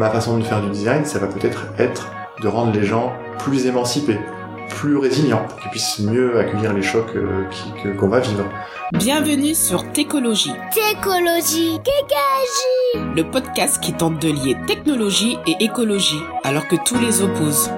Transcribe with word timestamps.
ma 0.00 0.08
façon 0.08 0.38
de 0.38 0.42
faire 0.44 0.62
du 0.62 0.70
design, 0.70 1.04
ça 1.04 1.18
va 1.18 1.26
peut-être 1.26 1.66
être 1.78 2.10
de 2.42 2.48
rendre 2.48 2.72
les 2.72 2.84
gens 2.86 3.12
plus 3.38 3.66
émancipés, 3.66 4.18
plus 4.70 4.96
résilients, 4.96 5.44
pour 5.46 5.58
qu'ils 5.60 5.70
puissent 5.70 5.98
mieux 5.98 6.38
accueillir 6.38 6.72
les 6.72 6.80
chocs 6.80 7.14
euh, 7.16 7.44
qui- 7.50 7.82
que- 7.82 7.88
qu'on 7.90 8.08
va 8.08 8.20
vivre. 8.20 8.46
Bienvenue 8.94 9.54
sur 9.54 9.92
Técologie, 9.92 10.54
Técologie, 10.72 11.78
Kekaji. 11.84 13.12
le 13.14 13.24
podcast 13.30 13.78
qui 13.82 13.92
tente 13.92 14.18
de 14.22 14.28
lier 14.32 14.56
technologie 14.66 15.36
et 15.46 15.62
écologie, 15.62 16.22
alors 16.44 16.66
que 16.66 16.76
tous 16.82 16.98
les 16.98 17.20
opposent. 17.20 17.70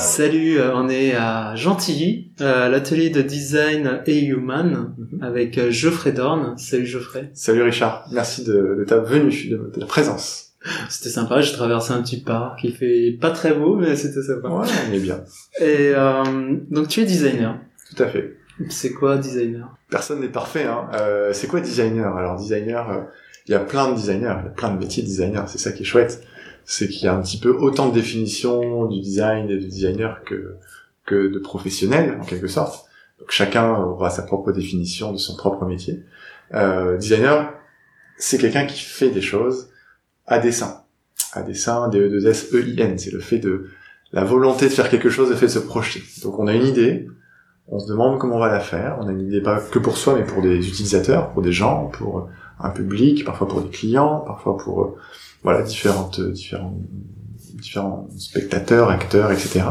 Salut, 0.00 0.58
euh, 0.58 0.72
on 0.74 0.88
est 0.88 1.12
à 1.14 1.54
Gentilly, 1.56 2.32
euh, 2.40 2.66
à 2.66 2.68
l'atelier 2.70 3.10
de 3.10 3.20
design 3.20 4.00
et 4.06 4.24
human, 4.24 4.94
Mhm. 4.96 5.22
avec 5.22 5.58
euh, 5.58 5.70
Geoffrey 5.70 6.12
Dorn. 6.12 6.56
Salut 6.56 6.86
Geoffrey. 6.86 7.30
Salut 7.34 7.62
Richard, 7.62 8.06
merci 8.10 8.42
de, 8.44 8.76
de 8.78 8.84
ta 8.84 8.98
venue, 8.98 9.48
de, 9.50 9.70
de 9.74 9.80
ta 9.80 9.86
présence. 9.86 10.52
C'était 10.88 11.10
sympa, 11.10 11.40
j'ai 11.42 11.52
traversé 11.52 11.92
un 11.92 12.02
petit 12.02 12.20
parc, 12.22 12.64
il 12.64 12.74
fait 12.74 13.16
pas 13.20 13.30
très 13.30 13.52
beau, 13.52 13.76
mais 13.76 13.94
c'était 13.94 14.22
sympa. 14.22 14.48
Ouais, 14.48 14.66
on 14.90 14.92
est 14.94 14.98
bien. 15.00 15.20
Et 15.60 15.92
euh, 15.94 16.22
donc 16.70 16.88
tu 16.88 17.00
es 17.00 17.04
designer. 17.04 17.58
Tout 17.94 18.02
à 18.02 18.06
fait. 18.06 18.36
C'est 18.68 18.92
quoi 18.92 19.16
designer? 19.18 19.68
Personne 19.90 20.20
n'est 20.20 20.28
parfait. 20.28 20.64
Hein. 20.64 20.88
Euh, 20.94 21.32
c'est 21.32 21.46
quoi 21.46 21.60
designer? 21.60 22.14
Alors 22.16 22.36
designer, 22.36 22.90
euh, 22.90 23.00
il 23.46 23.52
y 23.52 23.54
a 23.54 23.60
plein 23.60 23.90
de 23.90 23.94
designers, 23.96 24.34
il 24.40 24.44
y 24.44 24.48
a 24.48 24.52
plein 24.54 24.70
de 24.72 24.78
métiers 24.78 25.02
de 25.02 25.08
designer. 25.08 25.48
C'est 25.48 25.58
ça 25.58 25.72
qui 25.72 25.82
est 25.82 25.86
chouette, 25.86 26.22
c'est 26.64 26.88
qu'il 26.88 27.04
y 27.04 27.08
a 27.08 27.14
un 27.14 27.22
petit 27.22 27.38
peu 27.38 27.50
autant 27.50 27.88
de 27.88 27.94
définitions 27.94 28.86
du 28.86 29.00
design 29.00 29.50
et 29.50 29.58
du 29.58 29.66
designer 29.66 30.22
que 30.24 30.56
que 31.06 31.28
de 31.28 31.38
professionnels 31.38 32.18
en 32.20 32.24
quelque 32.24 32.46
sorte. 32.46 32.86
Donc 33.18 33.30
chacun 33.30 33.74
aura 33.74 34.10
sa 34.10 34.22
propre 34.22 34.52
définition 34.52 35.12
de 35.12 35.18
son 35.18 35.36
propre 35.36 35.66
métier. 35.66 36.04
Euh, 36.54 36.96
designer, 36.96 37.52
c'est 38.16 38.38
quelqu'un 38.38 38.66
qui 38.66 38.80
fait 38.80 39.10
des 39.10 39.20
choses 39.20 39.70
à 40.26 40.38
dessein, 40.38 40.82
à 41.32 41.42
dessein, 41.42 41.88
e 41.88 42.08
2 42.08 42.26
s 42.26 42.52
e 42.54 42.62
i 42.66 42.80
n 42.80 42.98
C'est 42.98 43.12
le 43.12 43.20
fait 43.20 43.38
de 43.38 43.68
la 44.12 44.24
volonté 44.24 44.66
de 44.66 44.72
faire 44.72 44.88
quelque 44.88 45.10
chose, 45.10 45.30
le 45.30 45.36
fait 45.36 45.46
de 45.46 45.52
se 45.52 45.58
projeter. 45.58 46.02
Donc 46.22 46.38
on 46.38 46.46
a 46.46 46.54
une 46.54 46.66
idée, 46.66 47.08
on 47.68 47.78
se 47.78 47.88
demande 47.88 48.18
comment 48.18 48.36
on 48.36 48.40
va 48.40 48.50
la 48.50 48.60
faire. 48.60 48.98
On 49.00 49.08
a 49.08 49.12
une 49.12 49.20
idée 49.20 49.40
pas 49.40 49.60
que 49.60 49.78
pour 49.78 49.96
soi, 49.96 50.16
mais 50.16 50.24
pour 50.24 50.42
des 50.42 50.56
utilisateurs, 50.68 51.30
pour 51.30 51.42
des 51.42 51.52
gens, 51.52 51.86
pour 51.86 52.28
un 52.62 52.70
public, 52.70 53.24
parfois 53.24 53.48
pour 53.48 53.62
des 53.62 53.70
clients, 53.70 54.22
parfois 54.26 54.56
pour 54.56 54.82
euh, 54.82 54.96
voilà 55.42 55.62
différentes 55.62 56.20
différents 56.20 56.76
différents 57.54 58.08
spectateurs, 58.18 58.90
acteurs, 58.90 59.32
etc. 59.32 59.62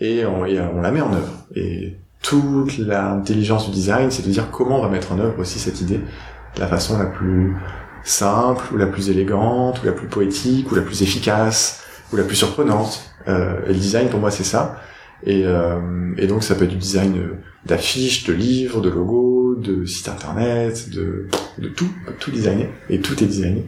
Et 0.00 0.24
on, 0.24 0.44
et 0.46 0.60
on 0.60 0.80
la 0.80 0.90
met 0.90 1.00
en 1.00 1.12
œuvre. 1.12 1.32
Et 1.54 1.96
toute 2.22 2.78
l'intelligence 2.78 3.66
du 3.66 3.72
design, 3.72 4.10
c'est 4.10 4.24
de 4.24 4.30
dire 4.30 4.50
comment 4.50 4.78
on 4.78 4.82
va 4.82 4.88
mettre 4.88 5.12
en 5.12 5.18
œuvre 5.18 5.38
aussi 5.40 5.58
cette 5.58 5.80
idée 5.80 5.98
de 5.98 6.60
la 6.60 6.66
façon 6.66 6.98
la 6.98 7.06
plus 7.06 7.56
simple, 8.04 8.62
ou 8.72 8.76
la 8.76 8.86
plus 8.86 9.10
élégante, 9.10 9.82
ou 9.82 9.86
la 9.86 9.92
plus 9.92 10.08
poétique, 10.08 10.70
ou 10.70 10.74
la 10.74 10.82
plus 10.82 11.02
efficace, 11.02 11.84
ou 12.12 12.16
la 12.16 12.24
plus 12.24 12.36
surprenante. 12.36 13.10
Euh, 13.28 13.60
et 13.66 13.68
le 13.68 13.78
design, 13.78 14.08
pour 14.08 14.20
moi, 14.20 14.30
c'est 14.30 14.44
ça. 14.44 14.78
Et, 15.22 15.44
euh, 15.44 15.78
et 16.18 16.26
donc 16.26 16.42
ça 16.42 16.54
peut 16.54 16.64
être 16.64 16.70
du 16.70 16.76
design 16.76 17.16
euh, 17.16 17.34
d'affiches, 17.64 18.24
de 18.24 18.32
livres, 18.32 18.80
de 18.80 18.90
logos, 18.90 19.54
de 19.54 19.84
sites 19.86 20.08
internet, 20.08 20.90
de, 20.90 21.28
de 21.58 21.68
tout, 21.68 21.88
tout 22.18 22.30
designer, 22.30 22.68
et 22.90 23.00
tout 23.00 23.22
est 23.22 23.26
designé. 23.26 23.64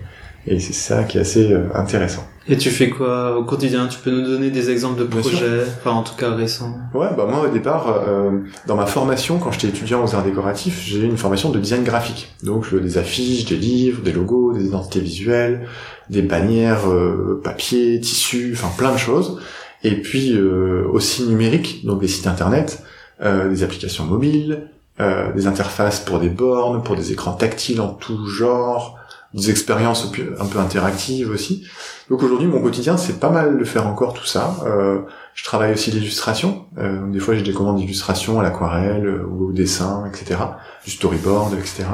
Et 0.46 0.60
c'est 0.60 0.74
ça 0.74 1.04
qui 1.04 1.18
est 1.18 1.20
assez 1.22 1.52
euh, 1.52 1.68
intéressant. 1.74 2.28
Et 2.48 2.56
tu 2.56 2.70
fais 2.70 2.88
quoi 2.90 3.36
au 3.36 3.42
quotidien? 3.44 3.88
Tu 3.88 3.98
peux 3.98 4.12
nous 4.12 4.22
donner 4.24 4.50
des 4.50 4.70
exemples 4.70 5.00
de 5.00 5.04
projets, 5.04 5.62
enfin 5.78 5.90
en 5.90 6.04
tout 6.04 6.14
cas 6.14 6.32
récents? 6.32 6.78
Ouais, 6.94 7.08
bah 7.16 7.26
moi 7.28 7.48
au 7.48 7.52
départ, 7.52 8.04
euh, 8.06 8.30
dans 8.68 8.76
ma 8.76 8.86
formation, 8.86 9.38
quand 9.38 9.50
j'étais 9.50 9.66
étudiant 9.66 10.04
aux 10.04 10.14
arts 10.14 10.22
décoratifs, 10.22 10.80
j'ai 10.86 11.00
eu 11.00 11.04
une 11.06 11.16
formation 11.16 11.50
de 11.50 11.58
design 11.58 11.82
graphique. 11.82 12.36
Donc 12.44 12.64
je 12.70 12.76
des 12.76 12.98
affiches, 12.98 13.46
des 13.46 13.56
livres, 13.56 14.02
des 14.02 14.12
logos, 14.12 14.52
des 14.52 14.66
identités 14.66 15.00
visuelles, 15.00 15.66
des 16.08 16.22
bannières, 16.22 16.88
euh, 16.88 17.40
papier, 17.42 17.98
tissu, 17.98 18.52
enfin 18.52 18.68
plein 18.78 18.92
de 18.92 18.98
choses. 18.98 19.40
Et 19.82 20.00
puis 20.00 20.32
euh, 20.34 20.86
aussi 20.90 21.24
numérique, 21.24 21.84
donc 21.84 22.00
des 22.00 22.08
sites 22.08 22.26
internet, 22.26 22.82
euh, 23.22 23.48
des 23.48 23.62
applications 23.62 24.04
mobiles, 24.04 24.68
euh, 25.00 25.32
des 25.32 25.46
interfaces 25.46 26.00
pour 26.00 26.20
des 26.20 26.30
bornes, 26.30 26.82
pour 26.82 26.96
des 26.96 27.12
écrans 27.12 27.34
tactiles 27.34 27.80
en 27.80 27.88
tout 27.88 28.26
genre, 28.26 28.98
des 29.34 29.50
expériences 29.50 30.10
un 30.38 30.46
peu 30.46 30.58
interactives 30.58 31.30
aussi. 31.30 31.66
Donc 32.08 32.22
aujourd'hui, 32.22 32.48
mon 32.48 32.62
quotidien, 32.62 32.96
c'est 32.96 33.20
pas 33.20 33.30
mal 33.30 33.58
de 33.58 33.64
faire 33.64 33.86
encore 33.86 34.14
tout 34.14 34.24
ça. 34.24 34.56
Euh, 34.64 35.00
je 35.34 35.44
travaille 35.44 35.72
aussi 35.72 35.90
l'illustration. 35.90 36.64
Euh, 36.78 37.10
des 37.10 37.20
fois, 37.20 37.34
j'ai 37.34 37.42
des 37.42 37.52
commandes 37.52 37.76
d'illustration 37.76 38.40
à 38.40 38.42
l'aquarelle 38.42 39.06
euh, 39.06 39.26
ou 39.28 39.48
au 39.48 39.52
dessin, 39.52 40.04
etc. 40.08 40.40
Du 40.84 40.90
storyboard, 40.90 41.52
etc. 41.54 41.84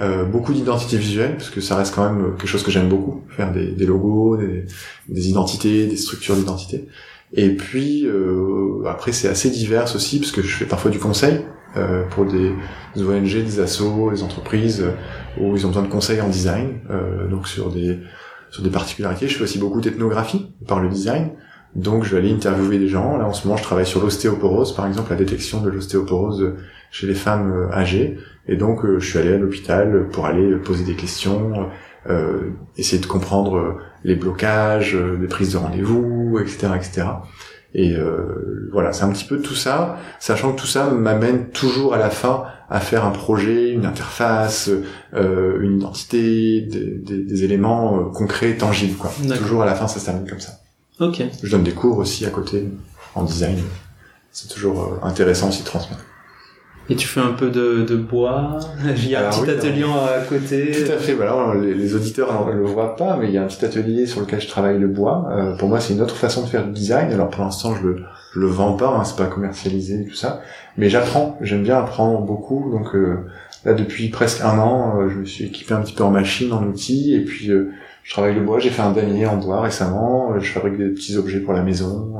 Euh, 0.00 0.24
beaucoup 0.24 0.52
d'identité 0.52 0.96
visuelle, 0.96 1.36
parce 1.36 1.50
que 1.50 1.60
ça 1.60 1.76
reste 1.76 1.94
quand 1.94 2.10
même 2.10 2.34
quelque 2.36 2.48
chose 2.48 2.62
que 2.62 2.70
j'aime 2.70 2.88
beaucoup, 2.88 3.22
faire 3.28 3.52
des, 3.52 3.86
logos, 3.86 4.36
des, 4.38 4.66
des 5.08 5.28
identités, 5.28 5.86
des 5.86 5.96
structures 5.96 6.34
d'identité. 6.34 6.88
Et 7.34 7.50
puis 7.50 8.06
euh, 8.06 8.84
après, 8.86 9.12
c'est 9.12 9.28
assez 9.28 9.50
divers 9.50 9.94
aussi, 9.94 10.18
parce 10.18 10.32
que 10.32 10.42
je 10.42 10.54
fais 10.54 10.66
parfois 10.66 10.90
du 10.90 10.98
conseil 10.98 11.40
euh, 11.76 12.04
pour 12.10 12.26
des, 12.26 12.52
ONG, 12.96 13.24
des 13.24 13.60
assos, 13.60 14.10
des 14.10 14.22
entreprises 14.22 14.82
euh, 14.82 14.90
où 15.40 15.56
ils 15.56 15.64
ont 15.64 15.68
besoin 15.68 15.82
de 15.82 15.88
conseils 15.88 16.20
en 16.20 16.28
design, 16.28 16.80
donc 17.30 17.48
sur 17.48 17.70
des 17.70 17.98
sur 18.50 18.62
des 18.62 18.68
particularités. 18.70 19.28
Je 19.28 19.36
fais 19.38 19.44
aussi 19.44 19.58
beaucoup 19.58 19.80
d'ethnographie 19.80 20.52
par 20.68 20.80
le 20.80 20.90
design. 20.90 21.30
Donc 21.74 22.04
je 22.04 22.10
vais 22.10 22.18
aller 22.18 22.30
interviewer 22.30 22.78
des 22.78 22.88
gens. 22.88 23.16
Là 23.16 23.26
en 23.26 23.32
ce 23.32 23.46
moment 23.46 23.56
je 23.56 23.62
travaille 23.62 23.86
sur 23.86 24.02
l'ostéoporose, 24.02 24.74
par 24.74 24.86
exemple 24.86 25.08
la 25.08 25.16
détection 25.16 25.62
de 25.62 25.70
l'ostéoporose 25.70 26.52
chez 26.90 27.06
les 27.06 27.14
femmes 27.14 27.70
âgées. 27.72 28.18
Et 28.46 28.56
donc 28.56 28.80
je 28.98 29.08
suis 29.08 29.18
allé 29.18 29.32
à 29.32 29.38
l'hôpital 29.38 30.08
pour 30.12 30.26
aller 30.26 30.54
poser 30.56 30.84
des 30.84 30.96
questions, 30.96 31.70
euh, 32.08 32.50
essayer 32.76 33.00
de 33.00 33.06
comprendre 33.06 33.56
euh, 33.56 33.74
les 34.04 34.14
blocages, 34.16 34.94
euh, 34.96 35.16
les 35.20 35.28
prises 35.28 35.52
de 35.52 35.58
rendez-vous, 35.58 36.38
etc., 36.40 36.68
etc. 36.76 37.02
Et 37.74 37.94
euh, 37.96 38.68
voilà, 38.72 38.92
c'est 38.92 39.04
un 39.04 39.10
petit 39.10 39.24
peu 39.24 39.40
tout 39.40 39.54
ça, 39.54 39.96
sachant 40.20 40.52
que 40.52 40.60
tout 40.60 40.66
ça 40.66 40.90
m'amène 40.90 41.48
toujours 41.50 41.94
à 41.94 41.98
la 41.98 42.10
fin 42.10 42.44
à 42.68 42.80
faire 42.80 43.04
un 43.06 43.10
projet, 43.10 43.70
une 43.70 43.86
interface, 43.86 44.70
euh, 45.14 45.60
une 45.62 45.78
identité, 45.78 46.60
des, 46.62 46.98
des- 46.98 47.22
des 47.24 47.44
éléments 47.44 47.98
euh, 47.98 48.04
concrets, 48.10 48.56
tangibles, 48.56 48.96
quoi. 48.96 49.10
Toujours 49.38 49.62
à 49.62 49.66
la 49.66 49.74
fin, 49.74 49.88
ça 49.88 50.00
se 50.00 50.04
termine 50.06 50.28
comme 50.28 50.40
ça. 50.40 50.52
Ok. 51.00 51.22
Je 51.42 51.50
donne 51.50 51.62
des 51.64 51.72
cours 51.72 51.98
aussi 51.98 52.26
à 52.26 52.30
côté 52.30 52.68
en 53.14 53.24
design. 53.24 53.58
C'est 54.32 54.48
toujours 54.48 54.98
intéressant 55.02 55.48
aussi 55.48 55.60
de 55.62 55.66
transmettre. 55.66 56.04
Et 56.88 56.96
tu 56.96 57.06
fais 57.06 57.20
un 57.20 57.32
peu 57.32 57.50
de, 57.50 57.82
de 57.82 57.96
bois 57.96 58.58
Il 58.96 59.08
y 59.08 59.14
a 59.14 59.28
un 59.28 59.30
petit 59.30 59.42
oui, 59.42 59.50
atelier 59.50 59.84
à 59.84 60.20
côté 60.28 60.72
Tout 60.72 60.92
à 60.92 60.96
fait. 60.96 61.14
Voilà, 61.14 61.54
les, 61.60 61.74
les 61.74 61.94
auditeurs 61.94 62.46
ne 62.46 62.52
le 62.52 62.64
voient 62.64 62.96
pas, 62.96 63.16
mais 63.16 63.28
il 63.28 63.32
y 63.32 63.38
a 63.38 63.42
un 63.42 63.46
petit 63.46 63.64
atelier 63.64 64.06
sur 64.06 64.20
lequel 64.20 64.40
je 64.40 64.48
travaille 64.48 64.78
le 64.78 64.88
bois. 64.88 65.28
Euh, 65.30 65.56
pour 65.56 65.68
moi, 65.68 65.80
c'est 65.80 65.94
une 65.94 66.00
autre 66.00 66.16
façon 66.16 66.42
de 66.42 66.48
faire 66.48 66.64
du 66.66 66.72
design. 66.72 67.12
Alors 67.12 67.30
pour 67.30 67.44
l'instant, 67.44 67.74
je 67.74 67.86
le 67.86 67.96
je 68.32 68.40
le 68.40 68.46
vends 68.46 68.74
pas, 68.74 68.88
hein, 68.88 69.04
c'est 69.04 69.16
pas 69.16 69.26
commercialisé 69.26 70.02
et 70.02 70.06
tout 70.06 70.14
ça, 70.14 70.40
mais 70.78 70.88
j'apprends. 70.88 71.36
J'aime 71.42 71.62
bien 71.62 71.78
apprendre 71.78 72.22
beaucoup. 72.22 72.70
Donc 72.70 72.94
euh, 72.94 73.26
là, 73.64 73.74
depuis 73.74 74.08
presque 74.08 74.40
un 74.40 74.58
an, 74.58 75.00
euh, 75.00 75.08
je 75.10 75.18
me 75.18 75.24
suis 75.24 75.44
équipé 75.44 75.74
un 75.74 75.82
petit 75.82 75.92
peu 75.92 76.02
en 76.02 76.10
machine, 76.10 76.52
en 76.52 76.64
outils, 76.64 77.14
et 77.14 77.20
puis 77.20 77.50
euh, 77.50 77.70
je 78.02 78.12
travaille 78.12 78.34
le 78.34 78.40
bois. 78.40 78.58
J'ai 78.58 78.70
fait 78.70 78.82
un 78.82 78.92
damier 78.92 79.26
en 79.26 79.36
bois 79.36 79.60
récemment. 79.60 80.38
Je 80.40 80.50
fabrique 80.50 80.78
des 80.78 80.88
petits 80.88 81.16
objets 81.18 81.40
pour 81.40 81.52
la 81.52 81.62
maison. 81.62 82.14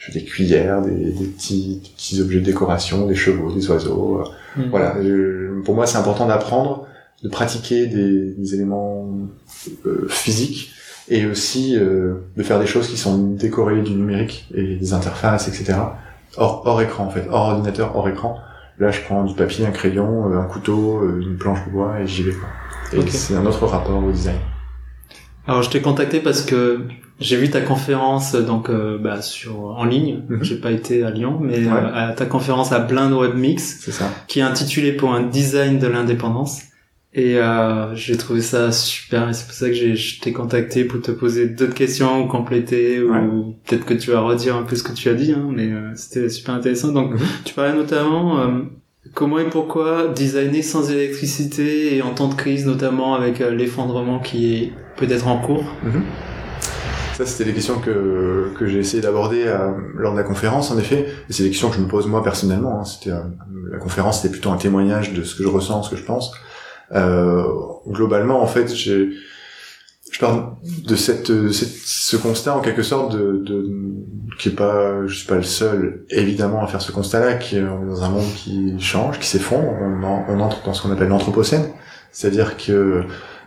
Je 0.00 0.06
fais 0.06 0.18
des 0.18 0.24
cuillères, 0.24 0.80
des, 0.80 0.90
des 1.12 1.26
petits 1.26 1.80
des 1.84 1.90
petits 1.90 2.20
objets 2.22 2.40
de 2.40 2.44
décoration, 2.46 3.06
des 3.06 3.14
chevaux, 3.14 3.52
des 3.52 3.68
oiseaux. 3.70 4.22
euh, 4.22 4.24
Mhm. 4.62 4.70
voilà, 4.70 4.96
je- 5.02 5.60
pour 5.60 5.74
moi 5.74 5.86
c'est 5.86 5.98
important 5.98 6.26
d'apprendre, 6.26 6.86
de 7.22 7.28
pratiquer 7.28 7.86
des, 7.86 8.32
des 8.32 8.54
éléments 8.54 9.08
euh, 9.86 10.06
physiques 10.08 10.72
et 11.08 11.26
aussi 11.26 11.76
euh, 11.76 12.14
de 12.36 12.42
faire 12.42 12.58
des 12.58 12.66
choses 12.66 12.88
qui 12.88 12.96
sont 12.96 13.18
décorées 13.34 13.82
du 13.82 13.92
numérique 13.92 14.48
et 14.54 14.76
des 14.76 14.92
interfaces, 14.94 15.46
etc. 15.48 15.78
Hors, 16.38 16.62
hors 16.66 16.80
écran 16.82 17.04
en 17.04 17.10
fait, 17.10 17.26
hors 17.30 17.48
ordinateur, 17.50 17.94
hors 17.94 18.08
écran. 18.08 18.38
Là 18.78 18.90
je 18.90 19.00
prends 19.02 19.22
du 19.24 19.34
papier, 19.34 19.66
un 19.66 19.70
crayon, 19.72 20.32
euh, 20.32 20.38
un 20.38 20.44
couteau, 20.46 21.00
euh, 21.02 21.20
une 21.20 21.36
planche 21.36 21.60
de 21.66 21.70
bois 21.72 22.00
et 22.00 22.06
j'y 22.06 22.22
vais. 22.22 22.32
Quoi. 22.32 22.48
Et 22.98 23.06
c'est 23.10 23.36
un 23.36 23.44
autre 23.44 23.66
rapport 23.66 24.02
au 24.02 24.10
design. 24.10 24.38
Alors 25.46 25.62
je 25.62 25.68
t'ai 25.70 25.82
contacté 25.82 26.20
parce 26.20 26.42
que 26.42 26.80
j'ai 27.20 27.36
vu 27.36 27.50
ta 27.50 27.60
conférence 27.60 28.34
donc 28.34 28.70
euh, 28.70 28.98
bah, 28.98 29.20
sur 29.22 29.60
en 29.60 29.84
ligne. 29.84 30.22
Mhm. 30.28 30.42
J'ai 30.42 30.56
pas 30.60 30.70
été 30.72 31.02
à 31.04 31.10
Lyon, 31.10 31.38
mais 31.40 31.58
Ouais. 31.58 31.68
euh, 31.70 32.08
à 32.10 32.12
ta 32.12 32.26
conférence 32.26 32.72
à 32.72 32.78
Blind 32.80 33.12
Web 33.12 33.34
Mix, 33.36 33.78
C'est 33.80 33.92
ça. 33.92 34.10
qui 34.26 34.40
est 34.40 34.42
intitulée 34.42 34.92
pour 34.92 35.12
un 35.14 35.22
design 35.22 35.78
de 35.78 35.86
l'indépendance. 35.86 36.62
Et 37.12 37.38
euh, 37.38 37.92
j'ai 37.96 38.16
trouvé 38.16 38.40
ça 38.40 38.70
super. 38.70 39.28
Et 39.28 39.32
c'est 39.32 39.44
pour 39.44 39.54
ça 39.54 39.66
que 39.66 39.74
j'ai 39.74 39.96
je 39.96 40.20
t'ai 40.20 40.32
contacté 40.32 40.84
pour 40.84 41.00
te 41.02 41.10
poser 41.10 41.48
d'autres 41.48 41.74
questions 41.74 42.22
ou 42.22 42.28
compléter 42.28 43.02
Ouais. 43.02 43.18
ou 43.18 43.56
peut-être 43.66 43.84
que 43.84 43.94
tu 43.94 44.12
vas 44.12 44.20
redire 44.20 44.54
un 44.56 44.62
peu 44.62 44.76
ce 44.76 44.84
que 44.84 44.92
tu 44.92 45.08
as 45.08 45.14
dit. 45.14 45.32
Hein, 45.32 45.48
mais 45.50 45.66
euh, 45.72 45.90
c'était 45.96 46.28
super 46.28 46.54
intéressant. 46.54 46.92
Donc 46.92 47.12
Mhm. 47.14 47.18
tu 47.44 47.52
parlais 47.54 47.74
notamment 47.74 48.38
euh, 48.40 48.46
comment 49.12 49.40
et 49.40 49.44
pourquoi 49.50 50.06
designer 50.14 50.62
sans 50.62 50.88
électricité 50.92 51.96
et 51.96 52.02
en 52.02 52.10
temps 52.14 52.28
de 52.28 52.34
crise, 52.34 52.64
notamment 52.64 53.14
avec 53.16 53.40
euh, 53.40 53.50
l'effondrement 53.50 54.20
qui 54.20 54.54
est 54.54 54.72
peut-être 54.96 55.26
en 55.26 55.38
cours. 55.38 55.64
Ça, 57.20 57.26
c'était 57.26 57.44
des 57.44 57.52
questions 57.54 57.78
que, 57.80 58.50
que 58.58 58.66
j'ai 58.66 58.78
essayé 58.78 59.02
d'aborder 59.02 59.44
euh, 59.46 59.72
lors 59.94 60.12
de 60.14 60.18
la 60.18 60.24
conférence, 60.24 60.70
en 60.70 60.78
effet. 60.78 61.06
Et 61.28 61.32
c'est 61.34 61.42
des 61.42 61.50
questions 61.50 61.68
que 61.68 61.76
je 61.76 61.80
me 61.82 61.86
pose 61.86 62.06
moi 62.06 62.22
personnellement. 62.24 62.80
hein. 62.80 62.84
C'était 62.86 63.10
euh, 63.10 63.20
la 63.70 63.76
conférence, 63.76 64.22
c'était 64.22 64.32
plutôt 64.32 64.50
un 64.50 64.56
témoignage 64.56 65.12
de 65.12 65.22
ce 65.22 65.34
que 65.34 65.42
je 65.42 65.48
ressens, 65.48 65.82
ce 65.82 65.90
que 65.90 65.96
je 65.96 66.04
pense. 66.04 66.32
Euh, 66.92 67.42
globalement, 67.86 68.42
en 68.42 68.46
fait, 68.46 68.74
j'ai 68.74 69.10
je 70.10 70.18
parle 70.18 70.54
de 70.88 70.96
cette, 70.96 71.26
ce 71.52 72.16
constat 72.16 72.56
en 72.56 72.60
quelque 72.60 72.82
sorte 72.82 73.12
de, 73.14 73.36
de 73.44 73.66
qui 74.38 74.48
est 74.48 74.52
pas 74.56 75.06
je 75.06 75.14
suis 75.14 75.26
pas 75.28 75.36
le 75.36 75.44
seul 75.44 76.04
évidemment 76.08 76.64
à 76.64 76.66
faire 76.66 76.80
ce 76.80 76.90
constat-là 76.90 77.34
qui 77.34 77.58
est 77.58 77.62
dans 77.62 78.02
un 78.02 78.08
monde 78.08 78.26
qui 78.34 78.74
change 78.80 79.20
qui 79.20 79.28
s'effondre 79.28 79.68
on, 79.80 80.02
en- 80.02 80.24
on 80.28 80.40
entre 80.40 80.64
dans 80.64 80.74
ce 80.74 80.82
qu'on 80.82 80.90
appelle 80.90 81.08
l'anthropocène 81.10 81.64
c'est-à-dire 82.10 82.56
que 82.56 83.02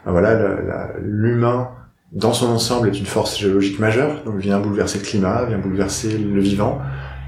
ben 0.06 0.12
voilà 0.14 0.94
l'humain 1.02 1.68
dans 2.14 2.34
son 2.34 2.48
ensemble 2.48 2.88
est 2.88 3.00
une 3.00 3.06
force 3.06 3.40
géologique 3.40 3.80
majeure 3.80 4.24
donc 4.24 4.38
vient 4.38 4.60
bouleverser 4.60 5.00
le 5.00 5.06
climat 5.06 5.46
vient 5.46 5.60
bouleverser 5.60 6.18
le 6.18 6.42
vivant 6.42 6.80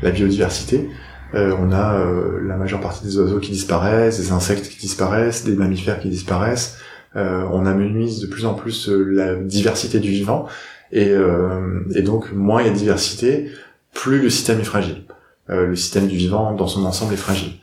la 0.02 0.12
biodiversité 0.12 0.90
Euh, 1.34 1.56
on 1.60 1.72
a 1.72 1.96
euh, 1.96 2.40
la 2.46 2.56
majeure 2.56 2.80
partie 2.80 3.04
des 3.04 3.18
oiseaux 3.18 3.40
qui 3.40 3.52
disparaissent 3.52 4.20
des 4.20 4.32
insectes 4.32 4.70
qui 4.70 4.78
disparaissent 4.78 5.44
des 5.44 5.56
mammifères 5.56 6.00
qui 6.00 6.08
disparaissent 6.08 6.78
euh, 7.16 7.48
on 7.52 7.66
amenuise 7.66 8.20
de 8.20 8.28
plus 8.28 8.46
en 8.46 8.54
plus 8.54 8.90
euh, 8.90 9.04
la 9.04 9.36
diversité 9.36 10.00
du 10.00 10.12
vivant 10.12 10.48
et, 10.92 11.10
euh, 11.10 11.82
et 11.96 12.02
donc 12.02 12.32
moins 12.34 12.62
il 12.62 12.68
y 12.68 12.70
a 12.70 12.74
de 12.74 12.78
diversité, 12.78 13.50
plus 13.94 14.22
le 14.22 14.30
système 14.30 14.60
est 14.60 14.66
fragile. 14.66 15.04
Euh, 15.50 15.68
le 15.68 15.76
système 15.76 16.08
du 16.08 16.18
vivant 16.18 16.54
dans 16.54 16.68
son 16.68 16.86
ensemble 16.86 17.14
est 17.14 17.18
fragile. 17.18 17.54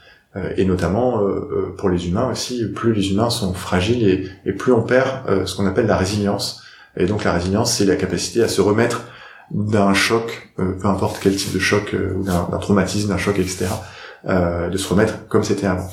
Et 0.57 0.65
notamment 0.65 1.21
pour 1.77 1.91
les 1.91 2.09
humains 2.09 2.31
aussi, 2.31 2.65
plus 2.75 2.95
les 2.95 3.11
humains 3.11 3.29
sont 3.29 3.53
fragiles 3.53 4.31
et, 4.47 4.53
plus 4.55 4.73
on 4.73 4.81
perd 4.81 5.45
ce 5.45 5.55
qu'on 5.55 5.67
appelle 5.67 5.85
la 5.85 5.99
résilience. 5.99 6.62
Et 6.97 7.07
donc 7.07 7.25
la 7.25 7.33
résilience, 7.33 7.75
c'est 7.75 7.85
la 7.85 7.97
capacité 7.97 8.43
à 8.43 8.49
se 8.49 8.61
remettre 8.61 9.07
d'un 9.51 9.95
choc, 9.95 10.51
euh, 10.59 10.73
peu 10.81 10.89
importe 10.89 11.19
quel 11.23 11.37
type 11.37 11.53
de 11.53 11.59
choc, 11.59 11.95
euh, 11.95 12.15
d'un 12.23 12.59
traumatisme, 12.59 13.09
d'un 13.09 13.19
choc, 13.19 13.39
etc., 13.39 13.67
euh, 14.29 14.69
de 14.69 14.77
se 14.77 14.89
remettre 14.89 15.27
comme 15.29 15.45
c'était 15.45 15.67
avant. 15.67 15.91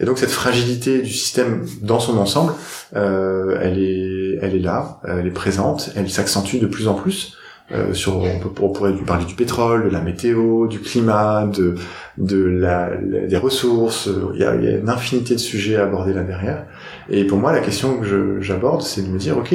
Et 0.00 0.04
donc 0.04 0.18
cette 0.18 0.30
fragilité 0.30 1.02
du 1.02 1.12
système 1.12 1.66
dans 1.82 2.00
son 2.00 2.16
ensemble, 2.18 2.54
euh, 2.96 3.58
elle 3.60 3.78
est, 3.78 4.38
elle 4.40 4.54
est 4.54 4.60
là, 4.60 5.00
elle 5.06 5.26
est 5.26 5.32
présente, 5.32 5.90
elle 5.94 6.10
s'accentue 6.10 6.56
de 6.56 6.66
plus 6.66 6.88
en 6.88 6.94
plus. 6.94 7.36
Euh, 7.72 7.94
sur, 7.94 8.16
on, 8.16 8.40
peut, 8.40 8.50
on 8.62 8.70
pourrait 8.70 8.92
parler 9.06 9.24
du 9.24 9.36
pétrole, 9.36 9.84
de 9.84 9.90
la 9.90 10.00
météo, 10.00 10.66
du 10.66 10.80
climat, 10.80 11.46
de, 11.46 11.76
de 12.18 12.42
la, 12.42 12.90
des 12.96 13.36
ressources. 13.36 14.08
Il 14.34 14.40
y, 14.40 14.44
a, 14.44 14.56
il 14.56 14.64
y 14.64 14.66
a 14.66 14.78
une 14.78 14.88
infinité 14.88 15.34
de 15.34 15.40
sujets 15.40 15.76
à 15.76 15.84
aborder 15.84 16.12
là 16.12 16.24
derrière. 16.24 16.66
Et 17.08 17.24
pour 17.24 17.38
moi, 17.38 17.52
la 17.52 17.60
question 17.60 18.00
que 18.00 18.40
j'aborde, 18.40 18.82
c'est 18.82 19.02
de 19.02 19.08
me 19.08 19.18
dire, 19.18 19.38
ok, 19.38 19.54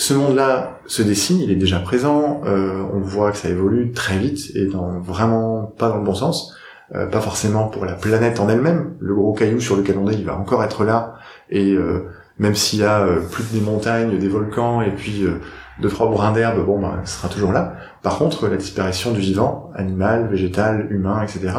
ce 0.00 0.14
monde-là 0.14 0.80
se 0.86 1.02
dessine, 1.02 1.40
il 1.40 1.50
est 1.50 1.56
déjà 1.56 1.78
présent. 1.78 2.40
euh, 2.46 2.82
on 2.94 3.00
voit 3.00 3.32
que 3.32 3.36
ça 3.36 3.50
évolue 3.50 3.92
très 3.92 4.16
vite 4.16 4.50
et 4.54 4.64
dans 4.64 4.98
vraiment 4.98 5.64
pas 5.76 5.90
dans 5.90 5.98
le 5.98 6.04
bon 6.04 6.14
sens. 6.14 6.56
Euh, 6.94 7.06
pas 7.06 7.20
forcément 7.20 7.68
pour 7.68 7.84
la 7.84 7.92
planète 7.92 8.40
en 8.40 8.48
elle-même. 8.48 8.94
Le 8.98 9.14
gros 9.14 9.34
caillou 9.34 9.60
sur 9.60 9.76
lequel 9.76 9.98
on 9.98 10.08
est, 10.08 10.14
il 10.14 10.24
va 10.24 10.38
encore 10.38 10.64
être 10.64 10.84
là. 10.84 11.16
Et 11.50 11.72
euh, 11.72 12.08
même 12.38 12.54
s'il 12.54 12.78
y 12.78 12.84
a 12.84 13.06
plus 13.30 13.44
que 13.44 13.52
des 13.52 13.60
montagnes, 13.60 14.18
des 14.18 14.28
volcans, 14.28 14.80
et 14.80 14.90
puis 14.90 15.26
deux 15.82 15.88
trois 15.90 16.10
brins 16.10 16.32
d'herbe, 16.32 16.64
bon, 16.64 16.80
ben, 16.80 17.02
sera 17.04 17.28
toujours 17.28 17.52
là. 17.52 17.74
Par 18.02 18.16
contre, 18.16 18.48
la 18.48 18.56
disparition 18.56 19.12
du 19.12 19.20
vivant, 19.20 19.70
animal, 19.74 20.28
végétal, 20.28 20.86
humain, 20.88 21.22
etc. 21.22 21.58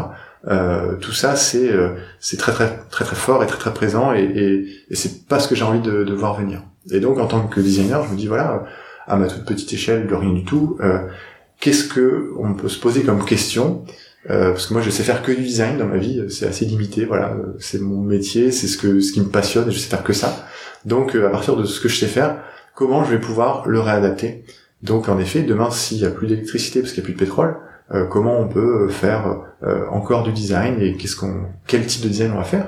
Tout 0.99 1.11
ça, 1.11 1.35
c'est 1.35 1.69
c'est 2.19 2.37
très 2.37 2.51
très 2.51 2.79
très 2.89 3.05
très 3.05 3.15
fort 3.15 3.43
et 3.43 3.45
très 3.45 3.59
très 3.59 3.73
présent, 3.73 4.11
et, 4.13 4.23
et, 4.23 4.65
et 4.89 4.95
c'est 4.95 5.27
pas 5.27 5.37
ce 5.37 5.47
que 5.47 5.53
j'ai 5.53 5.63
envie 5.63 5.81
de, 5.81 6.03
de 6.03 6.13
voir 6.15 6.33
venir. 6.33 6.63
Et 6.89 6.99
donc, 6.99 7.19
en 7.19 7.27
tant 7.27 7.47
que 7.47 7.59
designer, 7.59 8.03
je 8.05 8.11
me 8.11 8.17
dis 8.17 8.27
voilà, 8.27 8.65
à 9.07 9.17
ma 9.17 9.27
toute 9.27 9.45
petite 9.45 9.71
échelle 9.73 10.07
de 10.07 10.15
rien 10.15 10.31
du 10.31 10.43
tout, 10.43 10.77
euh, 10.81 10.99
qu'est-ce 11.59 11.87
que 11.87 12.31
on 12.39 12.53
peut 12.53 12.69
se 12.69 12.79
poser 12.79 13.03
comme 13.03 13.23
question 13.23 13.85
euh, 14.29 14.51
parce 14.51 14.67
que 14.67 14.73
moi 14.73 14.83
je 14.83 14.91
sais 14.91 15.01
faire 15.01 15.23
que 15.23 15.31
du 15.31 15.41
design 15.41 15.79
dans 15.79 15.87
ma 15.87 15.97
vie, 15.97 16.23
c'est 16.29 16.45
assez 16.45 16.65
limité, 16.65 17.05
voilà, 17.05 17.35
c'est 17.57 17.81
mon 17.81 18.01
métier, 18.01 18.51
c'est 18.51 18.67
ce 18.67 18.77
que 18.77 18.99
ce 18.99 19.11
qui 19.13 19.19
me 19.19 19.29
passionne 19.29 19.71
je 19.71 19.77
sais 19.79 19.89
faire 19.89 20.03
que 20.03 20.13
ça. 20.13 20.45
Donc 20.85 21.15
euh, 21.15 21.27
à 21.27 21.29
partir 21.31 21.55
de 21.55 21.65
ce 21.65 21.79
que 21.79 21.89
je 21.89 21.97
sais 21.97 22.07
faire, 22.07 22.43
comment 22.75 23.03
je 23.03 23.11
vais 23.11 23.19
pouvoir 23.19 23.67
le 23.67 23.79
réadapter? 23.79 24.45
Donc 24.83 25.09
en 25.09 25.17
effet, 25.19 25.41
demain 25.41 25.71
s'il 25.71 25.97
y 25.97 26.05
a 26.05 26.11
plus 26.11 26.27
d'électricité 26.27 26.81
parce 26.81 26.93
qu'il 26.93 27.01
y 27.01 27.05
a 27.05 27.07
plus 27.07 27.13
de 27.13 27.19
pétrole, 27.19 27.57
euh, 27.93 28.05
comment 28.05 28.39
on 28.39 28.47
peut 28.47 28.89
faire 28.89 29.41
euh, 29.63 29.85
encore 29.89 30.23
du 30.23 30.31
design 30.31 30.79
et 30.79 30.95
qu'est-ce 30.97 31.15
qu'on 31.15 31.45
quel 31.65 31.85
type 31.85 32.03
de 32.03 32.09
design 32.09 32.31
on 32.33 32.37
va 32.37 32.43
faire? 32.43 32.67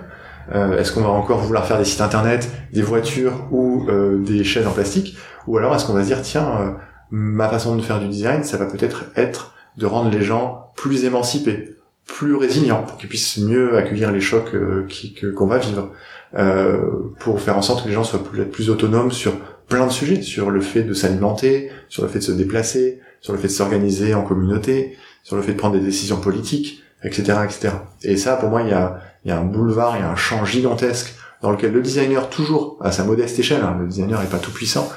Euh, 0.54 0.78
Est-ce 0.78 0.92
qu'on 0.92 1.02
va 1.02 1.10
encore 1.10 1.40
vouloir 1.40 1.66
faire 1.66 1.78
des 1.78 1.86
sites 1.86 2.02
internet, 2.02 2.50
des 2.74 2.82
voitures 2.82 3.48
ou 3.52 3.88
euh, 3.90 4.18
des 4.20 4.44
chaises 4.44 4.68
en 4.68 4.72
plastique? 4.72 5.18
Ou 5.48 5.58
alors 5.58 5.76
est-ce 5.76 5.86
qu'on 5.86 5.94
va 5.94 6.04
se 6.04 6.08
dire 6.08 6.22
tiens 6.22 6.48
euh, 6.60 6.72
ma 7.12 7.48
façon 7.48 7.76
de 7.76 7.82
faire 7.82 8.00
du 8.00 8.08
design, 8.08 8.44
ça 8.44 8.58
va 8.58 8.66
peut-être 8.66 9.06
être 9.16 9.54
de 9.78 9.86
rendre 9.86 10.10
les 10.10 10.24
gens 10.24 10.72
plus 10.76 11.06
émancipés, 11.06 11.76
plus 12.06 12.36
résilients, 12.36 12.84
pour 12.84 12.98
qu'ils 12.98 13.10
puissent 13.10 13.38
mieux 13.38 13.78
accueillir 13.78 14.12
les 14.12 14.20
chocs 14.20 14.54
euh, 14.56 14.88
qu'on 15.36 15.48
va 15.48 15.60
vivre, 15.60 15.92
euh, 16.36 16.80
pour 17.20 17.40
faire 17.40 17.58
en 17.58 17.62
sorte 17.62 17.84
que 17.84 17.88
les 17.88 17.94
gens 17.94 18.04
soient 18.04 18.24
plus, 18.24 18.46
plus 18.46 18.70
autonomes 18.72 19.12
sur 19.12 19.34
plein 19.68 19.86
de 19.86 19.92
sujets, 19.92 20.22
sur 20.22 20.50
le 20.50 20.60
fait 20.60 20.84
de 20.84 20.94
s'alimenter, 20.94 21.70
sur 21.88 22.04
le 22.04 22.10
fait 22.10 22.20
de 22.20 22.24
se 22.24 22.32
déplacer, 22.32 23.00
sur 23.22 23.34
le 23.34 23.40
fait 23.40 23.48
de 23.48 23.54
s'organiser 23.54 24.14
en 24.16 24.24
communauté, 24.24 24.98
sur 25.24 25.36
le 25.36 25.42
fait 25.42 25.54
de 25.54 25.58
prendre 25.58 25.76
des 25.76 25.86
décisions 25.86 26.20
politiques, 26.20 26.84
etc., 27.04 27.40
etc. 27.44 27.76
Et 28.02 28.18
ça, 28.18 28.36
pour 28.36 28.50
moi, 28.50 28.64
il 28.64 28.70
y 28.70 28.74
a, 28.74 29.00
il 29.24 29.30
y 29.30 29.32
a 29.32 29.40
un 29.40 29.44
boulevard, 29.44 29.96
il 29.98 30.02
y 30.02 30.04
a 30.04 30.10
un 30.10 30.16
champ 30.16 30.46
gigantesque 30.46 31.16
dans 31.42 31.52
lequel 31.52 31.74
le 31.74 31.82
designer, 31.82 32.30
toujours 32.30 32.78
à 32.82 32.92
sa 32.92 33.04
modeste 33.04 33.38
échelle, 33.40 33.62
hein, 33.64 33.78
le 33.80 33.88
designer 33.88 34.22
n'est 34.22 34.28
pas 34.28 34.38
tout 34.38 34.52
puissant, 34.52 34.90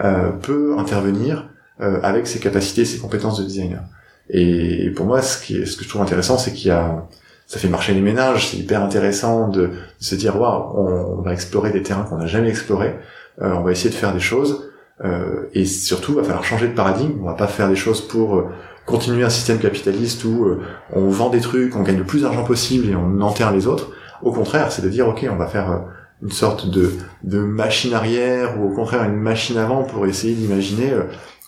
euh, 0.00 0.30
peut 0.30 0.74
intervenir 0.78 1.48
euh, 1.80 2.00
avec 2.02 2.26
ses 2.26 2.40
capacités, 2.40 2.84
ses 2.84 2.98
compétences 2.98 3.38
de 3.38 3.44
designer. 3.44 3.82
Et, 4.28 4.90
pour 4.90 5.06
moi, 5.06 5.22
ce, 5.22 5.44
qui 5.44 5.56
est, 5.56 5.66
ce 5.66 5.76
que 5.76 5.84
je 5.84 5.88
trouve 5.88 6.02
intéressant, 6.02 6.38
c'est 6.38 6.52
qu'il 6.52 6.68
y 6.68 6.70
a, 6.70 7.06
ça 7.46 7.58
fait 7.58 7.68
marcher 7.68 7.94
les 7.94 8.00
ménages, 8.00 8.48
c'est 8.50 8.56
hyper 8.56 8.82
intéressant 8.82 9.48
de, 9.48 9.60
de 9.66 9.70
se 9.98 10.14
dire, 10.14 10.40
waouh, 10.40 10.72
on, 10.76 11.18
on 11.18 11.22
va 11.22 11.32
explorer 11.32 11.70
des 11.70 11.82
terrains 11.82 12.04
qu'on 12.04 12.18
n'a 12.18 12.26
jamais 12.26 12.48
explorés, 12.48 12.96
euh, 13.40 13.52
on 13.52 13.62
va 13.62 13.72
essayer 13.72 13.90
de 13.90 13.94
faire 13.94 14.12
des 14.12 14.20
choses, 14.20 14.72
euh, 15.04 15.48
et 15.54 15.64
surtout, 15.64 16.12
il 16.12 16.16
va 16.16 16.22
falloir 16.22 16.44
changer 16.44 16.68
de 16.68 16.74
paradigme, 16.74 17.20
on 17.20 17.26
va 17.26 17.34
pas 17.34 17.48
faire 17.48 17.68
des 17.68 17.76
choses 17.76 18.06
pour 18.06 18.36
euh, 18.36 18.48
continuer 18.86 19.24
un 19.24 19.30
système 19.30 19.58
capitaliste 19.58 20.24
où 20.24 20.44
euh, 20.44 20.60
on 20.92 21.08
vend 21.08 21.30
des 21.30 21.40
trucs, 21.40 21.76
on 21.76 21.82
gagne 21.82 21.98
le 21.98 22.04
plus 22.04 22.22
d'argent 22.22 22.44
possible 22.44 22.88
et 22.88 22.96
on 22.96 23.20
enterre 23.20 23.52
les 23.52 23.66
autres. 23.66 23.90
Au 24.22 24.32
contraire, 24.32 24.70
c'est 24.72 24.82
de 24.82 24.88
dire, 24.88 25.08
ok, 25.08 25.26
on 25.30 25.36
va 25.36 25.46
faire 25.46 25.70
euh, 25.70 25.78
une 26.22 26.30
sorte 26.30 26.68
de, 26.70 26.92
de 27.24 27.40
machine 27.40 27.94
arrière, 27.94 28.60
ou 28.60 28.70
au 28.70 28.74
contraire 28.74 29.04
une 29.04 29.16
machine 29.16 29.56
avant 29.58 29.82
pour 29.82 30.06
essayer 30.06 30.34
d'imaginer 30.34 30.92
euh, 30.92 31.02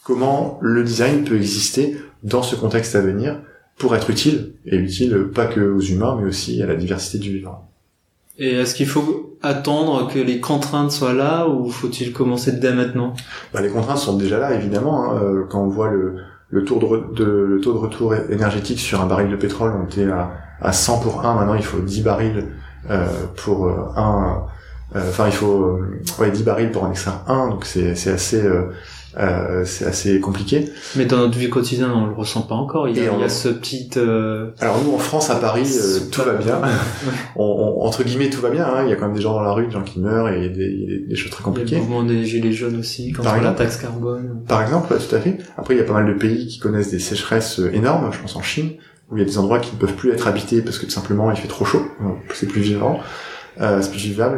comment 0.05 0.59
le 0.61 0.83
design 0.83 1.25
peut 1.25 1.37
exister 1.37 1.97
dans 2.23 2.43
ce 2.43 2.57
contexte 2.57 2.97
à 2.97 3.01
venir 3.01 3.41
pour 3.79 3.95
être 3.97 4.11
utile, 4.11 4.53
et 4.67 4.77
utile 4.77 5.29
pas 5.35 5.47
que 5.47 5.61
aux 5.61 5.81
humains, 5.81 6.17
mais 6.21 6.27
aussi 6.29 6.63
à 6.63 6.67
la 6.67 6.77
diversité 6.77 7.19
du 7.19 7.33
vivant. 7.33 7.69
Et 8.39 8.55
est-ce 8.55 8.75
qu'il 8.75 8.87
faut 8.87 9.37
attendre 9.43 10.11
que 10.13 10.19
les 10.19 10.41
contraintes 10.41 10.91
soient 10.91 11.13
là 11.13 11.49
ou 11.49 11.71
faut-il 11.71 12.13
commencer 12.13 12.53
dès 12.53 12.73
maintenant? 12.73 13.15
Bah, 13.53 13.61
les 13.61 13.69
contraintes 13.69 13.99
sont 13.99 14.17
déjà 14.17 14.39
là, 14.39 14.55
évidemment. 14.55 15.13
hein. 15.13 15.21
Euh, 15.23 15.45
quand 15.49 15.63
on 15.63 15.69
voit 15.69 15.91
le, 15.91 16.17
le, 16.55 16.65
taux 16.65 16.79
de, 16.79 17.69
retour 17.69 18.15
énergétique 18.31 18.79
sur 18.79 19.01
un 19.01 19.07
baril 19.07 19.29
de 19.29 19.35
pétrole, 19.37 19.73
on 19.77 19.87
était 19.87 20.09
à, 20.09 20.31
à 20.61 20.73
100 20.73 21.01
pour 21.01 21.27
1, 21.27 21.35
maintenant 21.35 21.55
il 21.55 21.65
faut 21.65 21.81
10 21.81 22.03
barils 22.03 22.47
euh, 22.91 23.07
pour 23.37 23.67
euh, 23.67 23.89
un... 23.97 24.47
euh, 24.95 25.09
Enfin, 25.09 25.27
il 25.27 25.33
faut 25.33 25.81
euh, 25.81 26.01
ouais, 26.21 26.31
10 26.31 26.45
barils 26.45 26.71
pour 26.71 26.85
en 26.85 26.93
extraire 26.93 27.23
un, 27.27 27.49
donc 27.49 27.65
c'est 27.65 27.97
c'est 27.97 28.13
assez... 28.13 28.41
euh, 29.19 29.65
c'est 29.65 29.85
assez 29.87 30.19
compliqué. 30.21 30.71
Mais 30.97 31.05
dans 31.07 31.19
notre 31.19 31.39
vie 31.39 31.49
quotidienne, 31.49 31.91
on 31.91 32.07
le 32.07 32.13
ressent 32.15 32.43
pas 32.43 32.55
encore. 32.55 32.89
Il 32.89 32.97
y 32.97 33.07
a, 33.07 33.13
on- 33.13 33.19
il 33.19 33.23
y 33.23 33.25
a 33.25 33.29
ce 33.29 33.49
petit... 33.49 33.89
euh, 33.97 34.51
Alors 34.61 34.83
nous 34.85 34.93
en 34.95 34.99
France, 34.99 35.31
à 35.31 35.37
Paris, 35.37 35.67
euh, 35.81 35.99
tout 36.11 36.23
va 36.23 36.35
bien. 36.35 36.61
On, 37.37 37.45
on- 37.45 37.85
entre 37.85 38.03
guillemets, 38.05 38.31
tout 38.31 38.41
va 38.41 38.51
bien. 38.51 38.65
hein. 38.67 38.83
Il 38.85 38.91
y 38.91 38.93
a 38.93 38.97
quand 38.97 39.07
même 39.07 39.15
des 39.17 39.23
gens 39.23 39.35
dans 39.35 39.43
la 39.43 39.53
rue, 39.53 39.67
des 39.67 39.73
gens 39.73 39.83
qui 39.83 40.01
meurent 40.01 40.29
et 40.29 40.49
des, 40.49 41.05
des, 41.09 41.15
choses 41.17 41.31
très 41.31 41.43
Il 41.43 41.47
y 41.47 41.49
a 41.49 41.51
le 41.51 41.61
compliquées. 41.61 41.77
mouvement 41.79 42.03
des 42.03 42.25
gilets 42.25 42.53
jaunes 42.53 42.77
aussi, 42.79 43.13
contre 43.13 43.25
Par 43.25 43.35
la 43.35 43.39
exemple. 43.43 43.59
taxe 43.59 43.77
carbone. 43.77 44.43
Par 44.49 44.63
exemple, 44.63 44.93
ouais, 44.93 44.99
tout 44.99 45.15
à 45.15 45.21
fait. 45.21 45.39
Après, 45.57 45.75
il 45.75 45.79
y 45.79 45.81
a 45.81 45.85
pas 45.85 45.93
mal 45.95 46.07
de 46.07 46.19
pays 46.19 46.47
qui 46.47 46.59
connaissent 46.59 46.91
des 46.91 46.99
sécheresses 46.99 47.61
euh, 47.61 47.73
énormes. 47.75 48.11
Je 48.13 48.19
pense 48.21 48.37
en 48.37 48.43
Chine, 48.43 48.71
où 49.11 49.17
il 49.17 49.21
y 49.21 49.23
a 49.23 49.27
des 49.27 49.39
endroits 49.39 49.59
qui 49.61 49.75
ne 49.75 49.79
peuvent 49.81 49.95
plus 49.95 50.11
être 50.13 50.27
habités 50.27 50.63
parce 50.63 50.79
que 50.79 50.87
tout 50.87 50.91
simplement 50.93 51.31
il 51.31 51.37
fait 51.37 51.49
trop 51.49 51.65
chaud. 51.65 51.83
C'est 52.33 52.47
plus 52.47 52.63
vivant. 52.63 53.01
Euh, 53.61 53.81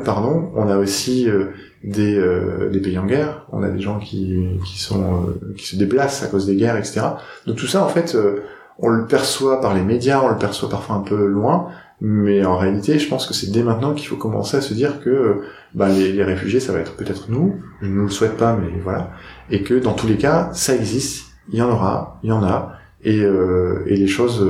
pardon. 0.05 0.51
On 0.55 0.69
a 0.69 0.77
aussi 0.77 1.29
euh, 1.29 1.47
des, 1.87 2.17
euh, 2.19 2.69
des 2.71 2.81
pays 2.81 2.99
en 2.99 3.07
guerre. 3.07 3.47
On 3.53 3.63
a 3.63 3.69
des 3.69 3.81
gens 3.81 3.99
qui, 3.99 4.59
qui 4.65 4.79
sont 4.79 5.03
euh, 5.03 5.55
qui 5.57 5.67
se 5.67 5.77
déplacent 5.77 6.23
à 6.23 6.27
cause 6.27 6.47
des 6.47 6.57
guerres, 6.57 6.77
etc. 6.77 7.01
Donc 7.47 7.57
tout 7.57 7.67
ça, 7.67 7.85
en 7.85 7.89
fait, 7.89 8.15
euh, 8.15 8.41
on 8.79 8.89
le 8.89 9.07
perçoit 9.07 9.61
par 9.61 9.75
les 9.75 9.83
médias, 9.83 10.21
on 10.23 10.29
le 10.29 10.37
perçoit 10.37 10.69
parfois 10.69 10.97
un 10.97 11.01
peu 11.01 11.27
loin, 11.27 11.69
mais 12.01 12.45
en 12.45 12.59
réalité, 12.59 12.99
je 12.99 13.09
pense 13.09 13.27
que 13.27 13.33
c'est 13.33 13.51
dès 13.51 13.63
maintenant 13.63 13.95
qu'il 13.95 14.07
faut 14.07 14.17
commencer 14.17 14.57
à 14.57 14.61
se 14.61 14.75
dire 14.75 15.01
que 15.01 15.41
bah, 15.75 15.89
les, 15.89 16.13
les 16.13 16.25
réfugiés, 16.25 16.61
ça 16.61 16.73
va 16.73 16.81
être 16.81 16.95
peut-être 16.97 17.31
nous. 17.31 17.57
Je 17.81 17.89
ne 17.89 18.03
le 18.03 18.09
souhaite 18.11 18.37
pas, 18.37 18.57
mais 18.57 18.79
voilà. 18.83 19.13
Et 19.51 19.63
que 19.63 19.75
dans 19.75 19.95
tous 19.95 20.07
les 20.07 20.17
cas, 20.17 20.51
ça 20.53 20.75
existe. 20.75 21.27
Il 21.53 21.59
y 21.59 21.63
en 21.63 21.71
aura, 21.71 22.19
il 22.25 22.29
y 22.29 22.33
en 22.33 22.43
a, 22.43 22.73
et, 23.05 23.21
et 23.21 23.97
les 23.97 24.07
choses 24.09 24.45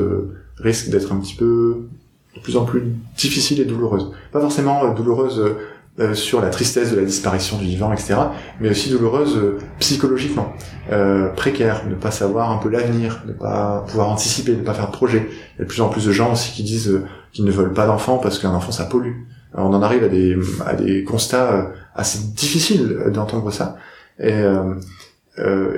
risquent 0.56 0.88
d'être 0.88 1.12
un 1.12 1.20
petit 1.20 1.34
peu 1.34 1.88
de 2.36 2.40
plus 2.40 2.56
en 2.56 2.64
plus 2.64 2.82
difficiles 3.16 3.60
et 3.60 3.64
douloureuses. 3.64 4.12
Pas 4.32 4.40
forcément 4.40 4.84
euh, 4.84 4.94
douloureuses 4.94 5.40
euh, 5.40 5.56
euh, 5.98 6.12
sur 6.12 6.42
la 6.42 6.50
tristesse 6.50 6.90
de 6.90 6.96
la 6.96 7.06
disparition 7.06 7.56
du 7.56 7.64
vivant, 7.64 7.90
etc., 7.90 8.16
mais 8.60 8.68
aussi 8.68 8.90
douloureuses 8.90 9.38
euh, 9.38 9.58
psychologiquement, 9.78 10.52
euh, 10.92 11.28
précaires, 11.28 11.86
ne 11.88 11.94
pas 11.94 12.10
savoir 12.10 12.50
un 12.50 12.58
peu 12.58 12.68
l'avenir, 12.68 13.22
ne 13.26 13.32
pas 13.32 13.82
pouvoir 13.88 14.10
anticiper, 14.10 14.54
ne 14.54 14.62
pas 14.62 14.74
faire 14.74 14.88
de 14.88 14.92
projet. 14.92 15.26
Il 15.30 15.58
y 15.58 15.62
a 15.62 15.64
de 15.64 15.68
plus 15.68 15.80
en 15.80 15.88
plus 15.88 16.04
de 16.04 16.12
gens 16.12 16.32
aussi 16.34 16.52
qui 16.52 16.64
disent 16.64 16.90
euh, 16.90 17.06
qu'ils 17.32 17.46
ne 17.46 17.50
veulent 17.50 17.72
pas 17.72 17.86
d'enfants 17.86 18.18
parce 18.18 18.38
qu'un 18.38 18.52
enfant 18.52 18.72
ça 18.72 18.84
pollue. 18.84 19.14
on 19.54 19.72
en 19.72 19.80
arrive 19.80 20.04
à 20.04 20.08
des, 20.08 20.36
à 20.66 20.74
des 20.74 21.02
constats 21.02 21.72
assez 21.94 22.18
difficiles 22.34 23.04
d'entendre 23.14 23.50
ça. 23.50 23.76
Et, 24.20 24.42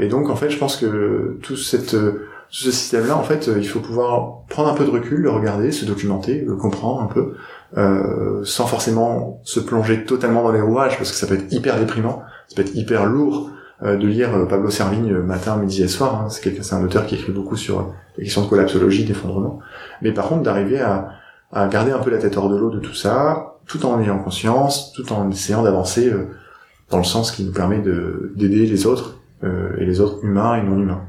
et 0.00 0.08
donc 0.08 0.30
en 0.30 0.36
fait, 0.36 0.50
je 0.50 0.58
pense 0.58 0.76
que 0.76 1.38
tout 1.42 1.56
cette 1.56 1.96
tout 2.50 2.64
ce 2.64 2.70
système-là, 2.70 3.16
en 3.16 3.22
fait, 3.22 3.50
il 3.54 3.68
faut 3.68 3.80
pouvoir 3.80 4.44
prendre 4.48 4.70
un 4.70 4.74
peu 4.74 4.84
de 4.84 4.90
recul, 4.90 5.20
le 5.20 5.30
regarder, 5.30 5.70
se 5.70 5.84
documenter, 5.84 6.40
le 6.40 6.56
comprendre 6.56 7.02
un 7.02 7.06
peu, 7.06 7.34
euh, 7.76 8.42
sans 8.44 8.66
forcément 8.66 9.40
se 9.44 9.60
plonger 9.60 10.04
totalement 10.04 10.42
dans 10.42 10.52
les 10.52 10.60
rouages, 10.60 10.96
parce 10.96 11.10
que 11.10 11.16
ça 11.16 11.26
peut 11.26 11.34
être 11.34 11.52
hyper 11.52 11.78
déprimant, 11.78 12.22
ça 12.48 12.56
peut 12.56 12.62
être 12.62 12.74
hyper 12.74 13.06
lourd 13.06 13.50
euh, 13.82 13.96
de 13.96 14.06
lire 14.06 14.30
Pablo 14.48 14.70
Servigne 14.70 15.18
matin, 15.18 15.56
midi 15.56 15.82
et 15.82 15.88
soir. 15.88 16.22
Hein. 16.22 16.28
C'est 16.30 16.62
c'est 16.62 16.74
un 16.74 16.82
auteur 16.82 17.06
qui 17.06 17.16
écrit 17.16 17.32
beaucoup 17.32 17.56
sur 17.56 17.92
les 18.16 18.24
questions 18.24 18.42
de 18.42 18.48
collapsologie, 18.48 19.04
d'effondrement. 19.04 19.60
Mais 20.00 20.12
par 20.12 20.28
contre, 20.28 20.42
d'arriver 20.42 20.80
à, 20.80 21.10
à 21.52 21.68
garder 21.68 21.92
un 21.92 21.98
peu 21.98 22.10
la 22.10 22.18
tête 22.18 22.36
hors 22.36 22.50
de 22.50 22.56
l'eau 22.56 22.70
de 22.70 22.78
tout 22.78 22.94
ça, 22.94 23.58
tout 23.66 23.84
en 23.86 24.00
ayant 24.00 24.18
conscience, 24.18 24.92
tout 24.92 25.12
en 25.12 25.30
essayant 25.30 25.62
d'avancer 25.62 26.10
euh, 26.10 26.28
dans 26.90 26.98
le 26.98 27.04
sens 27.04 27.30
qui 27.30 27.44
nous 27.44 27.52
permet 27.52 27.80
de 27.80 28.32
d'aider 28.34 28.66
les 28.66 28.86
autres 28.86 29.18
euh, 29.44 29.76
et 29.78 29.84
les 29.84 30.00
autres 30.00 30.24
humains 30.24 30.56
et 30.56 30.62
non 30.62 30.78
humains. 30.78 31.02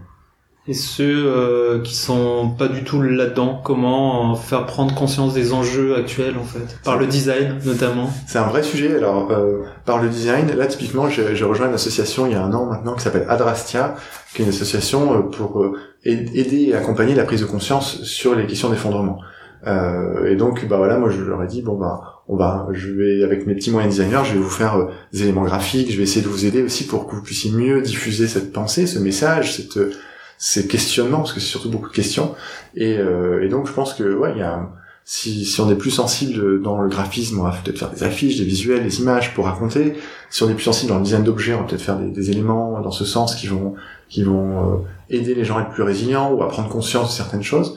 Et 0.69 0.75
ceux 0.75 1.25
euh, 1.25 1.79
qui 1.81 1.95
sont 1.95 2.51
pas 2.55 2.67
du 2.67 2.83
tout 2.83 3.01
là-dedans, 3.01 3.59
comment 3.63 4.35
faire 4.35 4.67
prendre 4.67 4.93
conscience 4.93 5.33
des 5.33 5.51
enjeux 5.51 5.95
actuels 5.95 6.35
en 6.38 6.43
fait, 6.43 6.77
par 6.83 6.97
le 6.97 7.07
design 7.07 7.57
notamment 7.65 8.11
C'est 8.27 8.38
un 8.38 8.45
vrai 8.45 8.61
sujet. 8.61 8.95
Alors 8.95 9.31
euh, 9.31 9.63
par 9.85 9.99
le 9.99 10.09
design, 10.09 10.55
là 10.55 10.67
typiquement, 10.67 11.09
j'ai 11.09 11.43
rejoint 11.43 11.69
une 11.69 11.73
association 11.73 12.27
il 12.27 12.33
y 12.33 12.35
a 12.35 12.43
un 12.43 12.53
an 12.53 12.67
maintenant 12.67 12.93
qui 12.93 13.01
s'appelle 13.01 13.25
Adrastia, 13.27 13.95
qui 14.35 14.43
est 14.43 14.45
une 14.45 14.51
association 14.51 15.11
euh, 15.11 15.21
pour 15.23 15.59
euh, 15.59 15.73
aider 16.05 16.67
et 16.69 16.75
accompagner 16.75 17.15
la 17.15 17.23
prise 17.23 17.41
de 17.41 17.47
conscience 17.47 18.03
sur 18.03 18.35
les 18.35 18.45
questions 18.45 18.69
d'effondrement. 18.69 19.19
Euh, 19.67 20.31
et 20.31 20.35
donc, 20.35 20.67
bah 20.67 20.77
voilà, 20.77 20.97
moi 20.97 21.09
je 21.09 21.21
leur 21.21 21.43
ai 21.43 21.47
dit 21.47 21.61
bon 21.61 21.77
bah 21.77 22.23
on 22.27 22.38
va, 22.38 22.67
je 22.71 22.91
vais 22.91 23.23
avec 23.23 23.45
mes 23.45 23.55
petits 23.55 23.71
moyens 23.71 23.97
designers, 23.97 24.21
je 24.23 24.33
vais 24.33 24.39
vous 24.39 24.49
faire 24.49 24.77
euh, 24.77 24.85
des 25.11 25.23
éléments 25.23 25.43
graphiques, 25.43 25.91
je 25.91 25.97
vais 25.97 26.03
essayer 26.03 26.21
de 26.21 26.29
vous 26.29 26.45
aider 26.45 26.61
aussi 26.61 26.85
pour 26.85 27.07
que 27.07 27.15
vous 27.15 27.23
puissiez 27.23 27.51
mieux 27.51 27.81
diffuser 27.81 28.27
cette 28.27 28.53
pensée, 28.53 28.88
ce 28.88 28.99
message, 28.99 29.57
cette 29.57 29.77
euh, 29.77 29.91
ces 30.39 30.67
questionnements 30.67 31.19
parce 31.19 31.34
que 31.34 31.39
c'est 31.39 31.46
surtout 31.46 31.69
beaucoup 31.69 31.89
de 31.89 31.93
questions. 31.93 32.34
Et, 32.75 32.98
euh, 32.98 33.43
et 33.43 33.50
donc 33.50 33.67
je 33.67 33.74
pense 33.74 33.93
que 33.93 34.15
ouais, 34.15 34.36
y 34.38 34.41
a 34.41 34.67
si, 35.05 35.46
si 35.46 35.60
on 35.60 35.69
est 35.72 35.75
plus 35.75 35.91
sensible 35.91 36.62
dans 36.62 36.81
le 36.81 36.88
graphisme, 36.88 37.39
on 37.39 37.43
va 37.43 37.51
peut-être 37.51 37.79
faire 37.79 37.91
des 37.91 38.03
affiches, 38.03 38.38
des 38.38 38.43
visuels, 38.46 38.84
des 38.84 39.01
images 39.01 39.34
pour 39.34 39.46
raconter. 39.46 39.96
Si 40.29 40.43
on 40.43 40.50
est 40.50 40.53
plus 40.53 40.63
sensible 40.63 40.91
dans 40.91 40.98
le 40.98 41.03
design 41.03 41.24
d'objets, 41.24 41.55
on 41.55 41.62
va 41.62 41.63
peut-être 41.63 41.81
faire 41.81 41.98
des, 41.98 42.29
éléments 42.31 42.79
dans 42.81 42.91
ce 42.91 43.05
sens 43.05 43.36
qui 43.36 43.48
vont 43.48 43.74
qui 44.08 44.24
vont 44.24 44.86
aider 45.10 45.34
les 45.34 45.46
gens 45.46 45.58
à 45.58 45.62
être 45.62 45.72
plus 45.72 45.84
résilients 45.84 46.31
ou 46.31 46.43
à 46.43 46.48
prendre 46.48 46.69
conscience 46.69 47.10
de 47.10 47.13
certaines 47.13 47.43
choses. 47.43 47.75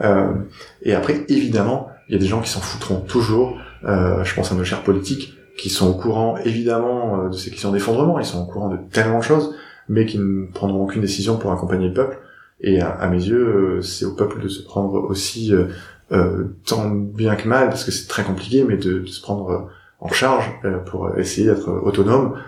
Euh, 0.00 0.32
et 0.82 0.94
après, 0.94 1.24
évidemment, 1.28 1.88
il 2.08 2.14
y 2.14 2.16
a 2.16 2.20
des 2.20 2.26
gens 2.26 2.40
qui 2.40 2.50
s'en 2.50 2.60
foutront 2.60 3.00
toujours. 3.00 3.58
Euh, 3.84 4.24
je 4.24 4.34
pense 4.34 4.50
à 4.52 4.54
nos 4.54 4.64
chers 4.64 4.82
politiques 4.82 5.34
qui 5.56 5.70
sont 5.70 5.88
au 5.88 5.94
courant, 5.94 6.36
évidemment, 6.44 7.20
euh, 7.20 7.28
de 7.28 7.36
ces 7.36 7.50
questions 7.50 7.70
d'effondrement. 7.70 8.18
Ils 8.18 8.24
sont 8.24 8.42
au 8.42 8.46
courant 8.46 8.68
de 8.68 8.78
tellement 8.90 9.18
de 9.18 9.24
choses, 9.24 9.54
mais 9.88 10.06
qui 10.06 10.18
ne 10.18 10.46
prendront 10.46 10.84
aucune 10.84 11.02
décision 11.02 11.36
pour 11.36 11.52
accompagner 11.52 11.88
le 11.88 11.94
peuple. 11.94 12.18
Et 12.60 12.80
à, 12.80 13.08
mes 13.08 13.22
yeux, 13.22 13.82
c'est 13.82 14.04
au 14.04 14.12
peuple 14.12 14.40
de 14.40 14.48
se 14.48 14.62
prendre 14.62 14.94
aussi 15.10 15.52
euh, 16.12 16.44
tant 16.66 16.88
bien 16.88 17.34
que 17.36 17.46
mal, 17.46 17.68
parce 17.68 17.84
que 17.84 17.90
c'est 17.90 18.08
très 18.08 18.22
compliqué, 18.22 18.64
mais 18.64 18.76
de, 18.76 19.00
de 19.00 19.06
se 19.06 19.20
prendre 19.20 19.70
en 20.00 20.08
charge 20.08 20.50
pour 20.86 21.18
essayer 21.18 21.46
d'être 21.46 21.68
autonome 21.68 22.38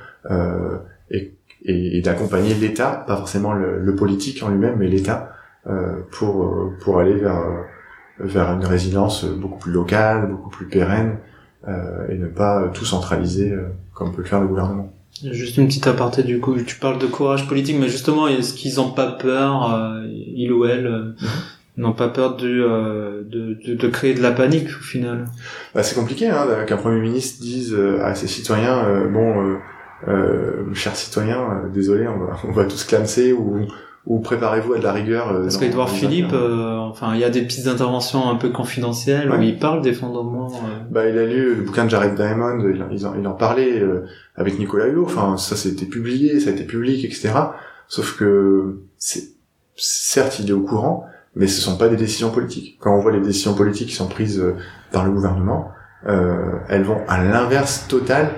et, 1.11 1.35
et, 1.65 1.99
et 1.99 2.01
d'accompagner 2.01 2.55
l'État, 2.55 3.05
pas 3.07 3.17
forcément 3.17 3.53
le, 3.53 3.79
le 3.79 3.95
politique 3.97 4.43
en 4.43 4.49
lui-même, 4.49 4.77
mais 4.79 4.89
l'État 4.89 5.37
euh, 5.69 6.03
pour 6.13 6.45
euh, 6.45 6.77
pour 6.81 7.01
aller 7.01 7.15
vers 7.15 7.41
euh, 7.41 7.63
vers 8.21 8.53
une 8.53 8.65
résilience 8.65 9.25
beaucoup 9.25 9.59
plus 9.59 9.73
locale, 9.73 10.29
beaucoup 10.29 10.49
plus 10.49 10.67
pérenne, 10.67 11.19
et 12.09 12.17
ne 12.17 12.29
pas 12.29 12.69
tout 12.69 12.85
centraliser 12.85 13.55
comme 13.93 14.13
peut 14.13 14.23
le 14.23 14.29
faire 14.29 14.41
le 14.41 14.47
gouvernement. 14.47 14.96
Juste 15.25 15.57
une 15.57 15.67
petite 15.67 15.87
aparté 15.87 16.23
du 16.23 16.41
coup, 16.41 16.57
tu 16.61 16.77
parles 16.77 16.99
de 16.99 17.07
courage 17.07 17.49
politique, 17.49 17.77
mais 17.79 17.89
justement, 17.89 18.29
est-ce 18.29 18.55
qu'ils 18.55 18.81
ont 18.81 18.91
pas 18.91 19.07
peur, 19.07 19.73
euh, 19.73 20.07
il 20.11 20.53
ou 20.53 20.67
elle, 20.67 20.89
mhm. 20.89 21.29
n'ont 21.79 21.93
pas 21.93 22.09
peur 22.09 22.37
de, 22.37 23.25
de, 23.29 23.75
de, 23.75 23.89
créer 23.89 24.15
de 24.15 24.23
la 24.23 24.33
panique 24.33 24.69
au 24.69 24.83
final? 24.83 25.27
Bah, 25.75 25.83
C'est 25.83 25.95
compliqué 25.95 26.29
hein, 26.29 26.47
qu'un 26.67 26.77
Premier 26.77 27.01
ministre 27.01 27.41
dise 27.41 27.77
à 28.03 28.15
ses 28.15 28.27
citoyens, 28.27 29.07
bon, 29.13 29.59
euh, 30.09 30.73
chers 30.75 30.95
citoyens, 30.95 31.63
désolé, 31.73 32.07
on 32.07 32.19
va, 32.19 32.37
on 32.49 32.53
va 32.53 32.65
tous 32.65 32.85
clamser 32.85 33.33
ou 33.33 33.67
ou 34.07 34.21
préparez-vous 34.21 34.75
à 34.75 34.79
de 34.79 34.85
la 34.85 34.93
rigueur. 34.93 35.33
Euh, 35.33 35.43
Parce 35.43 35.57
qu'Edouard 35.57 35.91
Philippe, 35.91 36.33
euh, 36.33 36.77
enfin, 36.77 37.15
il 37.15 37.21
y 37.21 37.25
a 37.25 37.31
des 37.31 37.43
petites 37.43 37.67
interventions 37.67 38.31
un 38.31 38.37
peu 38.37 38.51
confidentielles 38.51 39.31
où 39.31 39.43
il 39.43 39.59
parle 39.59 39.83
d'effondrement. 39.83 40.49
Euh. 40.53 40.81
Bah, 40.91 41.09
il 41.09 41.19
a 41.19 41.27
lu 41.27 41.57
le 41.57 41.63
bouquin 41.63 41.85
de 41.85 41.91
Jared 41.91 42.15
Diamond, 42.15 42.59
il, 42.93 43.05
en, 43.05 43.15
il 43.19 43.27
en 43.27 43.33
parlait 43.33 43.83
avec 44.37 44.59
Nicolas 44.59 44.87
Hulot. 44.87 45.05
Enfin, 45.05 45.37
ça, 45.37 45.57
c'était 45.57 45.87
publié, 45.87 46.39
ça 46.39 46.51
a 46.51 46.53
été 46.53 46.65
public, 46.65 47.05
etc. 47.05 47.33
Sauf 47.89 48.17
que, 48.17 48.79
certes, 49.75 50.39
il 50.39 50.49
est 50.49 50.55
au 50.55 50.63
courant, 50.63 51.05
mais 51.35 51.49
ce 51.49 51.61
sont 51.61 51.77
pas 51.77 51.89
des 51.89 51.97
décisions 51.97 52.31
politiques. 52.31 52.79
Quand 52.81 52.97
on 52.97 53.01
voit 53.01 53.13
les 53.13 53.21
décisions 53.21 53.55
politiques 53.55 53.89
qui 53.89 53.95
sont 53.95 54.09
prises 54.09 54.43
par 54.93 55.05
le 55.05 55.11
gouvernement, 55.11 55.73
elles 56.05 56.85
vont 56.85 57.01
à 57.09 57.25
l'inverse 57.25 57.87
total 57.89 58.31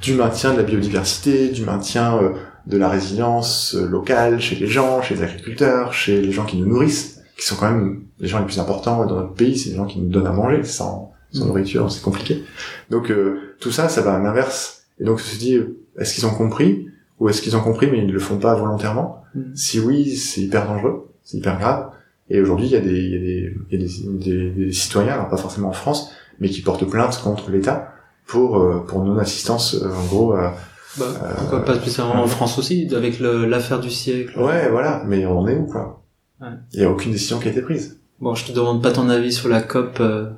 du 0.00 0.14
maintien 0.14 0.52
de 0.52 0.58
la 0.58 0.62
biodiversité, 0.62 1.48
du 1.48 1.64
maintien 1.64 2.20
de 2.66 2.76
la 2.76 2.88
résilience 2.88 3.74
euh, 3.74 3.86
locale 3.86 4.40
chez 4.40 4.56
les 4.56 4.66
gens, 4.66 5.02
chez 5.02 5.14
les 5.14 5.22
agriculteurs, 5.22 5.92
chez 5.92 6.20
les 6.20 6.32
gens 6.32 6.44
qui 6.44 6.56
nous 6.56 6.66
nourrissent, 6.66 7.22
qui 7.36 7.46
sont 7.46 7.56
quand 7.56 7.70
même 7.70 8.02
les 8.18 8.28
gens 8.28 8.38
les 8.38 8.44
plus 8.44 8.58
importants 8.58 9.04
dans 9.06 9.16
notre 9.16 9.34
pays, 9.34 9.58
c'est 9.58 9.70
les 9.70 9.76
gens 9.76 9.86
qui 9.86 9.98
nous 10.00 10.10
donnent 10.10 10.26
à 10.26 10.32
manger, 10.32 10.62
sans, 10.64 11.12
sans 11.32 11.44
mm. 11.44 11.48
nourriture, 11.48 11.90
c'est 11.90 12.02
compliqué. 12.02 12.44
Donc 12.90 13.10
euh, 13.10 13.54
tout 13.60 13.70
ça, 13.70 13.88
ça 13.88 14.02
va 14.02 14.14
à 14.14 14.18
l'inverse. 14.18 14.84
Et 15.00 15.04
donc 15.04 15.20
se 15.20 15.38
dit, 15.38 15.58
est-ce 15.98 16.14
qu'ils 16.14 16.26
ont 16.26 16.34
compris 16.34 16.88
ou 17.18 17.28
est-ce 17.28 17.42
qu'ils 17.42 17.56
ont 17.56 17.60
compris 17.60 17.88
mais 17.90 17.98
ils 17.98 18.06
ne 18.06 18.12
le 18.12 18.18
font 18.18 18.38
pas 18.38 18.54
volontairement? 18.54 19.22
Mm. 19.34 19.40
Si 19.54 19.80
oui, 19.80 20.16
c'est 20.16 20.42
hyper 20.42 20.66
dangereux, 20.66 21.10
c'est 21.22 21.38
hyper 21.38 21.58
grave. 21.58 21.90
Et 22.28 22.40
aujourd'hui, 22.40 22.66
il 22.66 22.72
y 22.72 22.76
a 22.76 22.80
des, 22.80 22.90
il 22.90 23.10
y 23.10 23.16
a 23.16 23.18
des, 23.18 23.54
il 23.70 23.72
y 23.72 23.82
a 23.82 23.88
des, 23.88 24.50
des, 24.66 24.72
citoyens, 24.72 25.14
alors 25.14 25.28
pas 25.28 25.36
forcément 25.36 25.68
en 25.68 25.72
France, 25.72 26.12
mais 26.38 26.48
qui 26.48 26.60
portent 26.60 26.84
plainte 26.84 27.20
contre 27.22 27.50
l'État 27.50 27.92
pour 28.24 28.58
euh, 28.58 28.84
pour 28.86 29.02
non 29.04 29.18
assistance, 29.18 29.74
en 29.74 30.06
gros, 30.06 30.36
bah, 30.98 31.06
pourquoi 31.38 31.64
pas 31.64 31.76
spécialement 31.76 32.22
en 32.22 32.26
France 32.26 32.58
aussi, 32.58 32.88
avec 32.94 33.20
l'affaire 33.20 33.80
du 33.80 33.90
siècle. 33.90 34.38
Ouais, 34.38 34.68
voilà, 34.68 35.02
mais 35.06 35.24
on 35.26 35.46
est 35.46 35.56
où, 35.56 35.66
quoi? 35.66 36.02
Il 36.72 36.80
y 36.80 36.84
a 36.84 36.90
aucune 36.90 37.12
décision 37.12 37.38
qui 37.38 37.48
a 37.48 37.50
été 37.50 37.62
prise. 37.62 38.00
Bon, 38.20 38.34
je 38.34 38.46
te 38.46 38.52
demande 38.52 38.82
pas 38.82 38.92
ton 38.92 39.08
avis 39.08 39.32
sur 39.32 39.48
la 39.48 39.60
COP, 39.60 39.98
euh, 40.00 40.30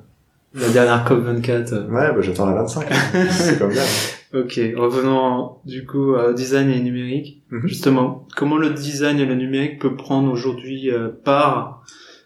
la 0.55 0.69
dernière 0.69 1.05
COP 1.05 1.21
24. 1.21 1.91
Ouais, 1.91 2.13
bah 2.13 2.17
j'attends 2.21 2.47
la 2.47 2.55
25. 2.63 2.87
C'est 3.31 3.59
comme 3.59 3.73
ça. 3.73 3.83
Ok, 4.35 4.61
revenons 4.77 5.57
du 5.65 5.85
coup 5.85 6.15
au 6.15 6.33
design 6.33 6.71
et 6.71 6.81
numérique. 6.81 7.43
Mhm. 7.51 7.67
Justement, 7.67 8.27
comment 8.37 8.57
le 8.57 8.71
design 8.71 9.19
et 9.19 9.27
le 9.27 9.35
numérique 9.35 9.81
peut 9.81 9.95
prendre 9.95 10.31
aujourd'hui 10.31 10.91
euh, 10.91 11.09
part 11.25 11.85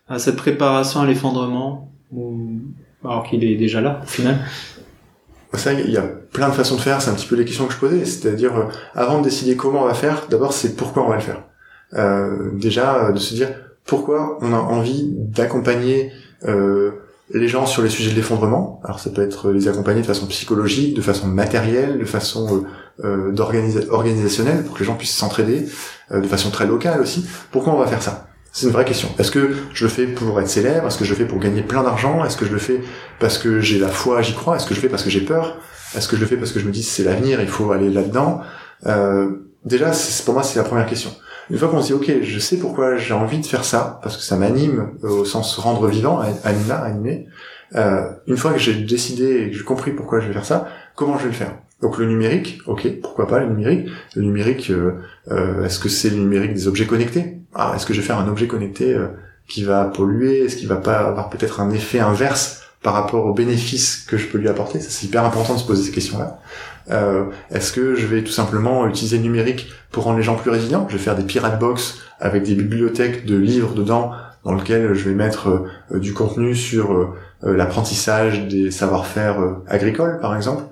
à 0.09 0.19
cette 0.19 0.37
préparation 0.37 1.01
à 1.01 1.07
l'effondrement, 1.07 1.93
alors 3.05 3.25
qu'il 3.25 3.43
est 3.45 3.57
déjà 3.57 3.81
là 3.81 4.01
au 4.03 4.07
final? 4.07 4.39
Ça, 5.55 5.73
il 5.73 5.91
y 5.91 5.97
a 5.97 6.05
plein 6.37 6.51
de 6.51 6.55
façons 6.55 6.77
de 6.77 6.83
faire. 6.83 7.01
C'est 7.01 7.11
un 7.11 7.15
petit 7.15 7.27
peu 7.27 7.35
les 7.35 7.47
questions 7.47 7.67
que 7.67 7.73
je 7.73 7.79
posais. 7.79 8.05
C'est-à-dire, 8.05 8.55
euh, 8.55 8.65
avant 8.95 9.19
de 9.21 9.25
décider 9.25 9.57
comment 9.57 9.83
on 9.83 9.87
va 9.87 9.95
faire, 9.95 10.27
d'abord, 10.29 10.53
c'est 10.53 10.77
pourquoi 10.77 11.03
on 11.05 11.09
va 11.09 11.17
le 11.17 11.23
faire. 11.23 11.43
Euh, 11.95 12.51
déjà, 12.53 13.07
euh, 13.07 13.13
de 13.13 13.19
se 13.19 13.33
dire 13.35 13.49
pourquoi 13.87 14.39
on 14.43 14.53
a 14.53 14.59
envie 14.59 15.15
d'accompagner 15.17 16.13
euh, 16.45 16.91
les 17.33 17.49
gens 17.49 17.65
sur 17.65 17.83
les 17.83 17.89
sujets 17.89 18.11
de 18.11 18.17
l'effondrement. 18.17 18.83
Alors, 18.85 19.01
ça 19.01 19.09
peut 19.09 19.23
être 19.23 19.51
les 19.51 19.67
accompagner 19.67 20.03
de 20.03 20.07
façon 20.07 20.27
psychologique, 20.27 20.95
de 20.95 21.01
façon 21.01 21.27
matérielle, 21.27 21.99
de 21.99 22.05
façon 22.05 22.67
euh, 23.03 23.35
organisationnelle, 23.91 24.63
pour 24.63 24.75
que 24.75 24.81
les 24.81 24.85
gens 24.85 24.95
puissent 24.95 25.17
s'entraider, 25.17 25.67
de 26.13 26.29
façon 26.29 26.51
très 26.51 26.67
locale 26.67 27.01
aussi. 27.01 27.27
Pourquoi 27.51 27.73
on 27.73 27.79
va 27.79 27.87
faire 27.87 28.03
ça? 28.03 28.29
C'est 28.53 28.67
une 28.67 28.73
vraie 28.73 28.85
question. 28.85 29.09
Est-ce 29.19 29.31
que 29.31 29.55
je 29.73 29.85
le 29.85 29.91
fais 29.91 30.07
pour 30.07 30.39
être 30.41 30.49
célèbre? 30.49 30.87
Est-ce 30.87 30.99
que 30.99 31.05
je 31.05 31.11
le 31.11 31.17
fais 31.17 31.27
pour 31.27 31.41
gagner 31.41 31.63
plein 31.63 31.83
d'argent? 31.83 32.25
Est-ce 32.25 32.37
que 32.37 32.47
je 32.47 32.53
le 32.53 32.59
fais 32.59 32.81
parce 33.21 33.39
que 33.39 33.61
j'ai 33.61 33.79
la 33.79 33.89
foi, 33.89 34.23
j'y 34.23 34.35
crois? 34.35 34.57
Est-ce 34.57 34.67
que 34.67 34.75
je 34.75 34.81
le 34.81 34.83
fais 34.83 34.91
parce 34.91 35.03
que 35.03 35.11
j'ai 35.11 35.21
peur? 35.21 35.59
Est-ce 35.97 36.09
que 36.09 36.17
je 36.17 36.21
le 36.21 36.27
fais 36.27 36.37
parce 36.37 36.53
que 36.53 36.61
je 36.61 36.67
me 36.67 36.73
dis 36.73 36.83
c'est 36.83 37.05
l'avenir, 37.05 37.41
il 37.41 37.49
faut 37.49 37.73
aller 37.73 37.91
là-dedans 37.91 38.41
euh, 38.87 39.31
Déjà, 39.65 39.91
pour 40.25 40.35
moi, 40.35 40.45
c'est 40.45 40.59
la 40.59 40.65
première 40.65 40.87
question. 40.87 41.11
Une 41.51 41.59
fois 41.59 41.69
qu'on 41.69 41.81
se 41.81 41.87
dit 41.87 41.93
ok, 41.93 42.23
je 42.23 42.39
sais 42.39 42.57
pourquoi 42.57 42.97
j'ai 42.97 43.15
envie 43.15 43.39
de 43.39 43.47
faire 43.47 43.65
ça, 43.65 43.99
parce 44.03 44.17
que 44.17 44.23
ça 44.23 44.37
m'anime 44.37 44.91
euh, 45.05 45.09
au 45.09 45.25
sens 45.25 45.57
rendre 45.59 45.89
vivant, 45.89 46.21
anima, 46.45 46.77
animé. 46.77 47.27
Euh, 47.75 48.09
une 48.27 48.37
fois 48.37 48.53
que 48.53 48.59
j'ai 48.59 48.75
décidé 48.75 49.43
et 49.43 49.51
que 49.51 49.57
j'ai 49.57 49.65
compris 49.65 49.91
pourquoi 49.93 50.21
je 50.21 50.29
vais 50.29 50.33
faire 50.33 50.45
ça, 50.45 50.69
comment 50.95 51.19
je 51.19 51.25
vais 51.25 51.31
le 51.31 51.35
faire? 51.35 51.53
Donc 51.83 51.99
le 51.99 52.07
numérique, 52.07 52.61
ok, 52.67 53.01
pourquoi 53.03 53.27
pas 53.27 53.39
le 53.41 53.49
numérique? 53.49 53.89
Le 54.15 54.23
numérique, 54.23 54.71
euh, 54.71 54.93
euh, 55.31 55.65
est-ce 55.65 55.79
que 55.79 55.89
c'est 55.89 56.11
le 56.11 56.17
numérique 56.17 56.55
des 56.55 56.69
objets 56.69 56.87
connectés? 56.87 57.39
Ah, 57.55 57.73
Est-ce 57.77 57.87
que 57.87 57.93
je 57.93 58.01
vais 58.01 58.07
faire 58.07 58.19
un 58.19 58.29
objet 58.29 58.47
connecté 58.47 58.95
euh, 58.95 59.09
qui 59.47 59.63
va 59.65 59.85
polluer? 59.85 60.45
Est-ce 60.45 60.57
qu'il 60.57 60.69
va 60.69 60.77
pas 60.77 60.99
avoir 60.99 61.29
peut-être 61.29 61.61
un 61.61 61.71
effet 61.71 61.99
inverse 61.99 62.63
par 62.87 62.95
rapport 62.95 63.27
aux 63.27 63.35
bénéfices 63.35 64.07
que 64.09 64.17
je 64.17 64.29
peux 64.29 64.39
lui 64.39 64.49
apporter. 64.49 64.79
C'est 64.79 65.07
hyper 65.07 65.25
important 65.25 65.55
de 65.55 65.59
se 65.59 65.67
poser 65.67 65.83
ces 65.83 65.91
questions-là. 65.91 66.39
est-ce 67.51 67.73
que 67.73 67.97
je 67.97 68.07
vais 68.07 68.23
tout 68.23 68.31
simplement 68.31 68.87
utiliser 68.87 69.17
le 69.17 69.25
numérique 69.25 69.73
pour 69.91 70.05
rendre 70.05 70.19
les 70.19 70.23
gens 70.23 70.37
plus 70.37 70.53
résilients? 70.53 70.87
Je 70.89 70.97
vais 70.97 71.03
faire 71.03 71.17
des 71.17 71.25
pirate 71.25 71.59
box 71.59 71.99
avec 72.21 72.45
des 72.45 72.55
bibliothèques 72.55 73.27
de 73.27 73.37
livres 73.37 73.75
dedans 73.75 74.13
dans 74.45 74.55
lequel 74.55 74.95
je 74.95 75.09
vais 75.09 75.17
mettre 75.17 75.65
du 75.93 76.15
contenu 76.15 76.55
sur 76.55 77.13
l'apprentissage 77.43 78.47
des 78.47 78.71
savoir-faire 78.71 79.39
agricoles, 79.67 80.21
par 80.21 80.37
exemple, 80.37 80.63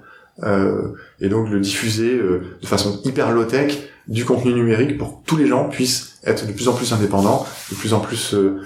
et 1.21 1.29
donc 1.29 1.51
le 1.51 1.59
diffuser 1.59 2.17
de 2.17 2.67
façon 2.67 3.01
hyper 3.03 3.33
low-tech 3.33 3.77
du 4.09 4.25
contenu 4.25 4.53
numérique 4.53 4.99
pour 4.99 5.23
que 5.23 5.27
tous 5.27 5.37
les 5.37 5.47
gens 5.47 5.69
puissent 5.69 6.19
être 6.25 6.47
de 6.47 6.53
plus 6.53 6.69
en 6.69 6.73
plus 6.73 6.93
indépendants, 6.93 7.47
de 7.71 7.77
plus 7.77 7.95
en 7.95 8.01
plus 8.01 8.35
euh, 8.35 8.63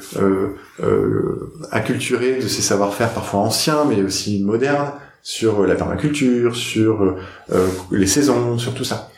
euh, 0.80 1.52
acculturés 1.70 2.38
de 2.40 2.48
ces 2.48 2.62
savoir-faire 2.62 3.10
parfois 3.10 3.40
anciens, 3.40 3.84
mais 3.84 4.02
aussi 4.02 4.42
modernes, 4.42 4.92
sur 5.22 5.66
la 5.66 5.74
permaculture, 5.74 6.56
sur 6.56 7.16
les 7.90 8.06
saisons, 8.06 8.56
sur 8.56 8.72
tout 8.72 8.84
ça. 8.84 9.10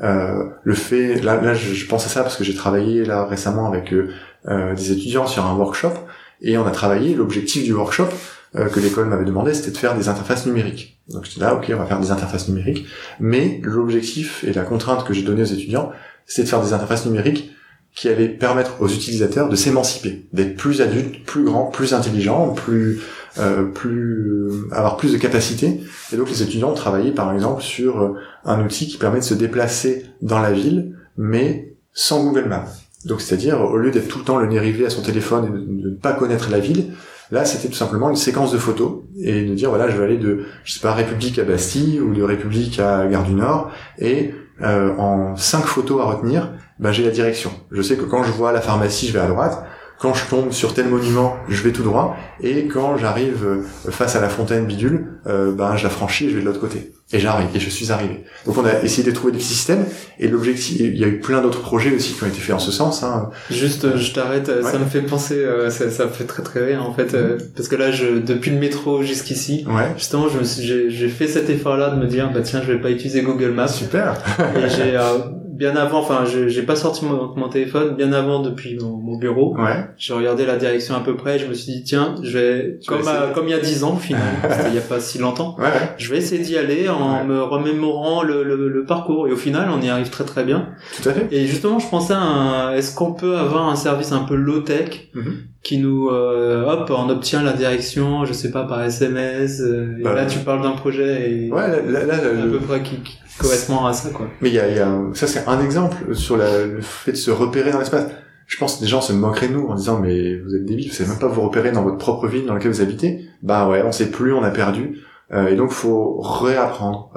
Euh, 0.00 0.44
le 0.62 0.74
fait, 0.74 1.20
là, 1.22 1.40
là 1.40 1.54
je, 1.54 1.86
pense 1.86 2.06
à 2.06 2.08
ça 2.08 2.22
parce 2.22 2.36
que 2.36 2.44
j'ai 2.44 2.54
travaillé 2.54 3.04
là 3.04 3.24
récemment 3.24 3.66
avec 3.66 3.92
euh, 3.92 4.10
euh, 4.46 4.74
des 4.74 4.92
étudiants 4.92 5.26
sur 5.26 5.44
un 5.44 5.54
workshop 5.54 5.92
et 6.40 6.56
on 6.56 6.66
a 6.66 6.70
travaillé 6.70 7.14
l'objectif 7.14 7.64
du 7.64 7.72
workshop 7.72 8.08
que 8.54 8.80
l'école 8.80 9.08
m'avait 9.08 9.26
demandé, 9.26 9.52
c'était 9.52 9.70
de 9.70 9.76
faire 9.76 9.96
des 9.96 10.08
interfaces 10.08 10.46
numériques. 10.46 11.00
Donc 11.08 11.24
j'étais 11.24 11.40
là, 11.40 11.54
ok, 11.54 11.70
on 11.74 11.76
va 11.76 11.86
faire 11.86 12.00
des 12.00 12.10
interfaces 12.10 12.48
numériques, 12.48 12.86
mais 13.20 13.60
l'objectif 13.62 14.42
et 14.44 14.52
la 14.52 14.62
contrainte 14.62 15.06
que 15.06 15.12
j'ai 15.12 15.22
donnée 15.22 15.42
aux 15.42 15.46
étudiants, 15.46 15.92
c'est 16.26 16.44
de 16.44 16.48
faire 16.48 16.62
des 16.62 16.72
interfaces 16.72 17.04
numériques 17.04 17.50
qui 17.94 18.08
allaient 18.08 18.28
permettre 18.28 18.80
aux 18.80 18.88
utilisateurs 18.88 19.48
de 19.48 19.56
s'émanciper, 19.56 20.26
d'être 20.32 20.56
plus 20.56 20.80
adultes, 20.80 21.24
plus 21.24 21.44
grands, 21.44 21.66
plus 21.66 21.94
intelligents, 21.94 22.54
plus 22.54 23.00
euh, 23.38 23.64
plus 23.64 24.50
avoir 24.72 24.96
plus 24.96 25.12
de 25.12 25.18
capacités. 25.18 25.80
Et 26.12 26.16
donc 26.16 26.28
les 26.28 26.42
étudiants 26.42 26.70
ont 26.70 26.74
travaillé 26.74 27.12
par 27.12 27.32
exemple 27.32 27.62
sur 27.62 28.02
euh, 28.02 28.14
un 28.44 28.64
outil 28.64 28.88
qui 28.88 28.96
permet 28.96 29.20
de 29.20 29.24
se 29.24 29.34
déplacer 29.34 30.06
dans 30.22 30.40
la 30.40 30.50
ville, 30.50 30.96
mais 31.16 31.76
sans 31.92 32.24
Google 32.24 32.48
Maps. 32.48 32.66
Donc 33.04 33.20
c'est-à-dire 33.20 33.60
au 33.60 33.76
lieu 33.76 33.92
d'être 33.92 34.08
tout 34.08 34.18
le 34.18 34.24
temps 34.24 34.38
le 34.38 34.46
nez 34.48 34.58
rivé 34.58 34.86
à 34.86 34.90
son 34.90 35.02
téléphone 35.02 35.44
et 35.44 35.50
de, 35.50 35.90
ne 35.90 35.94
pas 35.94 36.14
connaître 36.14 36.50
la 36.50 36.58
ville, 36.58 36.94
là 37.30 37.44
c'était 37.44 37.68
tout 37.68 37.74
simplement 37.74 38.10
une 38.10 38.16
séquence 38.16 38.52
de 38.52 38.58
photos 38.58 39.02
et 39.22 39.44
de 39.44 39.54
dire 39.54 39.70
voilà 39.70 39.88
je 39.88 39.96
vais 39.96 40.04
aller 40.04 40.18
de 40.18 40.44
je 40.64 40.72
sais 40.72 40.80
pas 40.80 40.94
République 40.94 41.38
à 41.38 41.44
Bastille 41.44 42.00
ou 42.00 42.14
de 42.14 42.22
République 42.22 42.78
à 42.78 43.06
Gare 43.06 43.24
du 43.24 43.34
Nord 43.34 43.70
et 43.98 44.34
euh, 44.60 44.96
en 44.96 45.36
cinq 45.36 45.64
photos 45.66 46.00
à 46.00 46.04
retenir, 46.04 46.52
ben, 46.80 46.90
j'ai 46.90 47.04
la 47.04 47.12
direction. 47.12 47.52
Je 47.70 47.80
sais 47.80 47.96
que 47.96 48.02
quand 48.02 48.24
je 48.24 48.32
vois 48.32 48.50
la 48.50 48.60
pharmacie, 48.60 49.06
je 49.06 49.12
vais 49.12 49.20
à 49.20 49.28
droite 49.28 49.64
quand 49.98 50.14
je 50.14 50.26
tombe 50.26 50.52
sur 50.52 50.74
tel 50.74 50.88
monument, 50.88 51.36
je 51.48 51.60
vais 51.62 51.72
tout 51.72 51.82
droit, 51.82 52.16
et 52.40 52.68
quand 52.68 52.96
j'arrive 52.96 53.44
euh, 53.44 53.62
face 53.90 54.14
à 54.14 54.20
la 54.20 54.28
fontaine 54.28 54.64
bidule, 54.64 55.20
euh, 55.26 55.52
ben 55.52 55.76
je 55.76 55.82
la 55.82 55.90
franchis 55.90 56.26
et 56.26 56.30
je 56.30 56.36
vais 56.36 56.40
de 56.40 56.46
l'autre 56.46 56.60
côté. 56.60 56.92
Et 57.12 57.20
j'arrive, 57.20 57.48
et 57.54 57.60
je 57.60 57.70
suis 57.70 57.90
arrivé. 57.90 58.24
Donc 58.44 58.58
on 58.58 58.64
a 58.66 58.82
essayé 58.82 59.02
de 59.02 59.14
trouver 59.14 59.32
des 59.32 59.40
systèmes, 59.40 59.86
et 60.18 60.28
l'objectif, 60.28 60.76
il 60.78 60.96
y 60.96 61.04
a 61.04 61.06
eu 61.06 61.20
plein 61.20 61.40
d'autres 61.40 61.62
projets 61.62 61.94
aussi 61.94 62.12
qui 62.12 62.22
ont 62.22 62.26
été 62.26 62.38
faits 62.38 62.54
en 62.54 62.58
ce 62.58 62.70
sens. 62.70 63.02
Hein. 63.02 63.30
Juste, 63.50 63.84
euh, 63.84 63.96
je 63.96 64.12
t'arrête, 64.12 64.50
ça 64.62 64.78
me 64.78 64.84
fait 64.84 65.00
penser, 65.00 65.42
ça, 65.70 65.90
ça 65.90 66.04
me 66.04 66.10
fait 66.10 66.24
très 66.24 66.42
très 66.42 66.64
rire 66.66 66.84
en 66.86 66.92
fait, 66.92 67.16
parce 67.56 67.68
que 67.68 67.76
là, 67.76 67.90
je, 67.92 68.18
depuis 68.18 68.50
le 68.50 68.58
métro 68.58 69.02
jusqu'ici, 69.02 69.64
ouais. 69.68 69.92
justement, 69.96 70.26
j'ai 70.28 71.08
fait 71.08 71.28
cet 71.28 71.48
effort-là 71.48 71.90
de 71.90 71.96
me 71.96 72.06
dire, 72.06 72.30
bah 72.32 72.40
tiens, 72.42 72.60
je 72.66 72.72
vais 72.72 72.80
pas 72.80 72.90
utiliser 72.90 73.22
Google 73.22 73.52
Maps. 73.52 73.68
Super. 73.68 74.22
et 74.56 74.68
j'ai 74.68 74.98
bien 75.58 75.74
avant, 75.74 75.98
enfin, 75.98 76.24
j'ai 76.24 76.62
pas 76.62 76.76
sorti 76.76 77.04
mon, 77.04 77.34
mon, 77.34 77.48
téléphone, 77.48 77.96
bien 77.96 78.12
avant 78.12 78.40
depuis 78.40 78.78
mon, 78.78 78.96
mon 78.96 79.18
bureau. 79.18 79.56
Ouais. 79.56 79.86
J'ai 79.96 80.14
regardé 80.14 80.46
la 80.46 80.56
direction 80.56 80.94
à 80.94 81.00
peu 81.00 81.16
près, 81.16 81.40
je 81.40 81.46
me 81.46 81.54
suis 81.54 81.72
dit, 81.72 81.82
tiens, 81.82 82.14
je 82.22 82.38
vais, 82.38 82.78
comme, 82.86 83.02
comme 83.34 83.48
il 83.48 83.50
y 83.50 83.54
a 83.54 83.58
dix 83.58 83.82
ans, 83.82 83.96
finalement, 83.96 84.38
il 84.68 84.74
y 84.74 84.78
a 84.78 84.82
pas 84.82 85.00
si 85.00 85.18
longtemps, 85.18 85.56
ouais. 85.58 85.66
je 85.98 86.10
vais 86.10 86.18
essayer 86.18 86.40
d'y 86.40 86.56
aller 86.56 86.88
en 86.88 87.24
me 87.24 87.42
remémorant 87.42 88.22
le, 88.22 88.44
le, 88.44 88.68
le, 88.68 88.84
parcours. 88.84 89.26
Et 89.26 89.32
au 89.32 89.36
final, 89.36 89.68
on 89.70 89.82
y 89.82 89.88
arrive 89.88 90.10
très 90.10 90.24
très 90.24 90.44
bien. 90.44 90.68
Tout 91.02 91.08
à 91.08 91.12
fait. 91.12 91.26
Et 91.32 91.46
justement, 91.46 91.80
je 91.80 91.88
pensais 91.88 92.14
à 92.14 92.74
est-ce 92.76 92.94
qu'on 92.94 93.12
peut 93.12 93.36
avoir 93.36 93.68
un 93.68 93.76
service 93.76 94.12
un 94.12 94.20
peu 94.20 94.36
low-tech 94.36 95.10
mm-hmm. 95.14 95.47
Qui 95.62 95.78
nous, 95.78 96.08
euh, 96.08 96.64
hop, 96.64 96.90
on 96.90 97.08
obtient 97.10 97.42
la 97.42 97.52
direction, 97.52 98.24
je 98.24 98.32
sais 98.32 98.50
pas, 98.50 98.64
par 98.64 98.82
SMS. 98.82 99.60
Euh, 99.60 99.98
et 99.98 100.02
bah, 100.02 100.14
là, 100.14 100.26
tu 100.26 100.38
parles 100.40 100.62
d'un 100.62 100.72
projet 100.72 101.30
et 101.30 101.50
ouais, 101.52 101.82
là, 101.86 102.04
là, 102.04 102.14
à 102.14 102.46
peu 102.46 102.60
près 102.60 102.82
qui, 102.82 102.96
qui 103.02 103.18
correspond 103.38 103.84
à 103.84 103.92
ça, 103.92 104.10
quoi. 104.10 104.26
Mais 104.40 104.48
il 104.48 104.54
y 104.54 104.60
a, 104.60 104.68
y 104.68 104.78
a, 104.78 104.98
ça 105.14 105.26
c'est 105.26 105.46
un 105.46 105.62
exemple 105.62 106.14
sur 106.14 106.36
la, 106.36 106.64
le 106.64 106.80
fait 106.80 107.12
de 107.12 107.16
se 107.16 107.30
repérer 107.30 107.72
dans 107.72 107.78
l'espace. 107.80 108.06
Je 108.46 108.56
pense 108.56 108.76
que 108.76 108.80
des 108.80 108.86
gens 108.86 109.02
se 109.02 109.12
moqueraient 109.12 109.48
de 109.48 109.54
nous 109.54 109.66
en 109.66 109.74
disant 109.74 110.00
mais 110.00 110.38
vous 110.38 110.54
êtes 110.54 110.64
débiles, 110.64 110.88
vous 110.88 110.94
savez 110.94 111.10
même 111.10 111.18
pas 111.18 111.28
vous 111.28 111.42
repérer 111.42 111.70
dans 111.70 111.82
votre 111.82 111.98
propre 111.98 112.28
ville 112.28 112.46
dans 112.46 112.54
laquelle 112.54 112.72
vous 112.72 112.80
habitez. 112.80 113.28
Bah 113.42 113.68
ouais, 113.68 113.82
on 113.84 113.92
sait 113.92 114.10
plus, 114.10 114.32
on 114.32 114.42
a 114.42 114.50
perdu, 114.50 115.00
euh, 115.32 115.48
et 115.48 115.56
donc 115.56 115.70
faut 115.70 116.18
réapprendre. 116.20 117.10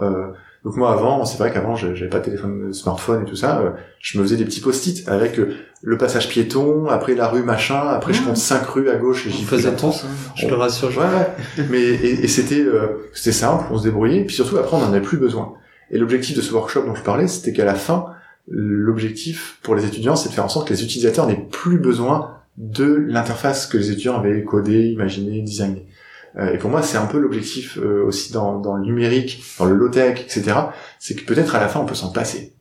Euh, 0.63 0.69
donc 0.69 0.77
moi 0.77 0.91
avant, 0.91 1.25
c'est 1.25 1.37
vrai 1.37 1.51
qu'avant 1.51 1.75
j'avais 1.75 2.07
pas 2.09 2.19
de 2.19 2.25
téléphone, 2.25 2.67
de 2.67 2.71
smartphone 2.71 3.23
et 3.23 3.25
tout 3.25 3.35
ça, 3.35 3.59
euh, 3.59 3.71
je 3.99 4.17
me 4.17 4.23
faisais 4.23 4.35
des 4.35 4.45
petits 4.45 4.61
post-it 4.61 5.07
avec 5.07 5.39
euh, 5.39 5.53
le 5.81 5.97
passage 5.97 6.29
piéton, 6.29 6.87
après 6.87 7.15
la 7.15 7.27
rue 7.27 7.43
machin, 7.43 7.87
après 7.89 8.13
je 8.13 8.21
compte 8.23 8.37
cinq 8.37 8.65
rues 8.67 8.89
à 8.89 8.97
gauche 8.97 9.25
et 9.27 9.31
j'y 9.31 9.43
faisais 9.43 9.75
tout 9.75 9.91
ça. 9.91 10.07
Je 10.35 10.47
te 10.47 10.53
rassure. 10.53 10.89
Ouais, 10.89 11.03
ouais. 11.03 11.65
mais 11.69 11.81
et, 11.81 12.23
et 12.23 12.27
c'était 12.27 12.61
euh, 12.61 13.09
c'était 13.13 13.31
simple, 13.31 13.65
on 13.71 13.77
se 13.77 13.83
débrouillait, 13.83 14.23
puis 14.23 14.35
surtout 14.35 14.57
après 14.57 14.77
on 14.77 14.83
en 14.83 14.91
avait 14.91 15.01
plus 15.01 15.17
besoin. 15.17 15.53
Et 15.89 15.97
l'objectif 15.97 16.37
de 16.37 16.41
ce 16.41 16.53
workshop 16.53 16.83
dont 16.85 16.95
je 16.95 17.03
parlais, 17.03 17.27
c'était 17.27 17.53
qu'à 17.53 17.65
la 17.65 17.75
fin, 17.75 18.05
l'objectif 18.47 19.57
pour 19.61 19.75
les 19.75 19.85
étudiants, 19.85 20.15
c'est 20.15 20.29
de 20.29 20.33
faire 20.33 20.45
en 20.45 20.49
sorte 20.49 20.67
que 20.67 20.73
les 20.73 20.83
utilisateurs 20.83 21.27
n'aient 21.27 21.47
plus 21.51 21.79
besoin 21.79 22.37
de 22.57 22.85
l'interface 23.07 23.65
que 23.65 23.77
les 23.77 23.91
étudiants 23.91 24.19
avaient 24.19 24.43
codée, 24.43 24.87
imaginée, 24.87 25.41
designée. 25.41 25.87
Euh, 26.37 26.53
et 26.53 26.57
pour 26.57 26.69
moi, 26.69 26.81
c'est 26.81 26.97
un 26.97 27.05
peu 27.05 27.19
l'objectif 27.19 27.77
euh, 27.77 28.05
aussi 28.05 28.31
dans, 28.31 28.59
dans, 28.59 28.75
le 28.75 28.83
numérique, 28.83 29.43
dans 29.59 29.65
le 29.65 29.75
low-tech, 29.75 30.19
etc. 30.21 30.53
C'est 30.99 31.15
que 31.15 31.25
peut-être 31.25 31.55
à 31.55 31.59
la 31.59 31.67
fin, 31.67 31.79
on 31.79 31.85
peut 31.85 31.95
s'en 31.95 32.11
passer. 32.11 32.53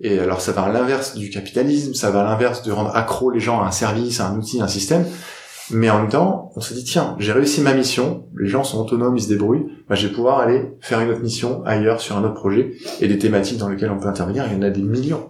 Et 0.00 0.18
alors, 0.18 0.40
ça 0.40 0.52
va 0.52 0.62
à 0.62 0.72
l'inverse 0.72 1.16
du 1.16 1.28
capitalisme, 1.28 1.92
ça 1.94 2.10
va 2.10 2.22
à 2.22 2.24
l'inverse 2.24 2.62
de 2.62 2.72
rendre 2.72 2.96
accro 2.96 3.30
les 3.30 3.40
gens 3.40 3.60
à 3.60 3.66
un 3.66 3.70
service, 3.70 4.20
à 4.20 4.28
un 4.28 4.38
outil, 4.38 4.60
à 4.60 4.64
un 4.64 4.68
système. 4.68 5.04
Mais 5.72 5.88
en 5.88 6.00
même 6.00 6.08
temps, 6.08 6.50
on 6.56 6.60
s'est 6.60 6.74
dit, 6.74 6.84
tiens, 6.84 7.14
j'ai 7.18 7.32
réussi 7.32 7.60
ma 7.60 7.74
mission, 7.74 8.24
les 8.36 8.48
gens 8.48 8.64
sont 8.64 8.80
autonomes, 8.80 9.16
ils 9.16 9.22
se 9.22 9.28
débrouillent, 9.28 9.66
bah, 9.88 9.94
je 9.94 10.08
vais 10.08 10.12
pouvoir 10.12 10.40
aller 10.40 10.72
faire 10.80 11.00
une 11.00 11.10
autre 11.10 11.20
mission 11.20 11.62
ailleurs 11.64 12.00
sur 12.00 12.16
un 12.16 12.24
autre 12.24 12.34
projet, 12.34 12.72
et 13.00 13.06
des 13.06 13.18
thématiques 13.18 13.58
dans 13.58 13.68
lesquelles 13.68 13.90
on 13.90 13.98
peut 13.98 14.08
intervenir, 14.08 14.46
il 14.48 14.54
y 14.54 14.56
en 14.56 14.62
a 14.62 14.70
des 14.70 14.82
millions. 14.82 15.28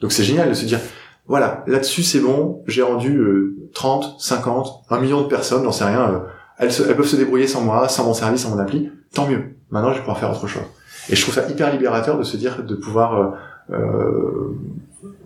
Donc 0.00 0.12
c'est 0.12 0.24
génial 0.24 0.48
de 0.48 0.54
se 0.54 0.64
dire, 0.64 0.80
voilà, 1.26 1.62
là-dessus 1.66 2.02
c'est 2.02 2.20
bon, 2.20 2.62
j'ai 2.66 2.82
rendu 2.82 3.54
30, 3.74 4.16
50, 4.18 4.84
1 4.88 5.00
million 5.00 5.20
de 5.20 5.26
personnes, 5.26 5.64
j'en 5.64 5.72
sais 5.72 5.84
rien, 5.84 6.08
euh, 6.10 6.18
elles, 6.58 6.70
elles, 6.88 6.96
peuvent 6.96 7.06
se 7.06 7.16
débrouiller 7.16 7.46
sans 7.46 7.62
moi, 7.62 7.88
sans 7.88 8.04
mon 8.04 8.14
service, 8.14 8.42
sans 8.42 8.50
mon 8.50 8.58
appli, 8.58 8.90
tant 9.14 9.28
mieux. 9.28 9.56
Maintenant 9.70 9.90
je 9.90 9.94
vais 9.94 10.00
pouvoir 10.00 10.18
faire 10.18 10.30
autre 10.30 10.46
chose. 10.46 10.62
Et 11.08 11.16
je 11.16 11.22
trouve 11.22 11.34
ça 11.34 11.48
hyper 11.48 11.72
libérateur 11.72 12.18
de 12.18 12.22
se 12.22 12.36
dire, 12.36 12.62
de 12.62 12.74
pouvoir 12.74 13.36
euh, 13.70 13.76
euh 13.76 14.54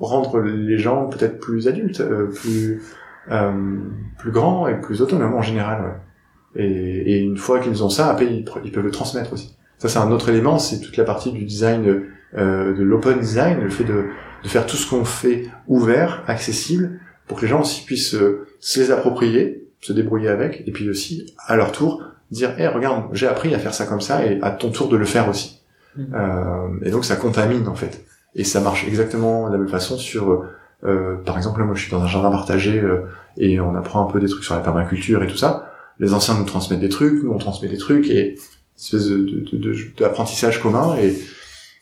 rendre 0.01 0.41
les 0.41 0.79
gens 0.79 1.07
peut-être 1.07 1.39
plus 1.39 1.69
adultes, 1.69 2.01
euh, 2.01 2.27
plus 2.27 2.83
euh, 3.31 3.79
plus 4.19 4.31
grand 4.31 4.69
et 4.69 4.81
plus 4.81 5.03
autonome 5.03 5.35
en 5.35 5.43
général. 5.43 5.83
Ouais. 5.83 6.65
Et, 6.65 7.13
et, 7.13 7.19
une 7.19 7.37
fois 7.37 7.61
qu'ils 7.61 7.83
ont 7.83 7.91
ça, 7.91 8.09
après 8.09 8.27
ils, 8.27 8.45
peuvent 8.45 8.85
le 8.85 8.91
transmettre 8.91 9.33
aussi. 9.33 9.57
Ça 9.79 9.89
c'est 9.89 9.99
un 9.99 10.11
autre 10.11 10.29
élément, 10.29 10.59
c'est 10.59 10.81
toute 10.81 10.97
la 10.97 11.05
partie 11.05 11.33
du 11.33 11.45
design, 11.45 12.05
euh, 12.37 12.75
de 12.75 12.83
l'open 12.83 13.19
design, 13.19 13.61
le 13.61 13.69
fait 13.69 13.85
de, 13.85 14.05
de 14.43 14.49
faire 14.49 14.65
tout 14.65 14.77
ce 14.77 14.89
qu'on 14.89 15.05
fait 15.05 15.49
ouvert, 15.67 16.23
accessible, 16.29 17.01
pour 17.27 17.37
que 17.37 17.43
les 17.43 17.49
gens 17.49 17.61
aussi 17.61 17.85
puissent 17.85 18.17
se 18.61 18.81
les 18.81 18.91
approprier, 18.91 19.66
se 19.81 19.93
débrouiller 19.93 20.29
avec, 20.29 20.63
et 20.67 20.73
puis 20.73 20.89
aussi 20.91 21.35
à 21.47 21.57
leur 21.57 21.73
tour 21.73 22.03
dire, 22.31 22.59
hé 22.59 22.63
hey, 22.63 22.69
regarde, 22.69 23.05
j'ai 23.13 23.29
appris 23.29 23.55
à 23.55 23.59
faire 23.59 23.75
ça 23.75 23.87
comme 23.87 24.01
ça, 24.01 24.27
et 24.27 24.41
à 24.43 24.51
ton 24.51 24.71
tour 24.71 24.89
de 24.89 24.97
le 24.97 25.05
faire 25.05 25.29
aussi. 25.29 25.61
Mmh. 25.97 26.03
Euh, 26.15 26.69
et 26.83 26.91
donc 26.91 27.05
ça 27.05 27.17
contamine 27.17 27.69
en 27.69 27.75
fait. 27.75 28.05
Et 28.35 28.45
ça 28.45 28.61
marche 28.61 28.87
exactement 28.87 29.49
de 29.49 29.53
la 29.53 29.59
même 29.59 29.69
façon 29.69 29.97
sur 29.97 30.45
euh, 30.85 31.17
par 31.25 31.37
exemple, 31.37 31.63
moi, 31.65 31.75
je 31.75 31.83
suis 31.83 31.91
dans 31.91 32.03
un 32.03 32.07
jardin 32.07 32.31
partagé 32.31 32.79
euh, 32.79 33.07
et 33.37 33.61
on 33.61 33.75
apprend 33.75 34.07
un 34.07 34.11
peu 34.11 34.21
des 34.21 34.29
trucs 34.29 34.45
sur 34.45 34.55
la 34.55 34.61
permaculture 34.61 35.23
et 35.23 35.27
tout 35.27 35.37
ça. 35.37 35.73
Les 35.99 36.13
anciens 36.13 36.39
nous 36.39 36.45
transmettent 36.45 36.81
des 36.81 36.89
trucs, 36.89 37.23
nous 37.23 37.33
on 37.33 37.39
transmet 37.39 37.69
des 37.69 37.79
trucs 37.79 38.11
et 38.11 38.33
une 38.33 38.37
espèce 38.77 39.09
de, 39.09 39.99
d'apprentissage 39.99 40.61
commun 40.61 40.95
et, 40.97 41.15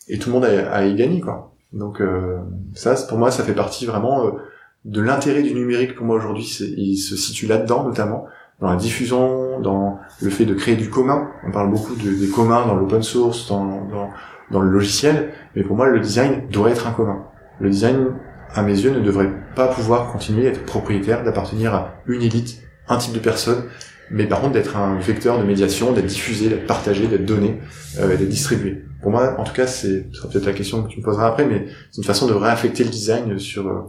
et 0.08 0.18
tout 0.18 0.28
le 0.28 0.34
monde 0.34 0.44
a, 0.44 0.72
a 0.72 0.84
y 0.84 0.94
gagné 0.94 1.20
quoi. 1.20 1.52
Donc 1.72 2.00
euh, 2.00 2.38
ça, 2.74 2.94
pour 3.08 3.18
moi, 3.18 3.32
ça 3.32 3.42
fait 3.42 3.54
partie 3.54 3.84
vraiment 3.84 4.26
euh, 4.26 4.30
de 4.84 5.00
l'intérêt 5.00 5.42
du 5.42 5.54
numérique 5.54 5.94
pour 5.94 6.06
moi 6.06 6.16
aujourd'hui. 6.16 6.44
Il 6.76 6.96
se 6.96 7.16
situe 7.16 7.46
là-dedans 7.46 7.84
notamment 7.84 8.26
dans 8.60 8.70
la 8.70 8.76
diffusion, 8.76 9.60
dans 9.60 9.98
le 10.20 10.30
fait 10.30 10.44
de 10.44 10.54
créer 10.54 10.76
du 10.76 10.88
commun. 10.88 11.28
On 11.46 11.50
parle 11.50 11.70
beaucoup 11.70 11.94
de, 11.96 12.10
des 12.10 12.28
communs 12.28 12.66
dans 12.66 12.74
l'open 12.74 13.02
source, 13.02 13.48
dans, 13.48 13.86
dans, 13.86 14.10
dans 14.50 14.60
le 14.60 14.70
logiciel, 14.70 15.32
mais 15.56 15.62
pour 15.62 15.76
moi, 15.76 15.88
le 15.88 16.00
design 16.00 16.48
doit 16.50 16.70
être 16.70 16.86
un 16.86 16.92
commun. 16.92 17.24
Le 17.60 17.70
design 17.70 18.14
à 18.54 18.62
mes 18.62 18.78
yeux, 18.78 18.90
ne 18.90 19.00
devrait 19.00 19.30
pas 19.54 19.66
pouvoir 19.66 20.12
continuer 20.12 20.46
à 20.46 20.50
être 20.50 20.64
propriétaire, 20.64 21.24
d'appartenir 21.24 21.74
à 21.74 21.94
une 22.06 22.22
élite, 22.22 22.62
un 22.88 22.98
type 22.98 23.12
de 23.12 23.18
personne, 23.18 23.64
mais 24.10 24.26
par 24.26 24.40
contre 24.40 24.52
d'être 24.52 24.76
un 24.76 24.98
vecteur 24.98 25.38
de 25.38 25.44
médiation, 25.44 25.92
d'être 25.92 26.06
diffusé, 26.06 26.48
d'être 26.48 26.66
partagé, 26.66 27.06
d'être 27.08 27.24
donné, 27.24 27.60
euh, 27.98 28.16
d'être 28.16 28.28
distribué. 28.28 28.84
Pour 29.02 29.10
moi, 29.10 29.34
en 29.38 29.44
tout 29.44 29.52
cas, 29.52 29.66
c'est 29.66 30.08
peut-être 30.30 30.46
la 30.46 30.52
question 30.52 30.82
que 30.82 30.88
tu 30.88 31.00
me 31.00 31.04
poseras 31.04 31.26
après, 31.26 31.46
mais 31.46 31.66
c'est 31.90 31.98
une 31.98 32.04
façon 32.06 32.26
de 32.26 32.32
réaffecter 32.32 32.84
le 32.84 32.90
design 32.90 33.38
sur 33.38 33.66
euh, 33.66 33.82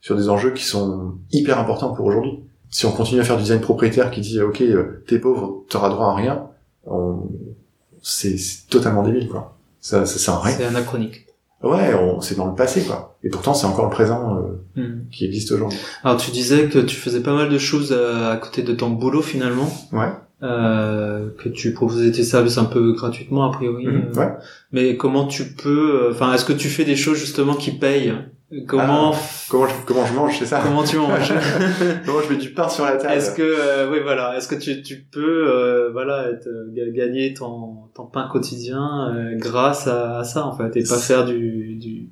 sur 0.00 0.16
des 0.16 0.28
enjeux 0.28 0.52
qui 0.52 0.64
sont 0.64 1.14
hyper 1.32 1.58
importants 1.58 1.92
pour 1.92 2.06
aujourd'hui. 2.06 2.40
Si 2.70 2.86
on 2.86 2.92
continue 2.92 3.20
à 3.20 3.24
faire 3.24 3.36
du 3.36 3.42
design 3.42 3.60
propriétaire 3.60 4.10
qui 4.10 4.20
dit 4.20 4.40
ok, 4.40 4.60
euh, 4.62 5.02
t'es 5.06 5.18
pauvre, 5.18 5.64
t'auras 5.68 5.88
droit 5.88 6.08
à 6.08 6.14
rien, 6.14 6.46
c'est 8.02 8.36
totalement 8.68 9.02
débile 9.02 9.28
quoi. 9.28 9.56
Ça, 9.80 10.06
ça 10.06 10.18
sert 10.18 10.34
à 10.34 10.42
rien. 10.42 10.56
C'est 10.56 10.64
anachronique. 10.64 11.26
Ouais, 11.62 11.94
c'est 12.22 12.36
dans 12.36 12.46
le 12.46 12.54
passé, 12.54 12.82
quoi. 12.84 13.18
Et 13.22 13.28
pourtant, 13.28 13.52
c'est 13.52 13.66
encore 13.66 13.84
le 13.84 13.90
présent 13.90 14.38
euh, 14.38 14.80
hmm. 14.80 15.08
qui 15.10 15.26
existe 15.26 15.52
aujourd'hui. 15.52 15.78
Alors, 16.02 16.16
tu 16.16 16.30
disais 16.30 16.68
que 16.68 16.78
tu 16.78 16.96
faisais 16.96 17.20
pas 17.20 17.34
mal 17.34 17.50
de 17.50 17.58
choses 17.58 17.92
à, 17.92 18.36
côté 18.38 18.62
de 18.62 18.72
ton 18.72 18.90
boulot, 18.90 19.20
finalement. 19.20 19.70
Ouais. 19.92 20.08
euh, 20.42 21.28
que 21.36 21.50
tu 21.50 21.74
proposais 21.74 22.10
tes 22.12 22.24
services 22.24 22.56
un 22.56 22.64
peu 22.64 22.92
gratuitement 22.92 23.44
a 23.44 23.52
priori. 23.52 23.86
Mhm, 23.86 24.12
euh, 24.16 24.18
ouais. 24.18 24.32
Mais 24.72 24.96
comment 24.96 25.26
tu 25.26 25.52
peux, 25.52 26.04
euh, 26.04 26.10
enfin, 26.12 26.32
est-ce 26.32 26.46
que 26.46 26.54
tu 26.54 26.68
fais 26.68 26.84
des 26.84 26.96
choses 26.96 27.18
justement 27.18 27.54
qui 27.54 27.72
payent 27.72 28.14
Comment 28.66 29.14
Comment 29.48 29.66
je, 29.68 29.74
comment 29.86 30.06
je 30.06 30.12
mange, 30.14 30.38
c'est 30.38 30.46
ça? 30.46 30.60
Comment 30.62 30.82
tu 30.82 30.96
manges? 30.96 31.32
Comment 32.06 32.20
je 32.22 32.32
mets 32.32 32.38
du 32.38 32.50
pain 32.50 32.68
sur 32.68 32.84
la 32.84 32.96
table 32.96 33.14
Est-ce 33.14 33.30
que 33.34 33.42
euh, 33.42 33.88
oui 33.92 33.98
voilà, 34.02 34.36
est-ce 34.36 34.48
que 34.48 34.56
tu 34.56 34.82
tu 34.82 35.06
peux 35.10 35.48
euh, 35.48 35.90
voilà 35.92 36.28
être, 36.30 36.48
euh, 36.48 36.68
ga- 36.74 36.90
gagner 36.90 37.32
ton 37.32 37.76
ton 37.94 38.06
pain 38.06 38.28
quotidien 38.30 39.12
euh, 39.14 39.36
grâce 39.36 39.86
à, 39.86 40.18
à 40.18 40.24
ça 40.24 40.44
en 40.46 40.56
fait 40.56 40.76
et 40.76 40.82
pas 40.82 40.98
faire 40.98 41.24
du 41.24 41.76
du 41.76 42.08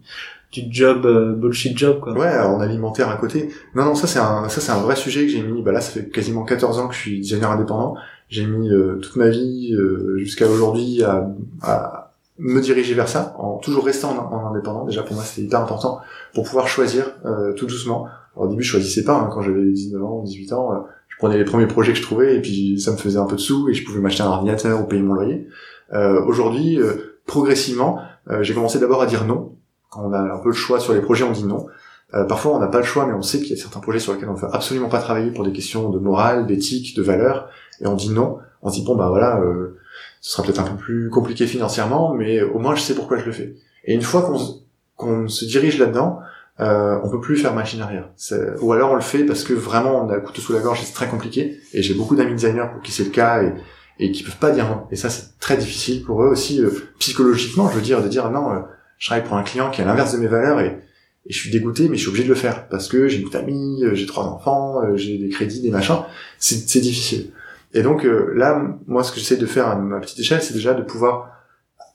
du 0.53 0.63
job 0.71 1.05
euh, 1.07 1.35
bullshit 1.35 1.77
job 1.77 1.99
quoi. 2.01 2.13
Ouais, 2.13 2.39
en 2.39 2.61
alimentaire 2.61 3.09
à 3.11 3.17
côté. 3.17 3.49
Non, 3.75 3.85
non, 3.85 3.95
ça 3.97 4.07
c'est 4.07 4.21
un, 4.21 4.49
ça 4.49 4.61
c'est 4.61 4.73
un 4.73 4.79
vrai 4.81 4.95
sujet 4.97 5.27
que 5.27 5.33
j'ai 5.33 5.43
mis. 5.43 5.61
Bah 5.63 5.73
là, 5.73 5.81
ça 5.81 5.91
fait 5.91 6.09
quasiment 6.09 6.45
14 6.45 6.79
ans 6.79 6.89
que 6.89 6.95
je 6.95 7.01
suis 7.01 7.21
designer 7.21 7.51
indépendant. 7.51 7.97
J'ai 8.31 8.47
mis 8.47 8.71
euh, 8.71 8.97
toute 9.03 9.17
ma 9.17 9.29
vie 9.29 9.75
euh, 9.75 10.17
jusqu'à 10.19 10.47
aujourd'hui 10.47 11.03
à, 11.03 11.29
à 11.63 12.08
me 12.39 12.61
diriger 12.61 12.95
vers 12.95 13.09
ça, 13.09 13.35
en 13.39 13.59
toujours 13.59 13.85
restant 13.85 14.11
en, 14.13 14.35
en 14.35 14.51
indépendant. 14.51 14.85
Déjà 14.85 15.03
pour 15.03 15.15
moi, 15.15 15.25
c'était 15.25 15.43
hyper 15.47 15.61
important 15.61 16.01
pour 16.35 16.45
pouvoir 16.45 16.69
choisir 16.69 17.05
euh, 17.27 17.53
tout 17.55 17.67
doucement. 17.67 18.07
Alors, 18.35 18.47
au 18.47 18.49
début, 18.49 18.63
je 18.63 18.71
choisissais 18.71 19.05
pas. 19.05 19.15
hein, 19.15 19.29
quand 19.33 19.43
j'avais 19.43 19.65
19 19.65 20.03
ans, 20.05 20.23
18 20.23 20.53
ans, 20.53 20.73
euh, 20.73 20.77
je 21.09 21.17
prenais 21.19 21.37
les 21.37 21.45
premiers 21.45 21.67
projets 21.67 21.93
que 21.93 21.99
je 21.99 22.03
trouvais 22.03 22.37
et 22.37 22.41
puis 22.41 22.79
ça 22.81 22.93
me 22.93 22.97
faisait 22.97 23.19
un 23.19 23.25
peu 23.27 23.35
de 23.37 23.41
sous 23.41 23.69
et 23.69 23.75
je 23.75 23.85
pouvais 23.85 23.99
m'acheter 23.99 24.23
un 24.23 24.29
ordinateur 24.29 24.81
ou 24.81 24.85
payer 24.85 25.03
mon 25.03 25.15
loyer. 25.15 25.49
Euh, 25.93 26.23
aujourd'hui, 26.25 26.81
euh, 26.81 27.19
progressivement, 27.27 28.01
euh, 28.31 28.43
j'ai 28.43 28.55
commencé 28.55 28.79
d'abord 28.79 29.03
à 29.03 29.07
dire 29.07 29.25
non. 29.25 29.57
Quand 29.91 30.03
on 30.05 30.13
a 30.13 30.21
un 30.21 30.39
peu 30.39 30.51
le 30.51 30.55
choix 30.55 30.79
sur 30.79 30.93
les 30.93 31.01
projets, 31.01 31.25
on 31.25 31.33
dit 31.33 31.45
non. 31.45 31.67
Parfois, 32.29 32.57
on 32.57 32.59
n'a 32.59 32.69
pas 32.69 32.79
le 32.79 32.85
choix, 32.85 33.05
mais 33.07 33.13
on 33.13 33.21
sait 33.21 33.39
qu'il 33.39 33.51
y 33.51 33.53
a 33.53 33.57
certains 33.61 33.81
projets 33.81 33.99
sur 33.99 34.15
lesquels 34.15 34.31
on 34.31 34.35
ne 34.35 34.39
veut 34.39 34.49
absolument 34.51 34.89
pas 34.89 34.99
travailler 35.01 35.31
pour 35.31 35.45
des 35.45 35.53
questions 35.53 35.91
de 35.91 35.99
morale, 35.99 36.47
d'éthique, 36.47 36.97
de 36.97 37.03
valeur, 37.03 37.51
et 37.83 37.87
on 37.87 37.97
dit 37.97 38.11
non. 38.11 38.39
On 38.63 38.71
dit 38.71 38.83
bon 38.83 38.97
bah 38.97 39.09
voilà, 39.09 39.41
euh, 39.41 39.78
ce 40.21 40.33
sera 40.33 40.43
peut-être 40.43 40.61
un 40.61 40.65
peu 40.65 40.77
plus 40.77 41.11
compliqué 41.11 41.47
financièrement, 41.47 42.15
mais 42.15 42.43
au 42.43 42.59
moins 42.59 42.75
je 42.75 42.81
sais 42.83 42.95
pourquoi 42.95 43.19
je 43.19 43.25
le 43.25 43.33
fais. 43.33 43.55
Et 43.85 43.95
une 43.95 44.03
fois 44.03 44.23
qu'on 44.97 45.29
se- 45.29 45.45
dirige 45.45 45.79
là-dedans, 45.79 46.19
euh, 46.61 46.99
on 47.05 47.09
peut 47.09 47.21
plus 47.21 47.37
faire 47.37 47.55
machine 47.55 47.81
arrière. 47.81 48.11
Ou 48.61 48.73
alors 48.73 48.91
on 48.93 48.97
le 48.97 49.01
fait 49.01 49.25
parce 49.25 49.45
que 49.45 49.53
vraiment 49.55 50.05
on 50.05 50.09
a 50.11 50.17
le 50.17 50.21
couteau 50.23 50.41
sous 50.43 50.53
la 50.53 50.59
gorge 50.61 50.81
et 50.83 50.85
c'est 50.85 50.93
très 50.93 51.09
compliqué. 51.09 51.59
Et 51.73 51.83
j'ai 51.83 51.95
beaucoup 51.95 52.17
d'amis 52.17 52.33
designers 52.33 52.67
pour 52.73 52.83
qui 52.83 52.91
c'est 52.91 53.05
le 53.05 53.11
cas 53.11 53.43
et, 53.45 53.53
et 54.01 54.11
qui 54.13 54.23
peuvent 54.25 54.39
pas 54.39 54.51
dire 54.51 54.69
non. 54.69 54.83
Et 54.91 54.97
ça 54.97 55.09
c'est 55.09 55.39
très 55.39 55.57
difficile 55.57 56.03
pour 56.05 56.23
eux 56.25 56.29
aussi 56.29 56.61
euh, 56.61 56.71
psychologiquement, 56.99 57.69
je 57.71 57.77
veux 57.77 57.83
dire, 57.83 58.03
de 58.03 58.09
dire 58.09 58.31
non, 58.31 58.51
euh, 58.53 58.59
je 58.99 59.07
travaille 59.07 59.25
pour 59.25 59.37
un 59.37 59.45
client 59.45 59.71
qui 59.71 59.81
est 59.81 59.85
à 59.85 59.87
l'inverse 59.87 60.13
de 60.13 60.19
mes 60.19 60.27
valeurs 60.27 60.59
et, 60.61 60.67
et 61.27 61.33
je 61.33 61.39
suis 61.39 61.51
dégoûté, 61.51 61.89
mais 61.89 61.97
je 61.97 62.01
suis 62.01 62.09
obligé 62.09 62.25
de 62.25 62.29
le 62.31 62.35
faire 62.35 62.69
parce 62.69 62.89
que 62.89 63.07
j'ai 63.07 63.21
une 63.21 63.31
famille, 63.31 63.85
euh, 63.85 63.95
j'ai 63.95 64.07
trois 64.07 64.25
enfants, 64.25 64.81
j'ai 64.97 65.17
des 65.19 65.29
crédits, 65.29 65.61
des 65.63 65.71
machins. 65.71 65.97
C'est 66.41 66.81
difficile. 66.81 67.31
Et 67.75 67.83
donc 67.83 68.05
euh, 68.05 68.33
là, 68.35 68.77
moi, 68.87 69.05
ce 69.05 69.13
que 69.13 69.19
j'essaie 69.19 69.37
de 69.37 69.47
faire 69.47 69.69
à 69.69 69.77
ma 69.77 70.01
petite 70.01 70.19
échelle, 70.21 70.43
c'est 70.43 70.55
déjà 70.55 70.75
de 70.75 70.83
pouvoir, 70.83 71.31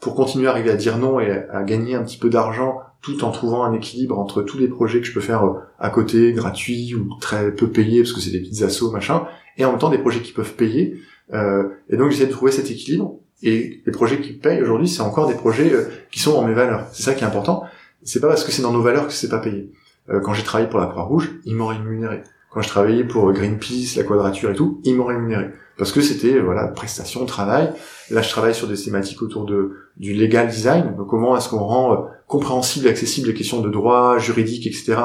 pour 0.01 0.15
continuer 0.15 0.47
à 0.47 0.51
arriver 0.51 0.71
à 0.71 0.75
dire 0.75 0.97
non 0.97 1.19
et 1.19 1.31
à 1.31 1.63
gagner 1.63 1.95
un 1.95 2.03
petit 2.03 2.17
peu 2.17 2.29
d'argent, 2.29 2.79
tout 3.01 3.23
en 3.23 3.31
trouvant 3.31 3.63
un 3.63 3.73
équilibre 3.73 4.17
entre 4.17 4.41
tous 4.41 4.57
les 4.57 4.67
projets 4.67 5.01
que 5.01 5.07
je 5.07 5.13
peux 5.13 5.21
faire 5.21 5.45
euh, 5.45 5.53
à 5.79 5.89
côté, 5.89 6.33
gratuits 6.33 6.95
ou 6.95 7.15
très 7.19 7.51
peu 7.51 7.69
payés, 7.69 8.01
parce 8.01 8.13
que 8.13 8.21
c'est 8.21 8.31
des 8.31 8.39
petites 8.39 8.63
assos, 8.63 8.91
machin, 8.91 9.27
et 9.57 9.65
en 9.65 9.71
même 9.71 9.79
temps 9.79 9.89
des 9.89 9.97
projets 9.97 10.21
qui 10.21 10.31
peuvent 10.31 10.53
payer. 10.53 10.97
Euh, 11.33 11.69
et 11.89 11.97
donc 11.97 12.11
j'essaie 12.11 12.27
de 12.27 12.31
trouver 12.31 12.51
cet 12.51 12.69
équilibre. 12.69 13.19
Et 13.41 13.81
les 13.85 13.91
projets 13.91 14.21
qui 14.21 14.33
payent 14.33 14.61
aujourd'hui, 14.61 14.87
c'est 14.87 15.01
encore 15.01 15.27
des 15.27 15.33
projets 15.33 15.71
euh, 15.73 15.89
qui 16.11 16.19
sont 16.19 16.33
dans 16.33 16.45
mes 16.47 16.53
valeurs. 16.53 16.87
C'est 16.93 17.03
ça 17.03 17.13
qui 17.13 17.23
est 17.23 17.27
important. 17.27 17.63
C'est 18.03 18.21
pas 18.21 18.27
parce 18.27 18.43
que 18.43 18.51
c'est 18.51 18.61
dans 18.61 18.71
nos 18.71 18.81
valeurs 18.81 19.07
que 19.07 19.13
c'est 19.13 19.29
pas 19.29 19.39
payé. 19.39 19.71
Euh, 20.09 20.21
quand 20.21 20.33
j'ai 20.33 20.43
travaillé 20.43 20.69
pour 20.69 20.79
la 20.79 20.87
Croix-Rouge, 20.87 21.31
ils 21.45 21.55
m'ont 21.55 21.67
rémunéré. 21.67 22.21
Quand 22.51 22.61
je 22.61 22.69
travaillais 22.69 23.03
pour 23.03 23.31
Greenpeace, 23.33 23.97
la 23.97 24.03
Quadrature 24.03 24.51
et 24.51 24.55
tout, 24.55 24.79
ils 24.83 24.95
m'ont 24.95 25.05
rémunéré 25.05 25.49
parce 25.77 25.91
que 25.91 26.01
c'était 26.01 26.39
voilà 26.39 26.67
prestation, 26.67 27.25
travail. 27.25 27.71
Là, 28.09 28.21
je 28.21 28.29
travaille 28.29 28.55
sur 28.55 28.67
des 28.67 28.77
thématiques 28.77 29.21
autour 29.21 29.45
de 29.45 29.77
du 29.97 30.13
legal 30.13 30.47
design. 30.47 30.95
Donc, 30.95 31.07
comment 31.07 31.35
est-ce 31.37 31.49
qu'on 31.49 31.63
rend 31.63 31.93
euh, 31.93 31.97
compréhensible, 32.27 32.87
accessible 32.87 33.27
les 33.27 33.33
questions 33.33 33.61
de 33.61 33.69
droit, 33.69 34.17
juridique, 34.17 34.67
etc. 34.67 34.95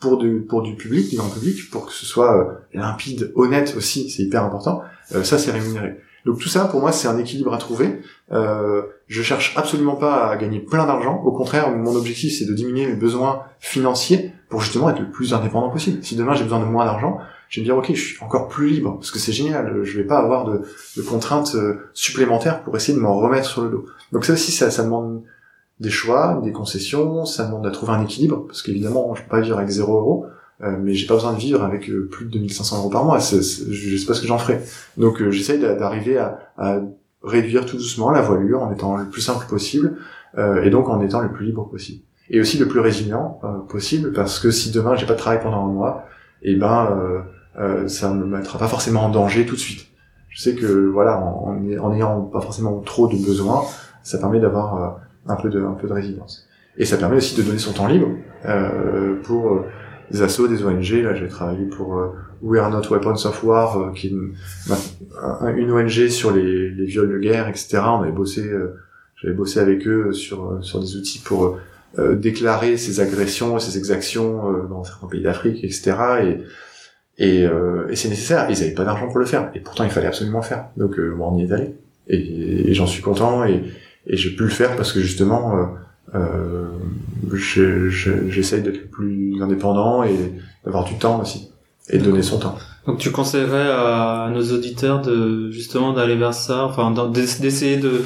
pour 0.00 0.18
du 0.18 0.40
pour 0.48 0.62
du 0.62 0.76
public, 0.76 1.10
du 1.10 1.16
grand 1.16 1.28
public, 1.28 1.70
pour 1.70 1.86
que 1.86 1.92
ce 1.92 2.06
soit 2.06 2.36
euh, 2.36 2.44
limpide, 2.72 3.32
honnête 3.34 3.74
aussi. 3.76 4.10
C'est 4.10 4.22
hyper 4.22 4.44
important. 4.44 4.82
Euh, 5.14 5.24
ça, 5.24 5.38
c'est 5.38 5.50
rémunéré. 5.50 6.00
Donc 6.24 6.38
tout 6.38 6.48
ça, 6.48 6.64
pour 6.64 6.80
moi, 6.80 6.90
c'est 6.90 7.06
un 7.06 7.18
équilibre 7.18 7.52
à 7.52 7.58
trouver. 7.58 8.00
Euh, 8.32 8.82
je 9.08 9.22
cherche 9.22 9.54
absolument 9.56 9.96
pas 9.96 10.28
à 10.28 10.36
gagner 10.36 10.58
plein 10.58 10.86
d'argent. 10.86 11.20
Au 11.22 11.32
contraire, 11.32 11.70
mon 11.70 11.94
objectif, 11.94 12.32
c'est 12.38 12.46
de 12.46 12.54
diminuer 12.54 12.86
mes 12.86 12.96
besoins 12.96 13.42
financiers 13.60 14.32
pour 14.48 14.62
justement 14.62 14.88
être 14.90 15.00
le 15.00 15.10
plus 15.10 15.34
indépendant 15.34 15.68
possible. 15.68 16.02
Si 16.02 16.16
demain 16.16 16.34
j'ai 16.34 16.44
besoin 16.44 16.60
de 16.60 16.64
moins 16.64 16.86
d'argent, 16.86 17.18
je 17.48 17.60
vais 17.60 17.62
me 17.62 17.66
dire 17.66 17.76
ok, 17.76 17.86
je 17.94 18.00
suis 18.14 18.22
encore 18.24 18.48
plus 18.48 18.68
libre 18.68 18.94
parce 18.94 19.10
que 19.10 19.18
c'est 19.18 19.32
génial. 19.32 19.80
Je 19.84 19.96
vais 19.98 20.04
pas 20.04 20.18
avoir 20.18 20.44
de, 20.46 20.62
de 20.96 21.02
contraintes 21.02 21.54
euh, 21.54 21.74
supplémentaires 21.94 22.62
pour 22.62 22.76
essayer 22.76 22.96
de 22.96 23.02
m'en 23.02 23.18
remettre 23.18 23.46
sur 23.48 23.62
le 23.62 23.70
dos. 23.70 23.86
Donc 24.12 24.24
ça 24.24 24.32
aussi, 24.32 24.50
ça, 24.52 24.70
ça 24.70 24.82
demande 24.84 25.22
des 25.80 25.90
choix, 25.90 26.40
des 26.44 26.52
concessions. 26.52 27.24
Ça 27.26 27.44
demande 27.46 27.66
à 27.66 27.70
trouver 27.70 27.92
un 27.92 28.02
équilibre 28.02 28.44
parce 28.46 28.62
qu'évidemment, 28.62 29.14
je 29.14 29.22
peux 29.22 29.28
pas 29.28 29.40
vivre 29.40 29.58
avec 29.58 29.70
zéro 29.70 29.96
euro. 29.98 30.26
Euh, 30.62 30.76
mais 30.80 30.94
j'ai 30.94 31.06
pas 31.08 31.14
besoin 31.14 31.32
de 31.32 31.38
vivre 31.38 31.64
avec 31.64 31.90
euh, 31.90 32.08
plus 32.10 32.26
de 32.26 32.30
2500 32.30 32.78
euros 32.78 32.88
par 32.88 33.04
mois. 33.04 33.18
C'est- 33.20 33.42
c'est- 33.42 33.64
je 33.72 33.90
je 33.90 33.96
sais 33.96 34.06
pas 34.06 34.14
ce 34.14 34.20
que 34.20 34.26
j'en 34.28 34.38
ferai. 34.38 34.60
Donc 34.96 35.20
euh, 35.20 35.30
j'essaye 35.32 35.58
d'a- 35.58 35.74
d'arriver 35.74 36.16
à, 36.16 36.38
à 36.56 36.78
réduire 37.24 37.66
tout 37.66 37.76
doucement 37.76 38.10
la 38.12 38.22
voilure 38.22 38.62
en 38.62 38.70
étant 38.72 38.96
le 38.96 39.06
plus 39.06 39.20
simple 39.20 39.46
possible 39.48 39.96
euh, 40.38 40.62
et 40.62 40.70
donc 40.70 40.88
en 40.88 41.00
étant 41.00 41.20
le 41.20 41.32
plus 41.32 41.46
libre 41.46 41.68
possible. 41.68 42.02
Et 42.30 42.40
aussi 42.40 42.56
le 42.58 42.68
plus 42.68 42.80
résilient 42.80 43.40
possible 43.68 44.12
parce 44.12 44.38
que 44.38 44.50
si 44.50 44.70
demain 44.70 44.94
j'ai 44.94 45.06
pas 45.06 45.12
de 45.14 45.18
travail 45.18 45.40
pendant 45.42 45.64
un 45.66 45.72
mois, 45.72 46.04
et 46.42 46.54
ben 46.54 47.24
euh, 47.58 47.88
ça 47.88 48.12
me 48.12 48.24
mettra 48.26 48.58
pas 48.58 48.68
forcément 48.68 49.04
en 49.04 49.08
danger 49.10 49.46
tout 49.46 49.54
de 49.54 49.60
suite. 49.60 49.86
Je 50.28 50.40
sais 50.42 50.54
que 50.54 50.66
voilà 50.88 51.18
en, 51.18 51.56
en, 51.56 51.78
en 51.78 51.94
ayant 51.94 52.20
pas 52.22 52.40
forcément 52.40 52.80
trop 52.80 53.06
de 53.08 53.16
besoins, 53.16 53.62
ça 54.02 54.18
permet 54.18 54.40
d'avoir 54.40 54.82
euh, 54.82 54.88
un 55.32 55.36
peu 55.36 55.48
de 55.48 55.62
un 55.62 55.72
peu 55.74 55.86
de 55.88 55.92
résilience. 55.92 56.46
Et 56.76 56.84
ça 56.84 56.96
permet 56.96 57.16
aussi 57.16 57.36
de 57.36 57.42
donner 57.42 57.58
son 57.58 57.72
temps 57.72 57.86
libre 57.86 58.08
euh, 58.46 59.14
pour 59.22 59.52
euh, 59.52 59.64
des 60.10 60.22
assos, 60.22 60.48
des 60.48 60.64
ONG. 60.64 60.90
Là, 61.04 61.14
j'ai 61.14 61.28
travaillé 61.28 61.64
pour 61.66 61.96
euh, 61.96 62.08
We 62.42 62.60
Are 62.60 62.68
Not 62.68 62.88
Weapons 62.90 63.24
of 63.26 63.44
War, 63.44 63.78
euh, 63.78 63.92
qui 63.92 64.08
est 64.08 64.10
une, 64.10 64.32
un- 65.22 65.54
une 65.54 65.70
ONG 65.70 66.08
sur 66.08 66.32
les, 66.32 66.70
les 66.70 66.84
viols 66.84 67.10
de 67.12 67.18
guerre, 67.18 67.48
etc. 67.48 67.78
On 67.86 68.02
avait 68.02 68.10
bossé, 68.10 68.42
euh, 68.44 68.74
j'avais 69.22 69.34
bossé 69.34 69.60
avec 69.60 69.86
eux 69.86 70.12
sur 70.12 70.50
euh, 70.50 70.62
sur 70.62 70.80
des 70.80 70.96
outils 70.96 71.20
pour 71.20 71.58
déclarer 72.16 72.76
ces 72.76 72.98
agressions, 72.98 73.60
ces 73.60 73.78
exactions 73.78 74.64
dans 74.68 74.82
certains 74.82 75.06
pays 75.06 75.22
d'Afrique, 75.22 75.62
etc. 75.62 75.92
Et 76.24 76.40
et, 77.18 77.44
euh, 77.46 77.88
et 77.90 77.96
c'est 77.96 78.08
nécessaire. 78.08 78.46
Ils 78.50 78.58
n'avaient 78.58 78.74
pas 78.74 78.84
d'argent 78.84 79.06
pour 79.08 79.18
le 79.18 79.26
faire, 79.26 79.50
et 79.54 79.60
pourtant 79.60 79.84
il 79.84 79.90
fallait 79.90 80.06
absolument 80.08 80.38
le 80.38 80.44
faire. 80.44 80.66
Donc 80.76 80.98
euh, 80.98 81.14
bon, 81.16 81.30
on 81.32 81.38
y 81.38 81.44
est 81.44 81.52
allé, 81.52 81.74
et, 82.08 82.70
et 82.70 82.74
j'en 82.74 82.86
suis 82.86 83.02
content, 83.02 83.44
et, 83.44 83.62
et 84.06 84.16
j'ai 84.16 84.30
pu 84.30 84.42
le 84.44 84.48
faire 84.50 84.76
parce 84.76 84.92
que 84.92 85.00
justement. 85.00 85.56
Euh, 85.56 85.64
euh, 86.14 86.66
je- 87.32 87.88
je- 87.88 88.28
j'essaye 88.28 88.62
d'être 88.62 88.88
plus 88.90 89.42
indépendant 89.42 90.04
et 90.04 90.14
d'avoir 90.64 90.84
du 90.84 90.94
temps 90.96 91.20
aussi 91.20 91.50
et 91.90 91.98
de 91.98 92.04
donner 92.04 92.22
son 92.22 92.38
temps. 92.38 92.56
Donc 92.86 92.98
tu 92.98 93.10
conseillerais 93.10 93.68
à 93.72 94.30
nos 94.32 94.42
auditeurs 94.52 95.00
de 95.00 95.50
justement 95.50 95.92
d'aller 95.92 96.14
vers 96.14 96.34
ça, 96.34 96.64
enfin 96.66 96.94
d'essayer 97.40 97.78
de 97.78 98.02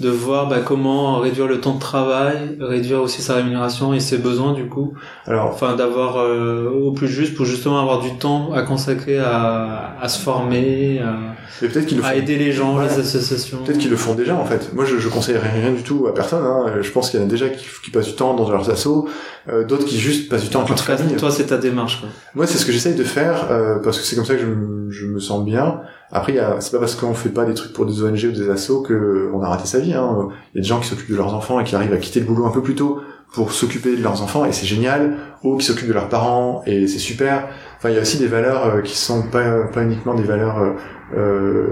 de 0.00 0.08
voir 0.08 0.48
bah, 0.48 0.58
comment 0.64 1.18
réduire 1.20 1.46
le 1.46 1.60
temps 1.60 1.74
de 1.74 1.80
travail, 1.80 2.56
réduire 2.60 3.00
aussi 3.00 3.22
sa 3.22 3.34
rémunération 3.36 3.94
et 3.94 4.00
ses 4.00 4.18
besoins 4.18 4.52
du 4.52 4.66
coup, 4.66 4.94
Alors, 5.24 5.46
enfin 5.46 5.76
d'avoir 5.76 6.16
euh, 6.18 6.68
au 6.68 6.90
plus 6.90 7.06
juste 7.06 7.34
pour 7.36 7.46
justement 7.46 7.78
avoir 7.80 8.00
du 8.00 8.12
temps 8.16 8.52
à 8.52 8.62
consacrer 8.62 9.18
à, 9.18 9.96
à 10.00 10.08
se 10.08 10.20
former, 10.20 10.98
à, 11.00 11.14
mais 11.62 11.68
peut-être 11.68 11.86
qu'ils 11.86 11.98
le 11.98 12.02
font. 12.02 12.08
à 12.08 12.16
aider 12.16 12.36
les 12.36 12.50
gens, 12.50 12.80
les 12.80 12.98
associations. 12.98 13.58
Peut-être 13.64 13.78
qu'ils 13.78 13.90
le 13.90 13.96
font 13.96 14.14
déjà 14.14 14.34
en 14.34 14.44
fait. 14.44 14.72
Moi, 14.74 14.84
je, 14.84 14.98
je 14.98 15.08
conseillerais 15.08 15.50
rien 15.60 15.70
du 15.70 15.82
tout 15.84 16.06
à 16.08 16.14
personne. 16.14 16.44
Hein. 16.44 16.72
Je 16.80 16.90
pense 16.90 17.10
qu'il 17.10 17.20
y 17.20 17.22
en 17.22 17.26
a 17.26 17.28
déjà 17.28 17.48
qui, 17.48 17.64
qui 17.84 17.90
passent 17.92 18.06
du 18.08 18.14
temps 18.16 18.34
dans 18.34 18.50
leurs 18.50 18.70
assos, 18.70 19.08
euh, 19.48 19.64
d'autres 19.64 19.84
qui 19.86 19.98
juste 19.98 20.28
passent 20.28 20.42
du 20.42 20.48
temps 20.48 20.64
En 20.64 20.68
leur 20.68 20.78
famille. 20.78 21.14
toi 21.16 21.30
c'est 21.30 21.46
ta 21.46 21.56
démarche. 21.56 22.00
Quoi. 22.00 22.08
Moi, 22.34 22.46
c'est 22.48 22.58
ce 22.58 22.66
que 22.66 22.72
j'essaye 22.72 22.96
de 22.96 23.04
faire 23.04 23.46
euh, 23.52 23.78
parce 23.78 23.98
que 23.98 24.04
c'est 24.04 24.16
comme 24.16 24.24
ça 24.24 24.34
que 24.34 24.40
je, 24.40 24.90
je 24.90 25.06
me 25.06 25.20
sens 25.20 25.44
bien. 25.44 25.82
Après, 26.12 26.38
c'est 26.60 26.72
pas 26.72 26.78
parce 26.78 26.94
qu'on 26.94 27.14
fait 27.14 27.30
pas 27.30 27.44
des 27.44 27.54
trucs 27.54 27.72
pour 27.72 27.86
des 27.86 28.02
ONG 28.02 28.24
ou 28.28 28.32
des 28.32 28.48
assos 28.50 28.82
que 28.82 29.30
on 29.34 29.42
a 29.42 29.48
raté 29.48 29.66
sa 29.66 29.80
vie. 29.80 29.94
Hein. 29.94 30.28
Il 30.54 30.58
y 30.58 30.60
a 30.60 30.62
des 30.62 30.68
gens 30.68 30.80
qui 30.80 30.88
s'occupent 30.88 31.10
de 31.10 31.16
leurs 31.16 31.34
enfants 31.34 31.58
et 31.58 31.64
qui 31.64 31.74
arrivent 31.74 31.92
à 31.92 31.96
quitter 31.96 32.20
le 32.20 32.26
boulot 32.26 32.46
un 32.46 32.50
peu 32.50 32.62
plus 32.62 32.74
tôt 32.74 33.00
pour 33.32 33.52
s'occuper 33.52 33.96
de 33.96 34.02
leurs 34.02 34.22
enfants 34.22 34.44
et 34.44 34.52
c'est 34.52 34.66
génial. 34.66 35.16
Ou 35.42 35.56
qui 35.56 35.66
s'occupent 35.66 35.88
de 35.88 35.92
leurs 35.92 36.08
parents 36.08 36.62
et 36.66 36.86
c'est 36.86 36.98
super. 36.98 37.48
Enfin, 37.76 37.90
il 37.90 37.96
y 37.96 37.98
a 37.98 38.00
aussi 38.00 38.18
des 38.18 38.28
valeurs 38.28 38.66
euh, 38.66 38.80
qui 38.80 38.96
sont 38.96 39.22
pas 39.22 39.64
pas 39.64 39.82
uniquement 39.82 40.14
des 40.14 40.22
valeurs 40.22 40.58
euh, 40.58 40.72
euh, 41.16 41.66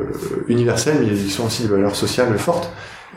universelles, 0.48 0.98
mais 1.00 1.14
qui 1.14 1.30
sont 1.30 1.46
aussi 1.46 1.62
des 1.62 1.68
valeurs 1.68 1.96
sociales 1.96 2.36
fortes. 2.36 2.70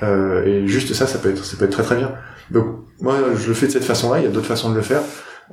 Euh, 0.04 0.46
et 0.46 0.68
juste 0.68 0.94
ça, 0.94 1.08
ça 1.08 1.20
peut 1.20 1.30
être 1.30 1.44
ça 1.44 1.58
peut 1.58 1.66
être 1.66 1.72
très 1.72 1.84
très 1.84 1.96
bien. 1.98 2.12
Donc 2.52 2.68
moi, 3.02 3.16
je 3.36 3.48
le 3.48 3.54
fais 3.54 3.68
de 3.68 3.72
cette 3.72 3.84
façon-là. 3.84 4.20
Il 4.20 4.24
y 4.24 4.28
a 4.28 4.32
d'autres 4.32 4.46
façons 4.46 4.70
de 4.70 4.76
le 4.76 4.82
faire. 4.82 5.02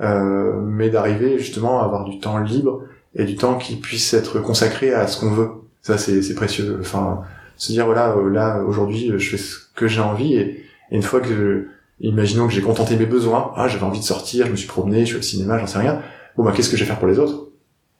Euh, 0.00 0.58
mais 0.62 0.88
d'arriver 0.88 1.38
justement 1.38 1.82
à 1.82 1.84
avoir 1.84 2.04
du 2.04 2.18
temps 2.18 2.38
libre 2.38 2.84
et 3.14 3.24
du 3.24 3.36
temps 3.36 3.58
qui 3.58 3.76
puisse 3.76 4.14
être 4.14 4.40
consacré 4.40 4.92
à 4.92 5.06
ce 5.06 5.20
qu'on 5.20 5.30
veut. 5.30 5.50
Ça, 5.82 5.98
c'est 5.98 6.34
précieux. 6.34 6.78
Enfin, 6.80 7.22
se 7.56 7.72
dire 7.72 7.86
voilà, 7.86 8.16
euh, 8.16 8.30
là 8.30 8.62
aujourd'hui, 8.66 9.12
je 9.16 9.30
fais 9.30 9.36
ce 9.36 9.58
que 9.74 9.86
j'ai 9.86 10.00
envie 10.00 10.34
et, 10.34 10.64
une 10.90 11.02
fois 11.02 11.20
que, 11.20 11.68
imaginons 12.00 12.46
que 12.46 12.52
j'ai 12.52 12.60
contenté 12.60 12.96
mes 12.96 13.06
besoins, 13.06 13.52
ah, 13.56 13.66
j'avais 13.66 13.84
envie 13.84 14.00
de 14.00 14.04
sortir, 14.04 14.46
je 14.46 14.50
me 14.50 14.56
suis 14.56 14.68
promené, 14.68 15.00
je 15.00 15.06
suis 15.06 15.16
au 15.16 15.22
cinéma, 15.22 15.58
j'en 15.58 15.66
sais 15.66 15.78
rien. 15.78 16.02
Bon, 16.36 16.44
bah, 16.44 16.52
qu'est-ce 16.54 16.68
que 16.68 16.76
je 16.76 16.82
vais 16.82 16.88
faire 16.88 16.98
pour 16.98 17.08
les 17.08 17.18
autres? 17.18 17.48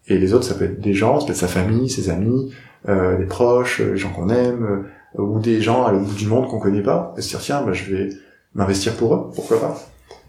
Et 0.08 0.18
les 0.18 0.34
autres, 0.34 0.44
ça 0.44 0.54
peut 0.54 0.66
être 0.66 0.80
des 0.80 0.92
gens, 0.92 1.18
ça 1.18 1.26
peut 1.26 1.32
être 1.32 1.38
sa 1.38 1.48
famille, 1.48 1.88
ses 1.88 2.10
amis, 2.10 2.52
euh, 2.88 3.16
des 3.16 3.24
proches, 3.24 3.80
les 3.80 3.96
gens 3.96 4.10
qu'on 4.10 4.28
aime, 4.28 4.84
euh, 5.18 5.22
ou 5.22 5.38
des 5.38 5.62
gens 5.62 5.86
à 5.86 5.92
l'autre 5.92 6.14
du 6.14 6.26
monde 6.26 6.48
qu'on 6.48 6.58
connaît 6.58 6.82
pas, 6.82 7.14
et 7.16 7.22
se 7.22 7.30
dire 7.30 7.40
tiens, 7.40 7.62
bah, 7.62 7.72
je 7.72 7.94
vais 7.94 8.10
m'investir 8.54 8.94
pour 8.94 9.14
eux, 9.14 9.30
pourquoi 9.34 9.58
pas? 9.58 9.78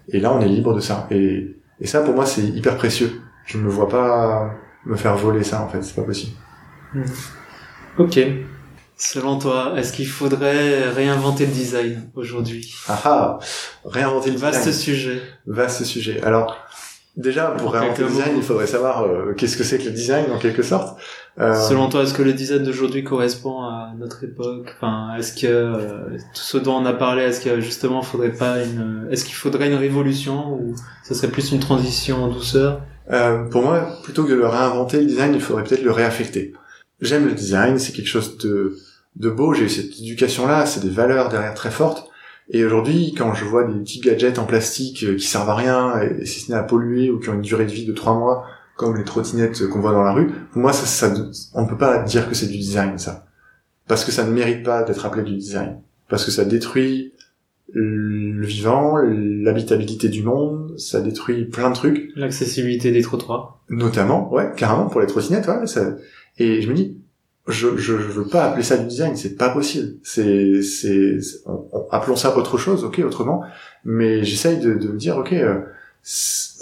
Et 0.08 0.20
là, 0.20 0.32
on 0.32 0.40
est 0.40 0.48
libre 0.48 0.74
de 0.74 0.80
ça. 0.80 1.06
Et, 1.10 1.54
et 1.80 1.86
ça, 1.86 2.00
pour 2.00 2.14
moi, 2.14 2.24
c'est 2.24 2.44
hyper 2.44 2.76
précieux. 2.76 3.20
Je 3.44 3.58
me 3.58 3.68
vois 3.68 3.88
pas 3.88 4.54
me 4.86 4.96
faire 4.96 5.16
voler 5.16 5.44
ça, 5.44 5.62
en 5.62 5.68
fait, 5.68 5.82
c'est 5.82 5.94
pas 5.96 6.02
possible. 6.02 6.32
Hmm. 6.94 7.02
Ok. 7.98 8.18
Selon 8.96 9.38
toi, 9.38 9.72
est-ce 9.76 9.92
qu'il 9.92 10.06
faudrait 10.06 10.88
réinventer 10.90 11.46
le 11.46 11.52
design 11.52 12.08
aujourd'hui? 12.14 12.72
Ah 12.88 13.00
ah, 13.04 13.38
réinventer 13.84 14.30
le 14.30 14.36
Vaste 14.38 14.58
design. 14.66 14.74
sujet. 14.74 15.22
Vaste 15.46 15.82
sujet. 15.84 16.22
Alors, 16.22 16.56
déjà, 17.16 17.46
pour 17.46 17.72
réinventer 17.72 18.02
le 18.02 18.08
design, 18.08 18.32
il 18.36 18.42
faudrait 18.42 18.68
savoir 18.68 19.02
euh, 19.02 19.34
qu'est-ce 19.36 19.56
que 19.56 19.64
c'est 19.64 19.78
que 19.78 19.84
le 19.86 19.90
design, 19.90 20.26
en 20.32 20.38
quelque 20.38 20.62
sorte. 20.62 20.96
Euh, 21.40 21.54
Selon 21.68 21.88
toi, 21.88 22.04
est-ce 22.04 22.14
que 22.14 22.22
le 22.22 22.32
design 22.32 22.62
d'aujourd'hui 22.62 23.02
correspond 23.02 23.62
à 23.62 23.92
notre 23.98 24.22
époque? 24.22 24.72
Enfin, 24.76 25.16
est-ce 25.18 25.34
que 25.34 25.46
euh, 25.48 26.16
tout 26.32 26.42
ce 26.42 26.56
dont 26.58 26.76
on 26.76 26.86
a 26.86 26.92
parlé, 26.92 27.22
est-ce 27.24 27.40
que 27.40 27.60
justement, 27.60 28.00
faudrait 28.02 28.32
pas 28.32 28.62
une, 28.62 29.08
est-ce 29.10 29.24
qu'il 29.24 29.34
faudrait 29.34 29.66
une 29.66 29.74
révolution 29.74 30.52
ou 30.52 30.76
ce 31.02 31.14
serait 31.14 31.28
plus 31.32 31.50
une 31.50 31.58
transition 31.58 32.22
en 32.22 32.28
douceur? 32.28 32.80
Euh, 33.10 33.44
pour 33.44 33.62
moi, 33.62 33.98
plutôt 34.02 34.24
que 34.24 34.30
de 34.30 34.34
le 34.34 34.46
réinventer, 34.46 35.00
le 35.00 35.06
design, 35.06 35.34
il 35.34 35.40
faudrait 35.40 35.64
peut-être 35.64 35.82
le 35.82 35.90
réaffecter. 35.90 36.54
J'aime 37.00 37.26
le 37.26 37.32
design, 37.32 37.78
c'est 37.78 37.92
quelque 37.92 38.08
chose 38.08 38.38
de, 38.38 38.78
de 39.16 39.30
beau, 39.30 39.52
j'ai 39.52 39.64
eu 39.64 39.68
cette 39.68 39.98
éducation-là, 39.98 40.66
c'est 40.66 40.80
des 40.80 40.90
valeurs 40.90 41.28
derrière 41.28 41.54
très 41.54 41.70
fortes. 41.70 42.10
Et 42.50 42.64
aujourd'hui, 42.64 43.14
quand 43.16 43.34
je 43.34 43.44
vois 43.44 43.64
des 43.64 43.78
petits 43.80 44.00
gadgets 44.00 44.38
en 44.38 44.44
plastique 44.44 45.02
euh, 45.04 45.16
qui 45.16 45.26
servent 45.26 45.50
à 45.50 45.54
rien, 45.54 46.00
et, 46.00 46.26
si 46.26 46.40
ce 46.40 46.52
n'est 46.52 46.58
à 46.58 46.62
polluer, 46.62 47.10
ou 47.10 47.18
qui 47.18 47.30
ont 47.30 47.34
une 47.34 47.42
durée 47.42 47.66
de 47.66 47.72
vie 47.72 47.86
de 47.86 47.92
trois 47.92 48.14
mois, 48.14 48.46
comme 48.76 48.96
les 48.96 49.04
trottinettes 49.04 49.68
qu'on 49.68 49.80
voit 49.80 49.92
dans 49.92 50.02
la 50.02 50.12
rue, 50.12 50.30
pour 50.52 50.60
moi, 50.60 50.72
ça, 50.72 50.86
ça, 50.86 51.14
on 51.54 51.62
ne 51.62 51.68
peut 51.68 51.78
pas 51.78 52.02
dire 52.02 52.28
que 52.28 52.34
c'est 52.34 52.48
du 52.48 52.58
design, 52.58 52.98
ça. 52.98 53.26
Parce 53.86 54.04
que 54.04 54.12
ça 54.12 54.24
ne 54.24 54.32
mérite 54.32 54.62
pas 54.62 54.82
d'être 54.82 55.04
appelé 55.06 55.22
du 55.22 55.36
design. 55.36 55.80
Parce 56.08 56.24
que 56.24 56.30
ça 56.30 56.44
détruit 56.44 57.13
le 57.72 58.44
vivant, 58.46 58.96
l'habitabilité 58.98 60.08
du 60.08 60.22
monde, 60.22 60.74
ça 60.78 61.00
détruit 61.00 61.44
plein 61.46 61.70
de 61.70 61.74
trucs 61.74 62.10
L'accessibilité 62.16 62.92
des 62.92 63.02
trottoirs. 63.02 63.60
notamment, 63.70 64.32
ouais, 64.32 64.50
carrément 64.56 64.86
pour 64.86 65.00
les 65.00 65.06
trottinettes, 65.06 65.48
ouais, 65.48 65.66
ça... 65.66 65.96
et 66.38 66.60
je 66.62 66.68
me 66.68 66.74
dis, 66.74 66.96
je, 67.48 67.76
je, 67.76 67.96
je 67.98 68.10
veux 68.10 68.26
pas 68.26 68.44
appeler 68.46 68.62
ça 68.62 68.76
du 68.76 68.86
design, 68.86 69.16
c'est 69.16 69.36
pas 69.36 69.50
possible. 69.50 69.94
C'est, 70.02 70.62
c'est, 70.62 71.18
on- 71.46 71.66
on- 71.72 71.86
appelons 71.90 72.16
ça 72.16 72.36
autre 72.36 72.56
chose, 72.58 72.84
ok, 72.84 73.02
autrement. 73.04 73.42
Mais 73.84 74.24
j'essaye 74.24 74.58
de, 74.60 74.74
de 74.74 74.88
me 74.88 74.96
dire, 74.96 75.18
ok, 75.18 75.32
euh, 75.32 75.60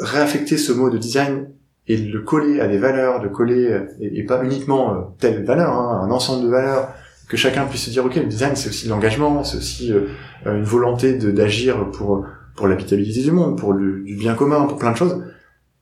réaffecter 0.00 0.56
ce 0.56 0.72
mot 0.72 0.90
de 0.90 0.98
design 0.98 1.48
et 1.88 1.96
de 1.98 2.12
le 2.12 2.20
coller 2.22 2.60
à 2.60 2.68
des 2.68 2.78
valeurs, 2.78 3.20
de 3.20 3.28
coller 3.28 3.66
euh, 3.70 3.84
et, 4.00 4.20
et 4.20 4.22
pas 4.24 4.42
uniquement 4.44 4.94
euh, 4.94 5.00
telle 5.18 5.44
valeur, 5.44 5.70
hein, 5.72 6.00
un 6.04 6.10
ensemble 6.10 6.44
de 6.46 6.50
valeurs, 6.50 6.88
que 7.33 7.38
chacun 7.38 7.64
puisse 7.64 7.87
se 7.87 7.90
dire, 7.90 8.05
ok, 8.05 8.16
le 8.16 8.27
design 8.27 8.55
c'est 8.55 8.68
aussi 8.68 8.85
de 8.85 8.90
l'engagement, 8.90 9.42
c'est 9.42 9.57
aussi 9.57 9.90
euh, 9.90 10.03
euh, 10.47 10.59
une 10.59 10.64
volonté 10.64 11.14
de 11.14 11.31
d'agir 11.31 11.90
pour 11.90 12.27
pour 12.55 12.68
l'habitabilité 12.68 13.23
du 13.23 13.33
monde, 13.33 13.59
pour 13.59 13.73
le, 13.73 14.03
du 14.05 14.16
bien 14.16 14.35
commun, 14.35 14.66
pour 14.66 14.77
plein 14.77 14.92
de 14.92 14.99
choses. 14.99 15.25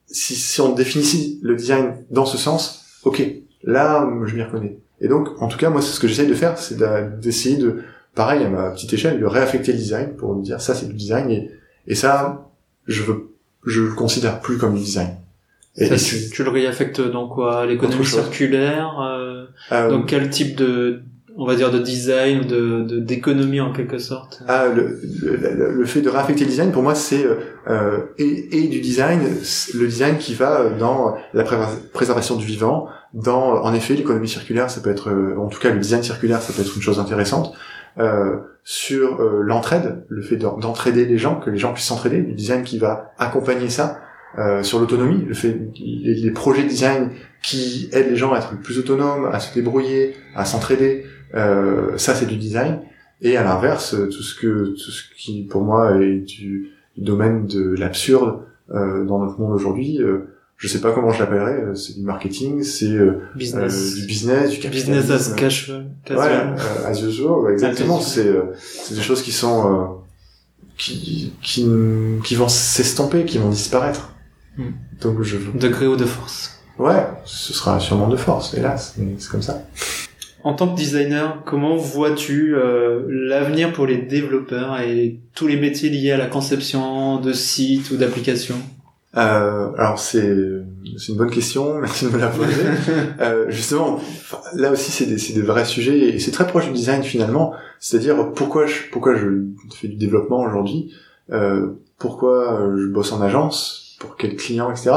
Si, 0.07 0.37
si 0.37 0.61
on 0.61 0.73
définissait 0.73 1.39
le 1.43 1.57
design 1.57 1.97
dans 2.11 2.25
ce 2.25 2.39
sens, 2.39 2.85
ok, 3.03 3.21
là 3.65 4.09
je 4.27 4.37
m'y 4.37 4.43
reconnais. 4.45 4.79
Et 5.01 5.09
donc, 5.09 5.43
en 5.43 5.49
tout 5.49 5.59
cas, 5.59 5.71
moi, 5.71 5.83
c'est 5.83 5.93
ce 5.93 5.99
que 5.99 6.07
j'essaye 6.07 6.29
de 6.29 6.35
faire, 6.35 6.57
c'est 6.57 6.79
d'essayer 7.19 7.57
de, 7.57 7.83
pareil, 8.15 8.45
à 8.45 8.49
ma 8.49 8.71
petite 8.71 8.93
échelle, 8.93 9.19
de 9.19 9.27
réaffecter 9.27 9.73
le 9.73 9.79
design 9.79 10.15
pour 10.15 10.37
me 10.37 10.43
dire 10.43 10.61
ça, 10.61 10.75
c'est 10.77 10.87
du 10.87 10.95
design, 10.95 11.31
et, 11.31 11.51
et 11.89 11.97
ça, 11.97 12.49
je 12.87 13.03
veux, 13.03 13.35
je 13.67 13.81
le 13.83 13.93
considère 13.95 14.41
plus 14.41 14.57
comme 14.57 14.75
du 14.75 14.85
design. 14.85 15.17
Et, 15.77 15.87
Ça, 15.87 15.95
et 15.95 16.31
tu, 16.31 16.45
le 16.45 16.51
réaffectes 16.51 17.01
dans 17.01 17.29
quoi? 17.29 17.67
L'économie 17.67 18.05
circulaire 18.05 19.01
euh, 19.01 19.47
euh, 19.73 19.91
Donc 19.91 20.07
quel 20.07 20.29
type 20.29 20.57
de, 20.57 21.03
on 21.37 21.47
va 21.47 21.55
dire, 21.57 21.71
de 21.71 21.79
design 21.79 22.47
de 22.47 22.99
d'économie 23.01 23.61
en 23.61 23.73
quelque 23.73 23.99
sorte 23.99 24.43
Ah, 24.49 24.67
le, 24.69 25.01
le, 25.23 25.73
le- 25.79 25.85
fait 25.87 26.01
de 26.03 26.09
réaffecter 26.09 26.45
le 26.45 26.51
design, 26.51 26.73
pour 26.73 26.83
moi, 26.83 26.95
c'est 26.95 27.25
euh, 27.69 27.99
et, 28.19 28.65
et 28.65 28.69
du 28.69 28.81
design, 28.81 29.21
le 29.75 29.87
design 29.87 30.19
qui 30.19 30.35
va 30.35 30.69
dans 30.79 31.17
la 31.33 31.45
préva- 31.45 31.69
préservation 31.93 32.37
du 32.37 32.45
vivant, 32.47 32.87
dans, 33.15 33.63
en 33.63 33.73
effet, 33.75 33.95
l'économie 33.95 34.29
circulaire, 34.29 34.71
ça 34.71 34.81
peut 34.81 34.91
être, 34.91 35.11
euh, 35.11 35.37
en 35.39 35.49
tout 35.49 35.59
cas, 35.61 35.71
le 35.71 35.79
design 35.81 36.03
circulaire, 36.03 36.41
ça 36.43 36.53
peut 36.53 36.63
être 36.63 36.75
une 36.77 36.83
chose 36.83 36.99
intéressante. 37.01 37.53
Euh, 37.99 38.37
sur 38.63 39.21
euh, 39.21 39.41
l'entraide, 39.43 40.05
le 40.09 40.23
fait 40.23 40.37
d'en- 40.37 40.57
d'entraider 40.59 41.05
les 41.07 41.19
gens, 41.19 41.37
que 41.41 41.51
les 41.51 41.59
gens 41.59 41.73
puissent 41.73 41.87
s'entraider, 41.87 42.21
du 42.23 42.35
design 42.35 42.63
qui 42.63 42.79
va 42.79 43.13
accompagner 43.19 43.69
ça. 43.69 43.99
Euh, 44.39 44.63
sur 44.63 44.79
l'autonomie, 44.79 45.25
le 45.27 45.35
fait 45.35 45.59
les, 45.79 46.15
les 46.15 46.31
projets 46.31 46.63
de 46.63 46.69
design 46.69 47.11
qui 47.43 47.89
aident 47.93 48.11
les 48.11 48.17
gens 48.17 48.33
à 48.33 48.39
être 48.39 48.57
plus 48.61 48.79
autonomes, 48.79 49.27
à 49.33 49.41
se 49.41 49.53
débrouiller, 49.53 50.15
à 50.37 50.45
s'entraider, 50.45 51.05
euh, 51.35 51.97
ça 51.99 52.15
c'est 52.15 52.27
du 52.27 52.37
design. 52.37 52.81
Et 53.23 53.37
à 53.37 53.43
l'inverse, 53.43 53.97
tout 54.11 54.23
ce 54.23 54.35
que 54.41 54.67
tout 54.69 54.91
ce 54.91 55.03
qui 55.19 55.43
pour 55.51 55.63
moi 55.63 56.01
est 56.01 56.19
du, 56.21 56.71
du 56.97 57.05
domaine 57.05 57.47
de 57.47 57.75
l'absurde 57.77 58.43
euh, 58.73 59.05
dans 59.05 59.19
notre 59.19 59.41
monde 59.41 59.53
aujourd'hui, 59.53 60.01
euh, 60.01 60.29
je 60.57 60.69
sais 60.69 60.81
pas 60.81 60.93
comment 60.93 61.11
je 61.11 61.19
l'appellerais, 61.19 61.61
euh, 61.65 61.75
c'est 61.75 61.95
du 61.99 62.03
marketing, 62.03 62.63
c'est 62.63 62.87
euh, 62.93 63.19
Business. 63.35 63.95
du 63.97 64.07
business, 64.07 64.51
du 64.61 64.69
Business 64.69 65.11
as 65.11 65.35
casual. 65.35 65.79
Ouais, 65.81 65.85
casual. 66.05 66.57
euh, 66.57 66.87
as 66.87 67.03
usual, 67.03 67.33
ouais, 67.41 67.53
exactement. 67.53 67.99
As 67.99 68.03
C'est 68.03 68.29
euh, 68.29 68.43
c'est 68.57 68.95
des 68.95 69.01
choses 69.03 69.23
qui 69.23 69.33
sont 69.33 69.73
euh, 69.73 69.87
qui 70.79 71.33
qui 71.43 71.67
qui 72.25 72.35
vont 72.37 72.49
s'estomper, 72.49 73.25
qui 73.25 73.39
vont 73.39 73.51
disparaître. 73.51 74.10
Hmm. 74.61 74.73
Donc 75.01 75.23
je 75.23 75.39
Degré 75.55 75.87
ou 75.87 75.97
de 75.97 76.05
force. 76.05 76.61
ouais, 76.79 77.07
ce 77.25 77.55
sera 77.55 77.81
sûrement 77.81 78.09
de 78.09 78.17
force. 78.17 78.53
Hélas, 78.55 78.95
mais 78.99 79.15
c'est 79.19 79.31
comme 79.31 79.43
ça. 79.43 79.63
En 80.43 80.55
tant 80.55 80.69
que 80.69 80.77
designer, 80.77 81.43
comment 81.45 81.77
vois-tu 81.77 82.55
euh, 82.55 83.03
l'avenir 83.09 83.73
pour 83.73 83.87
les 83.87 83.99
développeurs 83.99 84.81
et 84.81 85.19
tous 85.35 85.47
les 85.47 85.57
métiers 85.57 85.91
liés 85.91 86.13
à 86.13 86.17
la 86.17 86.27
conception 86.27 87.21
de 87.21 87.33
sites 87.33 87.91
ou 87.91 87.97
d'applications? 87.97 88.61
Euh, 89.17 89.73
alors 89.77 89.99
c'est 89.99 90.37
c'est 90.97 91.13
une 91.13 91.19
bonne 91.19 91.31
question, 91.31 91.75
merci 91.81 92.05
de 92.05 92.11
me 92.11 92.19
la 92.19 92.29
poser. 92.29 92.63
Euh, 93.21 93.51
justement, 93.51 94.01
là 94.55 94.71
aussi 94.71 94.91
c'est 94.91 95.07
des 95.07 95.19
c'est 95.19 95.35
des 95.35 95.43
vrais 95.43 95.65
sujets 95.65 95.99
et 95.99 96.19
c'est 96.19 96.31
très 96.31 96.47
proche 96.47 96.67
du 96.67 96.73
design 96.73 97.03
finalement. 97.03 97.53
C'est-à-dire 97.79 98.33
pourquoi 98.33 98.67
je 98.67 98.91
pourquoi 98.91 99.15
je 99.15 99.27
fais 99.75 99.89
du 99.89 99.97
développement 99.97 100.41
aujourd'hui, 100.41 100.95
euh, 101.33 101.69
pourquoi 101.99 102.61
euh, 102.61 102.77
je 102.79 102.87
bosse 102.87 103.13
en 103.13 103.21
agence, 103.21 103.90
pour 104.01 104.17
quels 104.17 104.35
clients, 104.35 104.71
etc. 104.73 104.91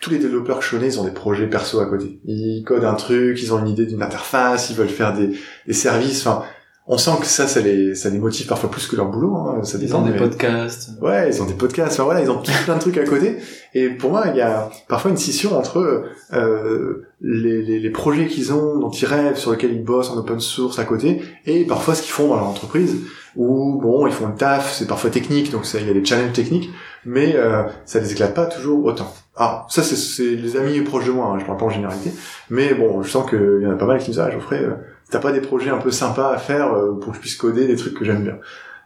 Tous 0.00 0.10
les 0.10 0.18
développeurs 0.18 0.60
que 0.60 0.64
je 0.64 0.70
connais, 0.70 0.86
ils 0.86 1.00
ont 1.00 1.04
des 1.04 1.10
projets 1.10 1.48
perso 1.48 1.80
à 1.80 1.86
côté. 1.86 2.20
Ils 2.24 2.62
codent 2.64 2.84
un 2.84 2.94
truc, 2.94 3.42
ils 3.42 3.52
ont 3.52 3.58
une 3.58 3.68
idée 3.68 3.86
d'une 3.86 4.02
interface, 4.02 4.70
ils 4.70 4.76
veulent 4.76 4.88
faire 4.88 5.12
des, 5.14 5.30
des 5.66 5.72
services. 5.72 6.26
Enfin, 6.26 6.44
on 6.86 6.96
sent 6.98 7.10
que 7.20 7.26
ça, 7.26 7.46
ça 7.46 7.60
les 7.60 7.94
ça 7.94 8.08
les 8.10 8.18
motive 8.18 8.46
parfois 8.46 8.70
plus 8.70 8.86
que 8.86 8.96
leur 8.96 9.10
boulot. 9.10 9.36
Hein. 9.36 9.62
Ça 9.62 9.78
Ils 9.80 9.94
ont 9.94 10.02
des 10.02 10.12
mais- 10.12 10.16
podcasts. 10.18 10.90
Ouais, 11.02 11.28
ils 11.30 11.42
ont 11.42 11.44
des 11.46 11.52
podcasts, 11.54 11.92
enfin 11.92 12.04
voilà, 12.04 12.22
ils 12.22 12.30
ont 12.30 12.38
tout 12.38 12.50
plein 12.64 12.76
de 12.76 12.80
trucs 12.80 12.96
à 12.98 13.04
côté. 13.04 13.36
Et 13.74 13.88
pour 13.90 14.10
moi, 14.10 14.24
il 14.30 14.36
y 14.36 14.40
a 14.40 14.70
parfois 14.88 15.10
une 15.10 15.16
scission 15.16 15.56
entre 15.56 16.04
euh, 16.32 17.06
les, 17.20 17.62
les, 17.62 17.78
les 17.78 17.90
projets 17.90 18.26
qu'ils 18.26 18.52
ont, 18.52 18.78
dont 18.78 18.90
ils 18.90 19.04
rêvent, 19.06 19.36
sur 19.36 19.52
lesquels 19.52 19.72
ils 19.72 19.84
bossent 19.84 20.10
en 20.10 20.16
open 20.16 20.40
source 20.40 20.78
à 20.78 20.84
côté, 20.84 21.20
et 21.46 21.64
parfois 21.64 21.94
ce 21.94 22.02
qu'ils 22.02 22.12
font 22.12 22.28
dans 22.28 22.36
leur 22.36 22.46
entreprise, 22.46 22.96
où 23.36 23.78
bon, 23.80 24.06
ils 24.06 24.12
font 24.12 24.26
le 24.28 24.34
taf, 24.34 24.72
c'est 24.72 24.86
parfois 24.86 25.10
technique, 25.10 25.50
donc 25.50 25.64
ça, 25.66 25.78
il 25.80 25.86
y 25.86 25.90
a 25.90 25.94
des 25.94 26.04
challenges 26.04 26.32
techniques, 26.32 26.70
mais 27.04 27.34
euh, 27.36 27.62
ça 27.84 28.00
les 28.00 28.12
éclate 28.12 28.34
pas 28.34 28.46
toujours 28.46 28.84
autant. 28.84 29.12
Alors 29.36 29.66
ça, 29.70 29.82
c'est- 29.82 30.22
les 30.36 30.56
amis 30.56 30.80
proches 30.82 31.06
de 31.06 31.12
moi, 31.12 31.26
hein, 31.26 31.38
je 31.38 31.44
parle 31.44 31.58
pas 31.58 31.66
en 31.66 31.70
généralité, 31.70 32.12
mais 32.50 32.74
bon, 32.74 33.02
je 33.02 33.10
sens 33.10 33.28
qu'il 33.30 33.60
y 33.62 33.66
en 33.66 33.70
a 33.72 33.76
pas 33.76 33.86
mal 33.86 33.98
qui 33.98 34.04
me 34.10 34.14
disent, 34.14 34.20
ah 34.20 34.30
Geoffrey, 34.30 34.62
euh, 34.62 34.74
t'as 35.10 35.20
pas 35.20 35.32
des 35.32 35.40
projets 35.40 35.70
un 35.70 35.78
peu 35.78 35.90
sympas 35.90 36.32
à 36.32 36.38
faire 36.38 36.72
euh, 36.74 36.98
pour 37.00 37.10
que 37.12 37.16
je 37.16 37.20
puisse 37.20 37.36
coder 37.36 37.66
des 37.66 37.76
trucs 37.76 37.94
que 37.94 38.04
j'aime 38.04 38.22
bien. 38.22 38.38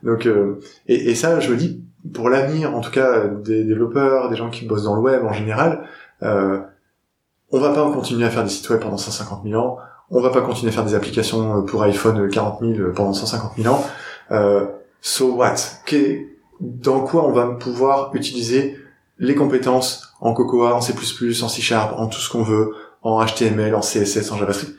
Donc 0.03 0.27
euh, 0.27 0.61
et, 0.87 1.11
et 1.11 1.15
ça, 1.15 1.41
je 1.41 1.51
me 1.51 1.57
dis, 1.57 1.83
pour 2.13 2.29
l'avenir, 2.29 2.75
en 2.77 2.81
tout 2.81 2.91
cas, 2.91 3.27
des 3.27 3.65
développeurs, 3.65 4.29
des 4.29 4.37
gens 4.37 4.51
qui 4.51 4.67
bossent 4.67 4.85
dans 4.85 4.95
le 4.95 5.01
web 5.01 5.25
en 5.25 5.33
général, 5.33 5.85
euh, 6.23 6.59
on 7.51 7.59
va 7.61 7.71
pas 7.73 7.91
continuer 7.93 8.27
à 8.27 8.31
faire 8.31 8.43
des 8.45 8.51
sites 8.51 8.69
web 8.69 8.81
pendant 8.81 8.97
150 8.99 9.43
000 9.45 9.61
ans, 9.61 9.79
on 10.11 10.21
va 10.21 10.31
pas 10.31 10.43
continuer 10.43 10.71
à 10.71 10.75
faire 10.75 10.85
des 10.85 10.95
applications 10.95 11.63
pour 11.63 11.83
iPhone 11.83 12.29
40 12.29 12.61
000 12.61 12.91
pendant 12.95 13.13
150 13.15 13.53
000 13.57 13.75
ans. 13.75 13.85
Euh, 14.31 14.67
so 15.01 15.35
what? 15.35 15.57
Dans 16.61 17.01
quoi 17.01 17.27
on 17.27 17.33
va 17.33 17.47
pouvoir 17.47 18.15
utiliser 18.15 18.79
les 19.19 19.35
compétences 19.35 20.15
en 20.21 20.33
Cocoa, 20.33 20.75
en 20.75 20.81
C++, 20.81 20.93
en 21.43 21.49
C 21.49 21.63
Sharp, 21.63 21.99
en 21.99 22.07
tout 22.07 22.19
ce 22.19 22.31
qu'on 22.31 22.43
veut, 22.43 22.73
en 23.03 23.25
HTML, 23.25 23.75
en 23.75 23.81
CSS, 23.81 24.33
en 24.33 24.39
JavaScript? 24.39 24.77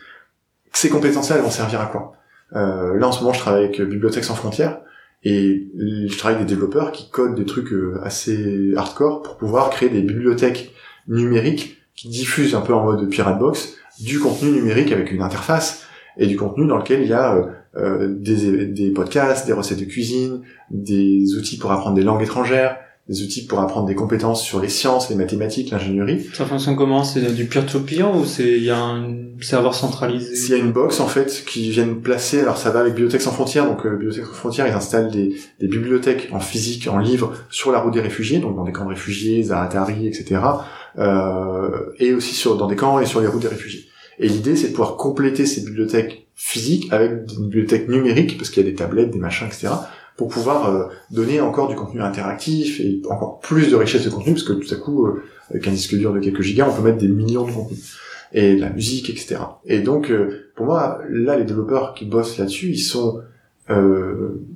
Ces 0.74 0.90
compétences-là, 0.90 1.38
elles 1.38 1.44
vont 1.44 1.50
servir 1.50 1.82
à 1.82 1.86
quoi? 1.86 2.14
Euh, 2.56 2.98
Là, 2.98 3.08
en 3.08 3.12
ce 3.12 3.22
moment, 3.22 3.34
je 3.34 3.40
travaille 3.40 3.66
avec 3.66 3.82
Bibliothèques 3.82 4.24
sans 4.24 4.36
frontières, 4.36 4.80
et 5.26 5.68
je 6.08 6.18
travaille 6.18 6.36
avec 6.36 6.48
des 6.48 6.54
développeurs 6.54 6.92
qui 6.92 7.10
codent 7.10 7.36
des 7.36 7.46
trucs 7.46 7.74
euh, 7.74 8.00
assez 8.04 8.74
hardcore 8.78 9.24
pour 9.24 9.38
pouvoir 9.38 9.72
créer 9.72 9.90
des 9.90 10.02
bibliothèques 10.02 10.74
numériques 11.08 11.82
qui 11.96 12.10
diffusent 12.10 12.54
un 12.54 12.62
peu 12.62 12.74
en 12.74 12.84
mode 12.84 13.10
pirate 13.10 13.40
box 13.40 13.76
du 14.00 14.20
contenu 14.20 14.52
numérique 14.52 14.92
avec 14.92 15.12
une 15.12 15.24
interface 15.24 15.88
et 16.18 16.28
du 16.28 16.38
contenu 16.38 16.68
dans 16.68 16.78
lequel 16.78 17.02
il 17.02 17.08
y 17.08 17.14
a 17.14 17.36
euh, 17.36 17.40
euh, 17.40 17.48
des, 17.76 18.66
des 18.66 18.92
podcasts, 18.92 19.46
des 19.46 19.54
recettes 19.54 19.80
de 19.80 19.86
cuisine, 19.86 20.42
des 20.72 21.36
outils 21.36 21.58
pour 21.58 21.72
apprendre 21.72 21.96
des 21.96 22.04
langues 22.04 22.24
étrangères, 22.24 22.78
des 23.08 23.22
outils 23.22 23.46
pour 23.46 23.60
apprendre 23.60 23.86
des 23.86 23.94
compétences 23.94 24.44
sur 24.44 24.60
les 24.60 24.70
sciences, 24.70 25.10
les 25.10 25.16
mathématiques, 25.16 25.70
l'ingénierie. 25.70 26.26
Ça 26.34 26.46
fonctionne 26.46 26.76
comment? 26.76 27.04
C'est 27.04 27.34
du 27.36 27.46
peer-to-peer 27.46 28.16
ou 28.16 28.26
c'est 28.26 28.58
il 28.58 28.64
y 28.64 28.72
a 28.72 28.80
un 28.80 29.14
serveur 29.42 29.76
centralisé? 29.76 30.36
S'il 30.36 30.52
y 30.52 30.60
a 30.60 30.64
une 30.64 30.72
box 30.72 31.00
en 31.00 31.08
fait 31.08 31.44
qui 31.46 31.70
viennent 31.70 32.02
placer, 32.02 32.40
alors 32.40 32.58
ça 32.58 32.72
va 32.72 32.80
avec 32.80 32.94
Bibliothèque 32.94 33.22
sans 33.22 33.32
frontières, 33.32 33.66
donc 33.66 33.86
euh, 33.86 33.92
Bibliothèque 33.92 34.26
sans 34.26 34.34
frontières, 34.34 34.68
ils 34.68 34.74
installent 34.74 35.12
des, 35.12 35.36
des, 35.60 35.68
bibliothèques 35.68 36.30
en 36.32 36.40
physique, 36.40 36.88
en 36.88 36.98
livre, 36.98 37.34
sur 37.52 37.72
la 37.72 37.80
route 37.80 37.94
des 37.94 38.02
réfugiés, 38.02 38.40
donc 38.40 38.56
dans 38.56 38.64
des 38.64 38.72
camps 38.72 38.86
de 38.86 38.90
réfugiés, 38.90 39.44
Zaratari, 39.44 40.08
etc. 40.08 40.42
Euh, 40.98 41.70
et 42.00 42.14
aussi 42.14 42.34
sur 42.34 42.58
dans 42.58 42.68
des 42.68 42.76
camps 42.76 43.00
et 43.00 43.06
sur 43.06 43.22
les 43.22 43.28
routes 43.28 43.42
des 43.42 43.50
réfugiés. 43.50 43.86
Et 44.20 44.28
l'idée 44.28 44.56
c'est 44.56 44.68
de 44.68 44.74
pouvoir 44.74 44.98
compléter 44.98 45.46
ces 45.46 45.62
bibliothèques 45.62 46.28
physiques 46.36 46.92
avec 46.92 47.12
une 47.38 47.46
bibliothèque 47.46 47.88
numérique, 47.90 48.38
parce 48.38 48.50
qu'il 48.50 48.64
y 48.64 48.68
a 48.68 48.70
des 48.70 48.76
tablettes, 48.76 49.12
des 49.12 49.20
machins, 49.20 49.48
etc 49.48 49.70
pour 50.18 50.30
pouvoir 50.30 50.70
euh, 50.70 50.86
donner 51.12 51.42
encore 51.42 51.68
du 51.68 51.76
contenu 51.76 52.02
interactif 52.02 52.80
et 52.80 53.02
encore 53.10 53.40
plus 53.40 53.70
de 53.70 53.76
richesse 53.76 54.06
de 54.06 54.10
contenu, 54.10 54.34
parce 54.34 54.44
que 54.44 54.54
tout 54.54 54.74
à 54.74 54.78
coup, 54.78 55.08
euh, 55.08 55.24
avec 55.50 55.68
un 55.68 55.72
disque 55.72 55.96
dur 55.96 56.14
de 56.14 56.20
quelques 56.20 56.42
gigas, 56.42 56.68
on 56.70 56.76
peut 56.76 56.84
mettre 56.84 56.98
des 56.98 57.08
millions 57.08 57.46
de 57.46 57.52
contenus 57.52 57.98
et 58.32 58.56
de 58.56 58.62
la 58.62 58.70
musique, 58.70 59.10
etc. 59.10 59.38
Et 59.66 59.80
donc, 59.80 60.10
euh, 60.10 60.52
pour 60.56 60.66
moi, 60.66 61.00
là, 61.10 61.38
les 61.38 61.46
développeurs 61.46 61.94
qui 61.94 62.06
bossent 62.06 62.38
là-dessus, 62.38 62.70
ils 62.70 62.80
sont 62.80 63.22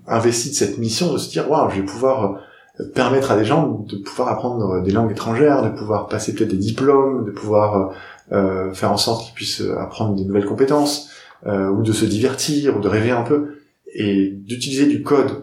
investis 0.06 0.52
de 0.52 0.56
cette 0.56 0.78
mission 0.78 1.12
de 1.12 1.18
se 1.18 1.32
dire, 1.32 1.50
waouh, 1.50 1.72
je 1.72 1.78
vais 1.78 1.86
pouvoir 1.86 2.44
permettre 2.94 3.32
à 3.32 3.38
des 3.38 3.44
gens 3.44 3.84
de 3.90 3.98
pouvoir 3.98 4.28
apprendre 4.28 4.84
des 4.84 4.92
langues 4.92 5.10
étrangères, 5.10 5.64
de 5.64 5.76
pouvoir 5.76 6.08
passer 6.08 6.36
peut-être 6.36 6.52
des 6.52 6.58
diplômes, 6.58 7.26
de 7.26 7.32
pouvoir 7.32 7.92
faire 8.30 8.92
en 8.92 8.98
sorte 8.98 9.26
qu'ils 9.26 9.34
puissent 9.34 9.64
apprendre 9.80 10.16
des 10.16 10.24
nouvelles 10.24 10.46
compétences, 10.46 11.10
ou 11.46 11.82
de 11.82 11.92
se 11.92 12.06
divertir, 12.06 12.78
ou 12.78 12.80
de 12.80 12.88
rêver 12.88 13.12
un 13.12 13.24
peu, 13.24 13.60
et 13.94 14.30
d'utiliser 14.30 14.86
du 14.86 15.04
code 15.04 15.42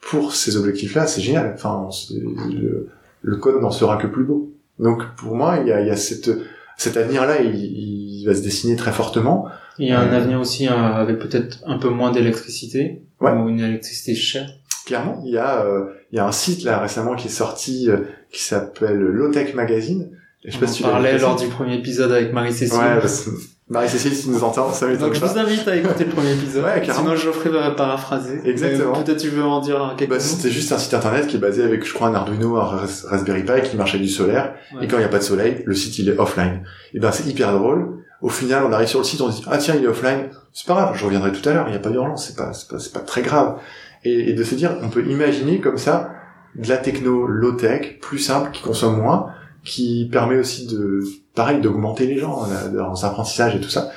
pour 0.00 0.34
ces 0.34 0.56
objectifs-là, 0.56 1.06
c'est 1.06 1.22
génial. 1.22 1.52
Enfin, 1.54 1.88
le, 2.10 2.88
le, 3.22 3.36
code 3.36 3.62
n'en 3.62 3.70
sera 3.70 3.96
que 3.96 4.06
plus 4.06 4.24
beau. 4.24 4.52
Donc 4.78 5.02
pour 5.16 5.34
moi, 5.34 5.58
il 5.60 5.68
y 5.68 5.72
a, 5.72 5.80
il 5.80 5.86
y 5.86 5.90
a 5.90 5.96
cette, 5.96 6.30
cet 6.76 6.96
avenir-là, 6.96 7.40
il, 7.40 7.54
il, 7.54 8.26
va 8.26 8.34
se 8.34 8.42
dessiner 8.42 8.76
très 8.76 8.92
fortement. 8.92 9.48
Il 9.78 9.88
y 9.88 9.92
a 9.92 10.00
un 10.00 10.12
euh, 10.12 10.16
avenir 10.16 10.40
aussi 10.40 10.68
euh, 10.68 10.72
avec 10.72 11.18
peut-être 11.18 11.58
un 11.66 11.78
peu 11.78 11.88
moins 11.88 12.10
d'électricité 12.10 13.02
ou 13.20 13.48
une 13.48 13.60
électricité 13.60 14.14
chère. 14.14 14.48
Clairement, 14.84 15.22
il 15.24 15.32
y 15.32 15.38
a 15.38 15.64
euh, 15.64 15.86
il 16.10 16.16
y 16.16 16.18
a 16.18 16.26
un 16.26 16.32
site 16.32 16.64
là 16.64 16.80
récemment 16.80 17.14
qui 17.14 17.28
est 17.28 17.30
sorti 17.30 17.88
qui 18.30 18.42
s'appelle 18.42 18.98
Lowtech 18.98 19.54
Magazine. 19.54 20.10
Je 20.44 20.50
sais 20.50 20.56
On 20.56 20.60
pas 20.60 20.66
si 20.66 20.76
tu 20.78 20.82
parlais 20.82 21.18
lors 21.18 21.36
du 21.36 21.46
premier 21.46 21.76
épisode 21.76 22.10
avec 22.10 22.32
Marie-Cécile. 22.32 22.76
Ouais, 22.76 23.00
Marie-Cécile, 23.68 24.14
si 24.14 24.28
nous 24.28 24.42
entend, 24.42 24.70
ça 24.72 24.86
m'étonne 24.86 25.08
Donc, 25.08 25.14
je 25.14 25.24
vous 25.24 25.38
invite 25.38 25.66
à 25.66 25.76
écouter 25.76 26.04
le 26.04 26.10
premier 26.10 26.32
épisode. 26.32 26.64
Ouais, 26.64 26.82
Sinon, 26.84 27.14
Geoffrey 27.14 27.48
va 27.48 27.70
paraphraser. 27.70 28.40
Exactement. 28.44 29.02
Peut-être 29.02 29.18
tu 29.18 29.28
veux 29.28 29.44
en 29.44 29.60
dire 29.60 29.94
quelque 29.96 30.10
bah. 30.10 30.20
C'était 30.20 30.50
juste 30.50 30.72
un 30.72 30.78
site 30.78 30.94
internet 30.94 31.28
qui 31.28 31.36
est 31.36 31.38
basé 31.38 31.62
avec, 31.62 31.86
je 31.86 31.94
crois, 31.94 32.08
un 32.08 32.14
Arduino, 32.14 32.56
un 32.56 32.64
Raspberry 32.64 33.44
Pi 33.44 33.62
qui 33.62 33.76
marche 33.76 33.94
avec 33.94 34.02
du 34.02 34.12
solaire. 34.12 34.54
Et 34.80 34.88
quand 34.88 34.96
il 34.96 35.00
n'y 35.00 35.06
a 35.06 35.08
pas 35.08 35.18
de 35.18 35.24
soleil, 35.24 35.62
le 35.64 35.74
site, 35.74 35.98
il 35.98 36.08
est 36.08 36.18
offline. 36.18 36.64
Et 36.92 36.98
ben, 36.98 37.12
c'est 37.12 37.26
hyper 37.26 37.52
drôle. 37.52 38.02
Au 38.20 38.28
final, 38.28 38.64
on 38.68 38.72
arrive 38.72 38.88
sur 38.88 38.98
le 38.98 39.04
site, 39.04 39.20
on 39.20 39.30
se 39.30 39.38
dit, 39.38 39.46
ah 39.50 39.58
tiens, 39.58 39.74
il 39.76 39.84
est 39.84 39.88
offline. 39.88 40.28
C'est 40.52 40.66
pas 40.66 40.74
grave, 40.74 40.96
je 40.96 41.04
reviendrai 41.04 41.32
tout 41.32 41.48
à 41.48 41.52
l'heure. 41.52 41.64
Il 41.68 41.70
n'y 41.70 41.76
a 41.76 41.80
pas 41.80 41.90
d'urgence. 41.90 42.26
C'est 42.26 42.36
pas, 42.36 42.52
c'est 42.52 42.68
pas, 42.68 42.78
c'est 42.78 42.92
pas 42.92 43.00
très 43.00 43.22
grave. 43.22 43.56
Et, 44.04 44.30
et 44.30 44.32
de 44.32 44.44
se 44.44 44.54
dire, 44.54 44.76
on 44.82 44.90
peut 44.90 45.04
imaginer 45.06 45.60
comme 45.60 45.78
ça 45.78 46.10
de 46.56 46.68
la 46.68 46.76
techno 46.76 47.26
low-tech, 47.26 48.00
plus 48.00 48.18
simple, 48.18 48.50
qui 48.52 48.60
consomme 48.60 49.00
moins, 49.00 49.28
qui 49.64 50.08
permet 50.10 50.38
aussi 50.38 50.66
de, 50.66 51.00
pareil, 51.34 51.60
d'augmenter 51.60 52.06
les 52.06 52.18
gens, 52.18 52.46
dans 52.72 53.04
apprentissage 53.04 53.56
et 53.56 53.60
tout 53.60 53.70
ça. 53.70 53.90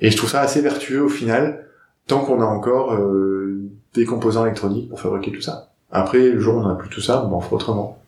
Et 0.00 0.10
je 0.10 0.16
trouve 0.16 0.30
ça 0.30 0.40
assez 0.40 0.60
vertueux 0.60 1.02
au 1.02 1.08
final, 1.08 1.66
tant 2.06 2.20
qu'on 2.20 2.40
a 2.40 2.46
encore 2.46 2.94
euh, 2.94 3.60
des 3.94 4.04
composants 4.04 4.44
électroniques 4.46 4.88
pour 4.88 5.00
fabriquer 5.00 5.32
tout 5.32 5.42
ça. 5.42 5.70
Après, 5.90 6.30
le 6.30 6.40
jour 6.40 6.56
où 6.56 6.60
on 6.60 6.68
n'a 6.68 6.74
plus 6.74 6.88
tout 6.88 7.00
ça, 7.00 7.28
on 7.30 7.40
fera 7.40 7.56
autrement. 7.56 7.98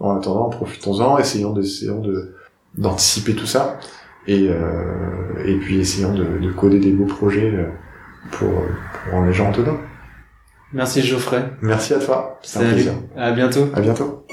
En 0.00 0.16
attendant, 0.16 0.48
profitons-en, 0.48 1.18
essayons 1.18 1.58
essayons 1.58 2.00
de 2.00 2.34
d'anticiper 2.76 3.34
tout 3.34 3.46
ça, 3.46 3.78
et 4.26 4.48
euh, 4.50 5.46
et 5.46 5.56
puis 5.56 5.80
essayons 5.80 6.12
de, 6.12 6.24
de, 6.38 6.52
coder 6.52 6.78
des 6.78 6.92
beaux 6.92 7.06
projets 7.06 7.50
euh, 7.50 7.68
pour, 8.32 8.50
pour 8.50 9.12
rendre 9.12 9.28
les 9.28 9.32
gens 9.32 9.50
autonomes. 9.50 9.80
Merci 10.74 11.00
Geoffrey. 11.00 11.42
Merci 11.62 11.94
à 11.94 11.98
toi. 11.98 12.38
C'était 12.42 12.66
un 12.66 12.72
plaisir. 12.72 12.92
À 13.16 13.32
bientôt. 13.32 13.68
À 13.72 13.80
bientôt. 13.80 14.25